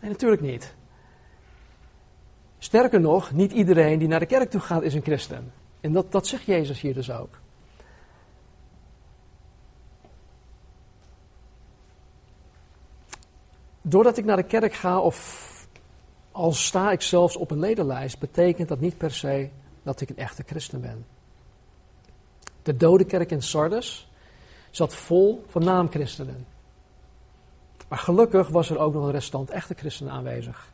Nee, 0.00 0.10
natuurlijk 0.10 0.42
niet. 0.42 0.74
Sterker 2.58 3.00
nog, 3.00 3.32
niet 3.32 3.52
iedereen 3.52 3.98
die 3.98 4.08
naar 4.08 4.20
de 4.20 4.26
kerk 4.26 4.50
toe 4.50 4.60
gaat 4.60 4.82
is 4.82 4.94
een 4.94 5.02
christen. 5.02 5.52
En 5.80 5.92
dat, 5.92 6.12
dat 6.12 6.26
zegt 6.26 6.44
Jezus 6.44 6.80
hier 6.80 6.94
dus 6.94 7.10
ook. 7.10 7.38
Doordat 13.88 14.16
ik 14.16 14.24
naar 14.24 14.36
de 14.36 14.42
kerk 14.42 14.74
ga 14.74 15.00
of 15.00 15.46
al 16.32 16.52
sta 16.52 16.90
ik 16.90 17.02
zelfs 17.02 17.36
op 17.36 17.50
een 17.50 17.58
ledenlijst, 17.58 18.18
betekent 18.18 18.68
dat 18.68 18.80
niet 18.80 18.98
per 18.98 19.12
se 19.12 19.48
dat 19.82 20.00
ik 20.00 20.08
een 20.08 20.16
echte 20.16 20.42
christen 20.46 20.80
ben. 20.80 21.06
De 22.62 22.76
dode 22.76 23.04
kerk 23.04 23.30
in 23.30 23.42
Sardes 23.42 24.10
zat 24.70 24.94
vol 24.94 25.44
van 25.46 25.64
naamchristenen. 25.64 26.46
Maar 27.88 27.98
gelukkig 27.98 28.48
was 28.48 28.70
er 28.70 28.78
ook 28.78 28.94
nog 28.94 29.04
een 29.04 29.10
restant 29.10 29.50
echte 29.50 29.74
christenen 29.74 30.12
aanwezig. 30.12 30.72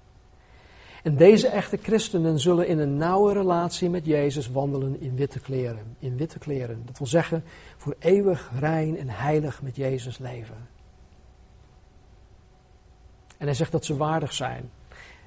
En 1.02 1.16
deze 1.16 1.48
echte 1.48 1.78
christenen 1.82 2.40
zullen 2.40 2.66
in 2.66 2.78
een 2.78 2.96
nauwe 2.96 3.32
relatie 3.32 3.90
met 3.90 4.06
Jezus 4.06 4.50
wandelen 4.50 5.00
in 5.00 5.16
witte 5.16 5.40
kleren. 5.40 5.96
In 5.98 6.16
witte 6.16 6.38
kleren. 6.38 6.82
Dat 6.86 6.98
wil 6.98 7.06
zeggen, 7.06 7.44
voor 7.76 7.96
eeuwig 7.98 8.50
rein 8.58 8.98
en 8.98 9.08
heilig 9.08 9.62
met 9.62 9.76
Jezus 9.76 10.18
leven. 10.18 10.73
En 13.38 13.46
hij 13.46 13.54
zegt 13.54 13.72
dat 13.72 13.84
ze 13.84 13.96
waardig 13.96 14.32
zijn. 14.32 14.70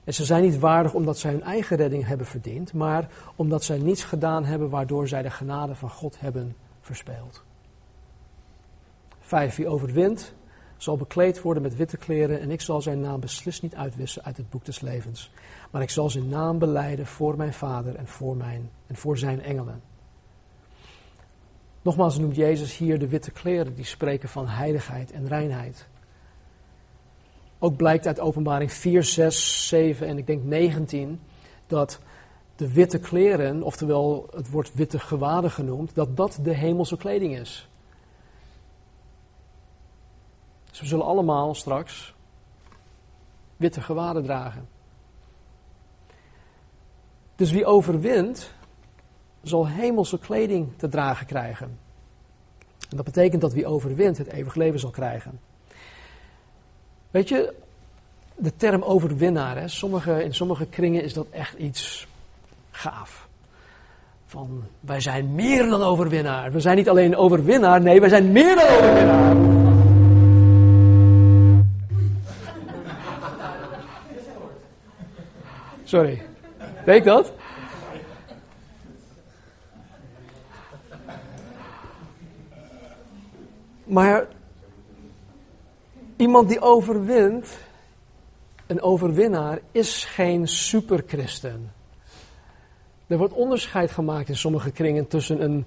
En 0.04 0.14
ze 0.14 0.26
zijn 0.26 0.44
niet 0.44 0.60
waardig 0.60 0.94
omdat 0.94 1.18
zij 1.18 1.32
hun 1.32 1.44
eigen 1.44 1.78
redding 1.78 2.06
hebben 2.06 2.26
verdiend, 2.26 2.74
maar 2.74 3.10
omdat 3.36 3.64
zij 3.64 3.78
niets 3.78 4.04
gedaan 4.04 4.46
hebben 4.46 4.70
waardoor 4.70 5.08
zij 5.08 5.22
de 5.22 5.30
genade 5.30 5.76
van 5.76 5.90
God 5.90 6.20
hebben 6.20 6.56
verspeeld. 6.82 7.44
Vijf, 9.20 9.56
wie 9.56 9.68
overwint, 9.68 10.34
zal 10.78 10.98
bekleed 10.98 11.42
worden 11.42 11.64
met 11.64 11.76
witte 11.76 11.98
kleren 11.98 12.40
en 12.40 12.52
ik 12.52 12.62
zal 12.62 12.82
zijn 12.82 13.00
naam 13.00 13.20
beslist 13.20 13.62
niet 13.62 13.76
uitwissen 13.76 14.24
uit 14.24 14.38
het 14.38 14.50
boek 14.50 14.66
des 14.66 14.80
levens. 14.80 15.32
Maar 15.72 15.82
ik 15.82 15.90
zal 15.90 16.10
zijn 16.10 16.30
naam 16.30 16.60
beleiden 16.60 17.06
voor 17.06 17.38
mijn 17.38 17.54
Vader 17.54 17.96
en 17.96 18.08
voor, 18.08 18.36
mijn, 18.36 18.70
en 18.88 18.96
voor 18.96 19.18
zijn 19.18 19.42
engelen. 19.42 19.82
Nogmaals 21.82 22.18
noemt 22.18 22.36
Jezus 22.36 22.78
hier 22.78 23.00
de 23.00 23.08
witte 23.08 23.32
kleren 23.32 23.76
die 23.76 23.86
spreken 23.86 24.30
van 24.30 24.48
heiligheid 24.48 25.12
en 25.12 25.28
reinheid. 25.28 25.88
Ook 27.60 27.76
blijkt 27.76 28.08
uit 28.08 28.20
openbaring 28.20 28.72
4, 28.72 29.04
6, 29.04 29.68
7 29.68 30.08
en 30.08 30.18
ik 30.18 30.28
denk 30.28 30.44
19 30.44 31.20
dat 31.68 32.00
de 32.56 32.74
witte 32.74 33.00
kleren, 33.00 33.64
oftewel 33.64 34.30
het 34.36 34.50
wordt 34.50 34.74
witte 34.74 35.00
gewaden 35.00 35.52
genoemd, 35.52 35.96
dat 35.96 36.18
dat 36.18 36.40
de 36.44 36.54
hemelse 36.54 36.98
kleding 36.98 37.38
is. 37.38 37.70
Dus 40.70 40.80
we 40.80 40.86
zullen 40.86 41.06
allemaal 41.06 41.56
straks 41.56 42.14
witte 43.56 43.82
gewaden 43.82 44.24
dragen. 44.24 44.68
Dus 47.36 47.52
wie 47.52 47.66
overwint, 47.66 48.54
zal 49.42 49.68
hemelse 49.68 50.20
kleding 50.20 50.78
te 50.78 50.88
dragen 50.88 51.26
krijgen. 51.26 51.80
En 52.90 52.96
dat 52.96 53.06
betekent 53.06 53.42
dat 53.42 53.54
wie 53.54 53.68
overwint 53.68 54.18
het 54.18 54.28
eeuwig 54.28 54.56
leven 54.56 54.80
zal 54.80 54.90
krijgen. 54.90 55.40
Weet 57.12 57.30
je, 57.30 57.54
de 58.36 58.56
term 58.56 58.82
overwinnaar, 58.82 59.58
hè, 59.58 59.68
sommige, 59.68 60.24
in 60.24 60.34
sommige 60.34 60.66
kringen 60.66 61.04
is 61.04 61.14
dat 61.14 61.28
echt 61.30 61.58
iets 61.58 62.08
gaaf. 62.72 63.28
Van 64.26 64.64
wij 64.80 65.00
zijn 65.00 65.36
meer 65.36 65.70
dan 65.70 65.82
overwinnaar. 65.82 66.52
We 66.52 66.60
zijn 66.60 66.78
niet 66.78 66.90
alleen 66.90 67.16
overwinnaar, 67.16 67.82
nee, 67.82 68.00
wij 68.00 68.10
zijn 68.10 68.32
meer 68.32 68.56
dan 68.56 68.68
overwinnaar. 68.68 69.36
Sorry. 75.84 76.22
Weet 76.86 77.04
dat? 77.04 77.32
Maar 83.84 84.28
Iemand 86.18 86.50
die 86.50 86.62
overwint, 86.62 87.58
een 88.68 88.82
overwinnaar, 88.82 89.60
is 89.72 90.06
geen 90.06 90.48
superchristen. 90.48 91.72
Er 93.08 93.18
wordt 93.18 93.34
onderscheid 93.34 93.92
gemaakt 93.92 94.30
in 94.30 94.38
sommige 94.38 94.72
kringen 94.72 95.08
tussen 95.08 95.44
een, 95.44 95.66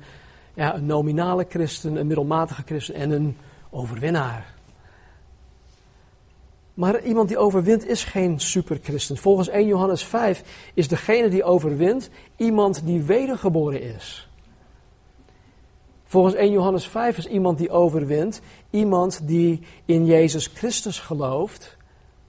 ja, 0.55 0.75
een 0.75 0.87
nominale 0.87 1.47
christen, 1.49 1.97
een 1.97 2.07
middelmatige 2.07 2.63
christen 2.67 2.95
en 2.95 3.11
een 3.11 3.37
overwinnaar. 3.71 4.55
Maar 6.75 7.03
iemand 7.03 7.29
die 7.29 7.39
overwint 7.39 7.87
is 7.87 8.05
geen 8.05 8.41
superchristen. 8.41 9.17
Volgens 9.17 9.49
1 9.49 9.67
Johannes 9.67 10.05
5 10.05 10.71
is 10.75 10.89
degene 10.89 11.29
die 11.29 11.45
overwint 11.45 12.11
iemand 12.37 12.87
die 12.87 13.03
wedergeboren 13.03 13.83
is. 13.83 14.30
Volgens 16.11 16.35
1 16.35 16.51
Johannes 16.51 16.87
5 16.87 17.19
is 17.19 17.27
iemand 17.27 17.59
die 17.59 17.71
overwint, 17.71 18.41
iemand 18.71 19.21
die 19.27 19.63
in 19.85 20.07
Jezus 20.07 20.47
Christus 20.47 20.99
gelooft 20.99 21.77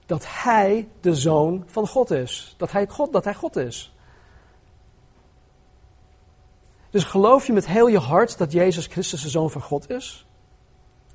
dat 0.06 0.24
Hij 0.26 0.88
de 1.00 1.14
Zoon 1.14 1.64
van 1.66 1.88
God 1.88 2.10
is. 2.10 2.54
Dat 2.56 2.72
Hij 2.72 2.86
God, 2.86 3.12
dat 3.12 3.24
hij 3.24 3.34
God 3.34 3.56
is. 3.56 3.94
Dus 6.90 7.04
geloof 7.04 7.46
je 7.46 7.52
met 7.52 7.66
heel 7.66 7.86
je 7.86 7.98
hart 7.98 8.38
dat 8.38 8.52
Jezus 8.52 8.86
Christus 8.86 9.22
de 9.22 9.28
Zoon 9.28 9.50
van 9.50 9.62
God 9.62 9.90
is? 9.90 10.26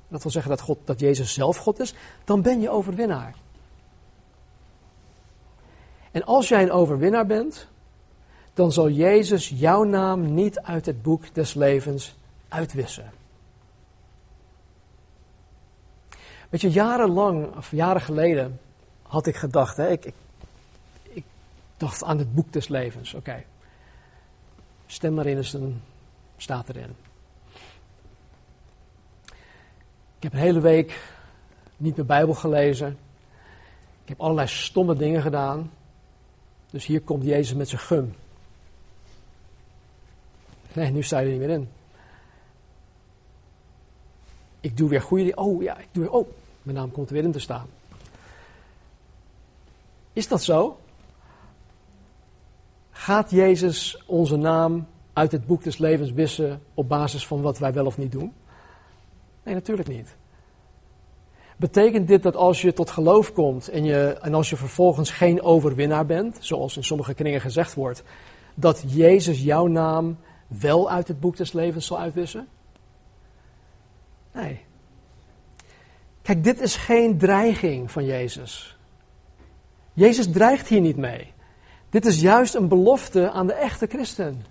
Dat 0.08 0.22
wil 0.22 0.32
zeggen 0.32 0.50
dat, 0.50 0.60
God, 0.60 0.78
dat 0.84 1.00
Jezus 1.00 1.34
zelf 1.34 1.56
God 1.56 1.80
is, 1.80 1.94
dan 2.24 2.42
ben 2.42 2.60
je 2.60 2.70
overwinnaar. 2.70 3.34
En 6.10 6.24
als 6.24 6.48
jij 6.48 6.62
een 6.62 6.72
overwinnaar 6.72 7.26
bent, 7.26 7.68
dan 8.54 8.72
zal 8.72 8.90
Jezus 8.90 9.48
jouw 9.48 9.82
naam 9.82 10.34
niet 10.34 10.60
uit 10.60 10.86
het 10.86 11.02
boek 11.02 11.34
des 11.34 11.54
levens 11.54 12.16
uitwissen. 12.48 13.12
Weet 16.48 16.60
je, 16.60 16.70
jarenlang, 16.70 17.56
of 17.56 17.70
jaren 17.70 18.00
geleden, 18.00 18.60
had 19.02 19.26
ik 19.26 19.36
gedacht, 19.36 19.76
hè, 19.76 19.90
ik, 19.90 20.04
ik, 20.04 20.14
ik 21.02 21.24
dacht 21.76 22.04
aan 22.04 22.18
het 22.18 22.34
boek 22.34 22.52
des 22.52 22.68
levens. 22.68 23.14
Oké, 23.14 23.44
stem 24.86 25.14
maar 25.14 25.26
in 25.26 25.44
dan 25.52 25.80
staat 26.36 26.68
erin. 26.68 26.94
Ik 30.16 30.24
heb 30.24 30.32
een 30.32 30.38
hele 30.38 30.60
week 30.60 31.00
niet 31.76 31.94
mijn 31.94 32.06
Bijbel 32.06 32.34
gelezen. 32.34 32.98
Ik 34.02 34.08
heb 34.08 34.20
allerlei 34.20 34.48
stomme 34.48 34.96
dingen 34.96 35.22
gedaan. 35.22 35.70
Dus 36.70 36.86
hier 36.86 37.00
komt 37.00 37.24
Jezus 37.24 37.56
met 37.56 37.68
zijn 37.68 37.80
gum. 37.80 38.14
Nee, 40.72 40.90
nu 40.90 41.02
sta 41.02 41.18
je 41.18 41.26
er 41.26 41.32
niet 41.32 41.40
meer 41.40 41.50
in. 41.50 41.68
Ik 44.68 44.76
doe 44.76 44.88
weer 44.88 45.02
goede 45.02 45.24
dingen. 45.24 45.38
Oh 45.38 45.62
ja, 45.62 45.78
ik 45.78 45.88
doe, 45.92 46.10
oh, 46.10 46.28
mijn 46.62 46.76
naam 46.76 46.90
komt 46.90 47.08
er 47.08 47.14
weer 47.14 47.24
in 47.24 47.32
te 47.32 47.38
staan. 47.38 47.66
Is 50.12 50.28
dat 50.28 50.42
zo? 50.42 50.78
Gaat 52.90 53.30
Jezus 53.30 54.02
onze 54.06 54.36
naam 54.36 54.86
uit 55.12 55.32
het 55.32 55.46
boek 55.46 55.62
des 55.62 55.78
levens 55.78 56.12
wissen 56.12 56.62
op 56.74 56.88
basis 56.88 57.26
van 57.26 57.42
wat 57.42 57.58
wij 57.58 57.72
wel 57.72 57.86
of 57.86 57.98
niet 57.98 58.12
doen? 58.12 58.32
Nee, 59.42 59.54
natuurlijk 59.54 59.88
niet. 59.88 60.16
Betekent 61.56 62.08
dit 62.08 62.22
dat 62.22 62.36
als 62.36 62.62
je 62.62 62.72
tot 62.72 62.90
geloof 62.90 63.32
komt 63.32 63.68
en, 63.68 63.84
je, 63.84 64.18
en 64.20 64.34
als 64.34 64.50
je 64.50 64.56
vervolgens 64.56 65.10
geen 65.10 65.42
overwinnaar 65.42 66.06
bent, 66.06 66.36
zoals 66.40 66.76
in 66.76 66.84
sommige 66.84 67.14
kringen 67.14 67.40
gezegd 67.40 67.74
wordt, 67.74 68.02
dat 68.54 68.84
Jezus 68.86 69.42
jouw 69.42 69.66
naam 69.66 70.18
wel 70.46 70.90
uit 70.90 71.08
het 71.08 71.20
boek 71.20 71.36
des 71.36 71.52
levens 71.52 71.86
zal 71.86 71.98
uitwissen? 71.98 72.48
Kijk, 76.22 76.44
dit 76.44 76.60
is 76.60 76.76
geen 76.76 77.18
dreiging 77.18 77.90
van 77.90 78.04
Jezus. 78.04 78.78
Jezus 79.92 80.30
dreigt 80.30 80.68
hier 80.68 80.80
niet 80.80 80.96
mee. 80.96 81.32
Dit 81.90 82.06
is 82.06 82.20
juist 82.20 82.54
een 82.54 82.68
belofte 82.68 83.30
aan 83.30 83.46
de 83.46 83.52
echte 83.52 83.86
christen. 83.86 84.44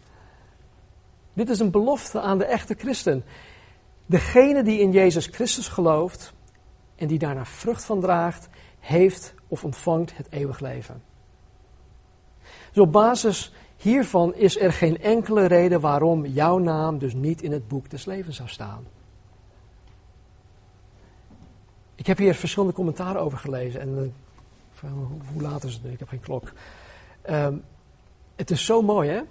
Dit 1.33 1.49
is 1.49 1.59
een 1.59 1.71
belofte 1.71 2.21
aan 2.21 2.38
de 2.38 2.45
echte 2.45 2.75
christen. 2.77 3.23
Degene 4.05 4.63
die 4.63 4.79
in 4.79 4.91
Jezus 4.91 5.25
Christus 5.27 5.67
gelooft 5.67 6.33
en 6.95 7.07
die 7.07 7.19
daarna 7.19 7.45
vrucht 7.45 7.85
van 7.85 8.01
draagt, 8.01 8.49
heeft 8.79 9.33
of 9.47 9.63
ontvangt 9.63 10.17
het 10.17 10.27
eeuwig 10.29 10.59
leven. 10.59 11.01
Dus 12.71 12.83
op 12.83 12.91
basis 12.91 13.53
hiervan 13.77 14.35
is 14.35 14.59
er 14.59 14.73
geen 14.73 15.01
enkele 15.01 15.45
reden 15.45 15.79
waarom 15.79 16.25
jouw 16.25 16.57
naam 16.57 16.97
dus 16.97 17.13
niet 17.13 17.41
in 17.41 17.51
het 17.51 17.67
boek 17.67 17.89
des 17.89 18.05
levens 18.05 18.35
zou 18.35 18.49
staan. 18.49 18.96
Ik 21.97 22.07
heb 22.07 22.17
hier 22.17 22.35
verschillende 22.35 22.75
commentaren 22.75 23.21
over 23.21 23.37
gelezen 23.37 23.81
en 23.81 24.13
uh, 24.83 24.89
hoe 25.33 25.41
laat 25.41 25.63
is 25.63 25.73
het 25.73 25.83
nu? 25.83 25.91
Ik 25.91 25.99
heb 25.99 26.07
geen 26.07 26.19
klok. 26.19 26.51
Um, 27.29 27.63
het 28.35 28.51
is 28.51 28.65
zo 28.65 28.81
mooi, 28.81 29.09
hè? 29.09 29.21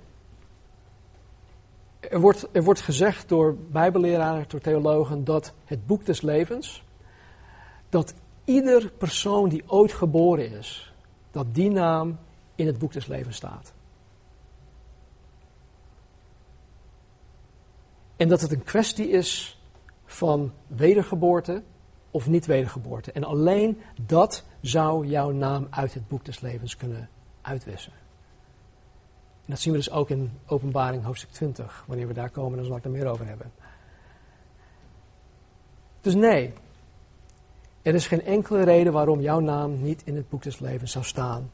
Er 2.01 2.21
wordt, 2.21 2.49
er 2.53 2.63
wordt 2.63 2.81
gezegd 2.81 3.29
door 3.29 3.57
bijbelleraren, 3.57 4.45
door 4.49 4.61
theologen, 4.61 5.25
dat 5.25 5.53
het 5.65 5.87
boek 5.87 6.05
des 6.05 6.21
levens, 6.21 6.85
dat 7.89 8.15
ieder 8.45 8.91
persoon 8.91 9.49
die 9.49 9.63
ooit 9.67 9.93
geboren 9.93 10.51
is, 10.51 10.95
dat 11.31 11.55
die 11.55 11.71
naam 11.71 12.19
in 12.55 12.67
het 12.67 12.79
boek 12.79 12.93
des 12.93 13.07
levens 13.07 13.37
staat. 13.37 13.73
En 18.17 18.29
dat 18.29 18.41
het 18.41 18.53
een 18.53 18.65
kwestie 18.65 19.09
is 19.09 19.61
van 20.05 20.53
wedergeboorte 20.67 21.63
of 22.17 22.27
niet 22.27 22.47
wedergeboorte. 22.47 23.13
En 23.13 23.25
alleen 23.25 23.81
dat 24.07 24.45
zou 24.61 25.07
jouw 25.07 25.31
naam 25.31 25.67
uit 25.71 25.95
het 25.95 26.09
boek 26.09 26.25
des 26.25 26.41
levens 26.41 26.77
kunnen 26.77 27.09
uitwissen. 27.41 27.93
En 29.45 29.53
dat 29.53 29.59
zien 29.59 29.73
we 29.73 29.79
dus 29.79 29.91
ook 29.91 30.11
in 30.11 30.31
Openbaring 30.47 31.05
hoofdstuk 31.05 31.31
20. 31.31 31.85
Wanneer 31.87 32.07
we 32.07 32.15
daar 32.15 32.31
komen, 32.31 32.57
dan 32.59 32.67
zal 32.67 32.77
ik 32.77 32.85
er 32.85 32.91
meer 32.91 33.07
over 33.07 33.27
hebben. 33.27 33.53
Dus 36.01 36.15
nee, 36.15 36.53
er 37.83 37.95
is 37.95 38.07
geen 38.07 38.25
enkele 38.25 38.63
reden 38.63 38.93
waarom 38.93 39.21
jouw 39.21 39.41
naam 39.41 39.83
niet 39.83 40.03
in 40.05 40.17
het 40.17 40.29
boek 40.29 40.43
des 40.43 40.59
levens 40.59 40.93
zou 40.93 41.05
staan 41.05 41.51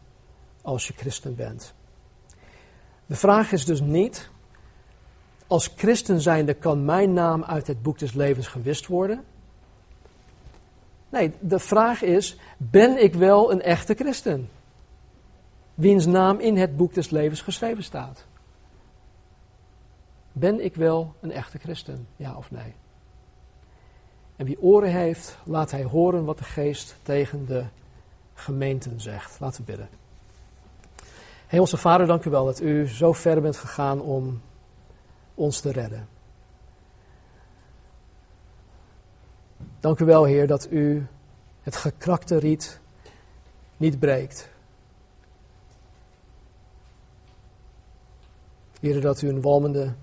als 0.63 0.87
je 0.87 0.93
christen 0.97 1.35
bent. 1.35 1.75
De 3.07 3.17
vraag 3.17 3.53
is 3.53 3.65
dus 3.65 3.81
niet, 3.81 4.31
als 5.47 5.73
christen 5.77 6.21
zijnde 6.21 6.55
kan 6.55 6.85
mijn 6.85 7.13
naam 7.13 7.45
uit 7.45 7.67
het 7.67 7.83
boek 7.83 7.99
des 7.99 8.13
levens 8.13 8.47
gewist 8.47 8.87
worden? 8.87 9.25
Nee, 11.13 11.33
de 11.41 11.59
vraag 11.59 12.03
is, 12.03 12.37
ben 12.57 13.03
ik 13.03 13.15
wel 13.15 13.53
een 13.53 13.63
echte 13.63 13.95
christen? 13.95 14.49
wiens 15.75 16.07
naam 16.07 16.39
in 16.39 16.57
het 16.57 16.77
boek 16.77 16.95
des 16.95 17.11
levens 17.11 17.41
geschreven 17.41 17.85
staat. 17.85 18.27
Ben 20.33 20.65
ik 20.65 20.75
wel 20.75 21.15
een 21.21 21.33
echte 21.33 21.59
christen, 21.59 22.07
ja 22.17 22.37
of 22.37 22.51
nee? 22.51 22.75
En 24.37 24.47
wie 24.47 24.63
oren 24.63 24.91
heeft, 24.91 25.39
laat 25.45 25.71
hij 25.71 25.85
horen 25.85 26.25
wat 26.25 26.39
de 26.39 26.45
geest 26.45 26.97
tegen 27.03 27.47
de 27.47 27.65
gemeenten 28.35 29.01
zegt. 29.01 29.41
Laten 29.41 29.61
we 29.61 29.67
bidden. 29.67 29.89
Hemelse 31.47 31.77
Vader, 31.77 32.07
dank 32.07 32.25
u 32.25 32.31
wel 32.31 32.45
dat 32.45 32.61
u 32.61 32.87
zo 32.89 33.13
ver 33.13 33.41
bent 33.41 33.57
gegaan 33.57 34.01
om 34.01 34.41
ons 35.35 35.61
te 35.61 35.73
redden. 35.73 36.09
Dank 39.83 39.99
u 39.99 40.05
wel, 40.05 40.25
Heer, 40.25 40.47
dat 40.47 40.71
u 40.71 41.07
het 41.63 41.77
gekrakte 41.77 42.37
riet 42.37 42.81
niet 43.77 43.99
breekt. 43.99 44.51
Heer, 48.81 49.01
dat 49.01 49.23
u 49.23 49.29
een 49.29 49.41
walmende 49.41 49.95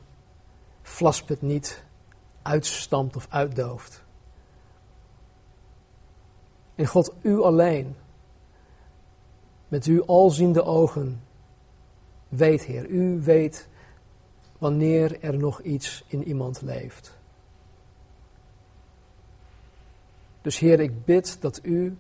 vlaspet 0.82 1.42
niet 1.42 1.84
uitstampt 2.42 3.16
of 3.16 3.28
uitdooft. 3.30 4.04
En 6.76 6.86
God, 6.86 7.14
u 7.22 7.42
alleen, 7.42 7.96
met 9.68 9.86
uw 9.86 10.06
alziende 10.06 10.64
ogen, 10.64 11.24
weet, 12.30 12.64
Heer, 12.64 12.88
u 12.88 13.22
weet 13.22 13.68
wanneer 14.58 15.24
er 15.24 15.38
nog 15.38 15.62
iets 15.62 16.04
in 16.08 16.24
iemand 16.24 16.62
leeft. 16.62 17.19
Dus 20.42 20.60
Heer, 20.60 20.80
ik 20.80 21.06
bid 21.06 21.42
dat 21.42 21.60
u 21.64 21.98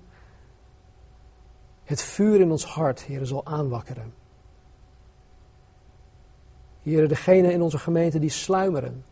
het 1.83 2.01
vuur 2.01 2.39
in 2.39 2.51
ons 2.51 2.65
hart, 2.65 3.01
Heer, 3.01 3.25
zal 3.25 3.45
aanwakkeren. 3.45 4.13
Heer, 6.81 7.07
degene 7.07 7.51
in 7.51 7.61
onze 7.61 7.77
gemeente 7.77 8.19
die 8.19 8.29
sluimeren, 8.29 9.05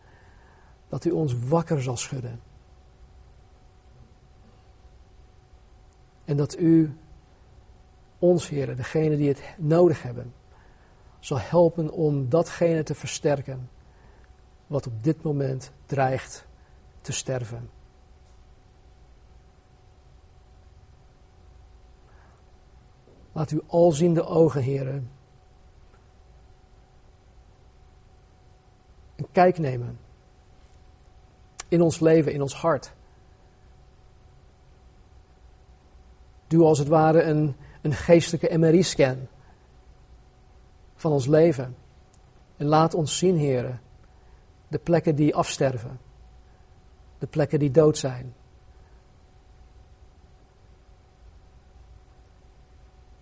dat 0.90 1.06
u 1.06 1.12
ons 1.12 1.36
wakker 1.40 1.82
zal 1.82 1.98
schudden. 1.98 2.42
En 6.26 6.38
dat 6.38 6.60
u 6.60 6.98
ons, 8.20 8.50
Heer, 8.50 8.76
degene 8.76 9.18
die 9.18 9.28
het 9.28 9.42
nodig 9.58 10.04
hebben, 10.04 10.34
zal 11.20 11.40
helpen 11.40 11.92
om 11.92 12.30
datgene 12.30 12.84
te 12.84 12.96
versterken 12.96 13.70
wat 14.68 14.88
op 14.88 15.04
dit 15.04 15.24
moment 15.24 15.72
dreigt 15.86 16.48
te 17.02 17.12
sterven. 17.12 17.70
Laat 23.38 23.52
u 23.52 23.62
alziende 23.68 24.26
ogen, 24.26 24.62
heren, 24.62 25.12
een 29.16 29.28
kijk 29.32 29.58
nemen 29.58 30.00
in 31.68 31.82
ons 31.82 32.00
leven, 32.00 32.34
in 32.34 32.42
ons 32.42 32.56
hart. 32.56 32.94
Doe 36.48 36.66
als 36.66 36.80
het 36.80 36.88
ware 36.88 37.22
een, 37.22 37.56
een 37.82 37.94
geestelijke 37.94 38.58
MRI-scan 38.58 39.28
van 40.96 41.12
ons 41.12 41.26
leven. 41.26 41.76
En 42.56 42.66
laat 42.66 42.94
ons 42.94 43.18
zien, 43.18 43.38
heren, 43.38 43.82
de 44.68 44.80
plekken 44.80 45.16
die 45.16 45.36
afsterven, 45.36 46.00
de 47.18 47.28
plekken 47.28 47.60
die 47.60 47.72
dood 47.72 47.98
zijn. 47.98 48.34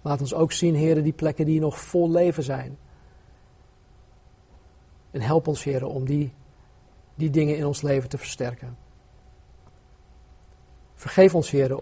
Laat 0.05 0.21
ons 0.21 0.33
ook 0.33 0.51
zien, 0.51 0.75
heren, 0.75 1.03
die 1.03 1.13
plekken 1.13 1.45
die 1.45 1.59
nog 1.59 1.79
vol 1.79 2.11
leven 2.11 2.43
zijn. 2.43 2.77
En 5.11 5.21
help 5.21 5.47
ons, 5.47 5.63
Heer, 5.63 5.85
om 5.85 6.05
die, 6.05 6.33
die 7.15 7.29
dingen 7.29 7.57
in 7.57 7.65
ons 7.65 7.81
leven 7.81 8.09
te 8.09 8.17
versterken. 8.17 8.77
Vergeef 10.93 11.35
ons, 11.35 11.51
Heer, 11.51 11.79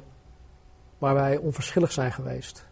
waar 0.98 1.14
wij 1.14 1.38
onverschillig 1.38 1.92
zijn 1.92 2.12
geweest. 2.12 2.66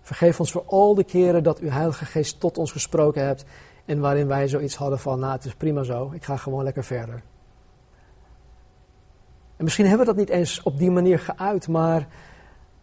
Vergeef 0.00 0.40
ons 0.40 0.52
voor 0.52 0.64
al 0.66 0.94
de 0.94 1.04
keren 1.04 1.42
dat 1.42 1.58
uw 1.58 1.70
Heilige 1.70 2.04
Geest 2.04 2.40
tot 2.40 2.58
ons 2.58 2.72
gesproken 2.72 3.24
hebt 3.24 3.44
en 3.84 4.00
waarin 4.00 4.26
wij 4.26 4.48
zoiets 4.48 4.76
hadden 4.76 4.98
van, 4.98 5.18
nou 5.18 5.32
het 5.32 5.44
is 5.44 5.54
prima 5.54 5.82
zo, 5.82 6.10
ik 6.12 6.24
ga 6.24 6.36
gewoon 6.36 6.64
lekker 6.64 6.84
verder. 6.84 7.22
En 9.56 9.64
misschien 9.64 9.86
hebben 9.86 10.06
we 10.06 10.12
dat 10.12 10.20
niet 10.20 10.36
eens 10.36 10.62
op 10.62 10.78
die 10.78 10.90
manier 10.90 11.18
geuit, 11.18 11.68
maar 11.68 12.08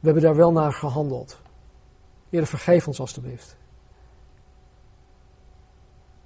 we 0.01 0.07
hebben 0.07 0.23
daar 0.23 0.35
wel 0.35 0.51
naar 0.51 0.73
gehandeld. 0.73 1.41
Heer, 2.29 2.45
vergeef 2.45 2.87
ons 2.87 2.99
alstublieft. 2.99 3.57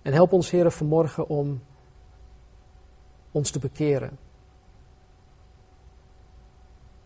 En 0.02 0.14
help 0.14 0.32
ons, 0.32 0.50
Heer, 0.52 0.72
vanmorgen 0.72 1.28
om 1.28 1.62
ons 3.32 3.52
te 3.52 3.60
bekeren. 3.60 4.18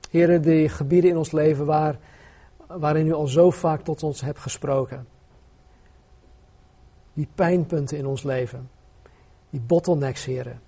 Heren, 0.10 0.42
die 0.42 0.70
gebieden 0.70 1.10
in 1.10 1.18
ons 1.18 1.32
leven 1.32 1.66
waar, 1.66 2.00
waarin 2.68 3.08
u 3.08 3.14
al 3.14 3.28
zo 3.28 3.50
vaak 3.50 3.82
tot 3.82 4.04
ons 4.04 4.22
hebt 4.22 4.40
gesproken. 4.40 5.08
Die 7.14 7.28
pijnpunten 7.36 7.98
in 7.98 8.06
ons 8.06 8.24
leven. 8.24 8.70
Die 9.50 9.60
bottlenecks, 9.62 10.26
heren. 10.26 10.62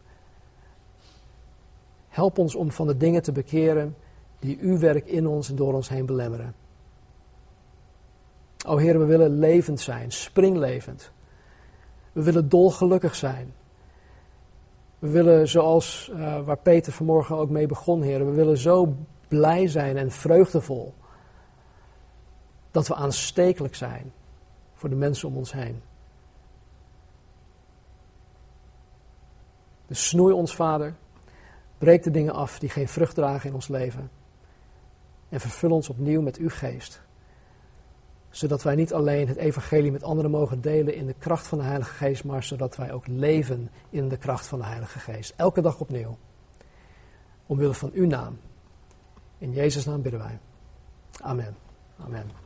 Help 2.09 2.37
ons 2.37 2.55
om 2.55 2.71
van 2.71 2.87
de 2.87 2.97
dingen 2.97 3.23
te 3.23 3.31
bekeren 3.31 3.95
die 4.41 4.57
uw 4.61 4.77
werk 4.77 5.05
in 5.05 5.27
ons 5.27 5.49
en 5.49 5.55
door 5.55 5.73
ons 5.73 5.89
heen 5.89 6.05
belemmeren. 6.05 6.55
O 8.65 8.77
Heer, 8.77 8.99
we 8.99 9.05
willen 9.05 9.39
levend 9.39 9.79
zijn, 9.79 10.11
springlevend. 10.11 11.11
We 12.11 12.23
willen 12.23 12.49
dolgelukkig 12.49 13.15
zijn. 13.15 13.53
We 14.99 15.09
willen, 15.09 15.47
zoals 15.47 16.11
uh, 16.13 16.41
waar 16.41 16.57
Peter 16.57 16.93
vanmorgen 16.93 17.35
ook 17.35 17.49
mee 17.49 17.67
begon, 17.67 18.01
Heer, 18.01 18.25
we 18.25 18.31
willen 18.31 18.57
zo 18.57 18.95
blij 19.27 19.67
zijn 19.67 19.97
en 19.97 20.11
vreugdevol. 20.11 20.93
Dat 22.71 22.87
we 22.87 22.95
aanstekelijk 22.95 23.75
zijn 23.75 24.11
voor 24.73 24.89
de 24.89 24.95
mensen 24.95 25.27
om 25.27 25.37
ons 25.37 25.51
heen. 25.51 25.81
Dus 29.87 30.07
snoei 30.07 30.33
ons, 30.33 30.55
Vader. 30.55 30.93
Breek 31.77 32.03
de 32.03 32.11
dingen 32.11 32.33
af 32.33 32.59
die 32.59 32.69
geen 32.69 32.87
vrucht 32.87 33.15
dragen 33.15 33.49
in 33.49 33.55
ons 33.55 33.67
leven. 33.67 34.09
En 35.31 35.39
vervul 35.39 35.71
ons 35.71 35.89
opnieuw 35.89 36.21
met 36.21 36.37
uw 36.37 36.49
geest. 36.49 37.01
Zodat 38.29 38.63
wij 38.63 38.75
niet 38.75 38.93
alleen 38.93 39.27
het 39.27 39.37
evangelie 39.37 39.91
met 39.91 40.03
anderen 40.03 40.31
mogen 40.31 40.61
delen 40.61 40.95
in 40.95 41.05
de 41.05 41.15
kracht 41.17 41.47
van 41.47 41.57
de 41.57 41.63
Heilige 41.63 41.93
Geest, 41.93 42.23
maar 42.23 42.43
zodat 42.43 42.75
wij 42.75 42.91
ook 42.91 43.07
leven 43.07 43.69
in 43.89 44.09
de 44.09 44.17
kracht 44.17 44.47
van 44.47 44.59
de 44.59 44.65
Heilige 44.65 44.99
Geest. 44.99 45.33
Elke 45.35 45.61
dag 45.61 45.79
opnieuw. 45.79 46.17
Omwille 47.45 47.73
van 47.73 47.91
uw 47.93 48.07
naam. 48.07 48.39
In 49.37 49.51
Jezus' 49.51 49.85
naam 49.85 50.01
bidden 50.01 50.19
wij. 50.19 50.39
Amen. 51.21 51.55
Amen. 51.97 52.40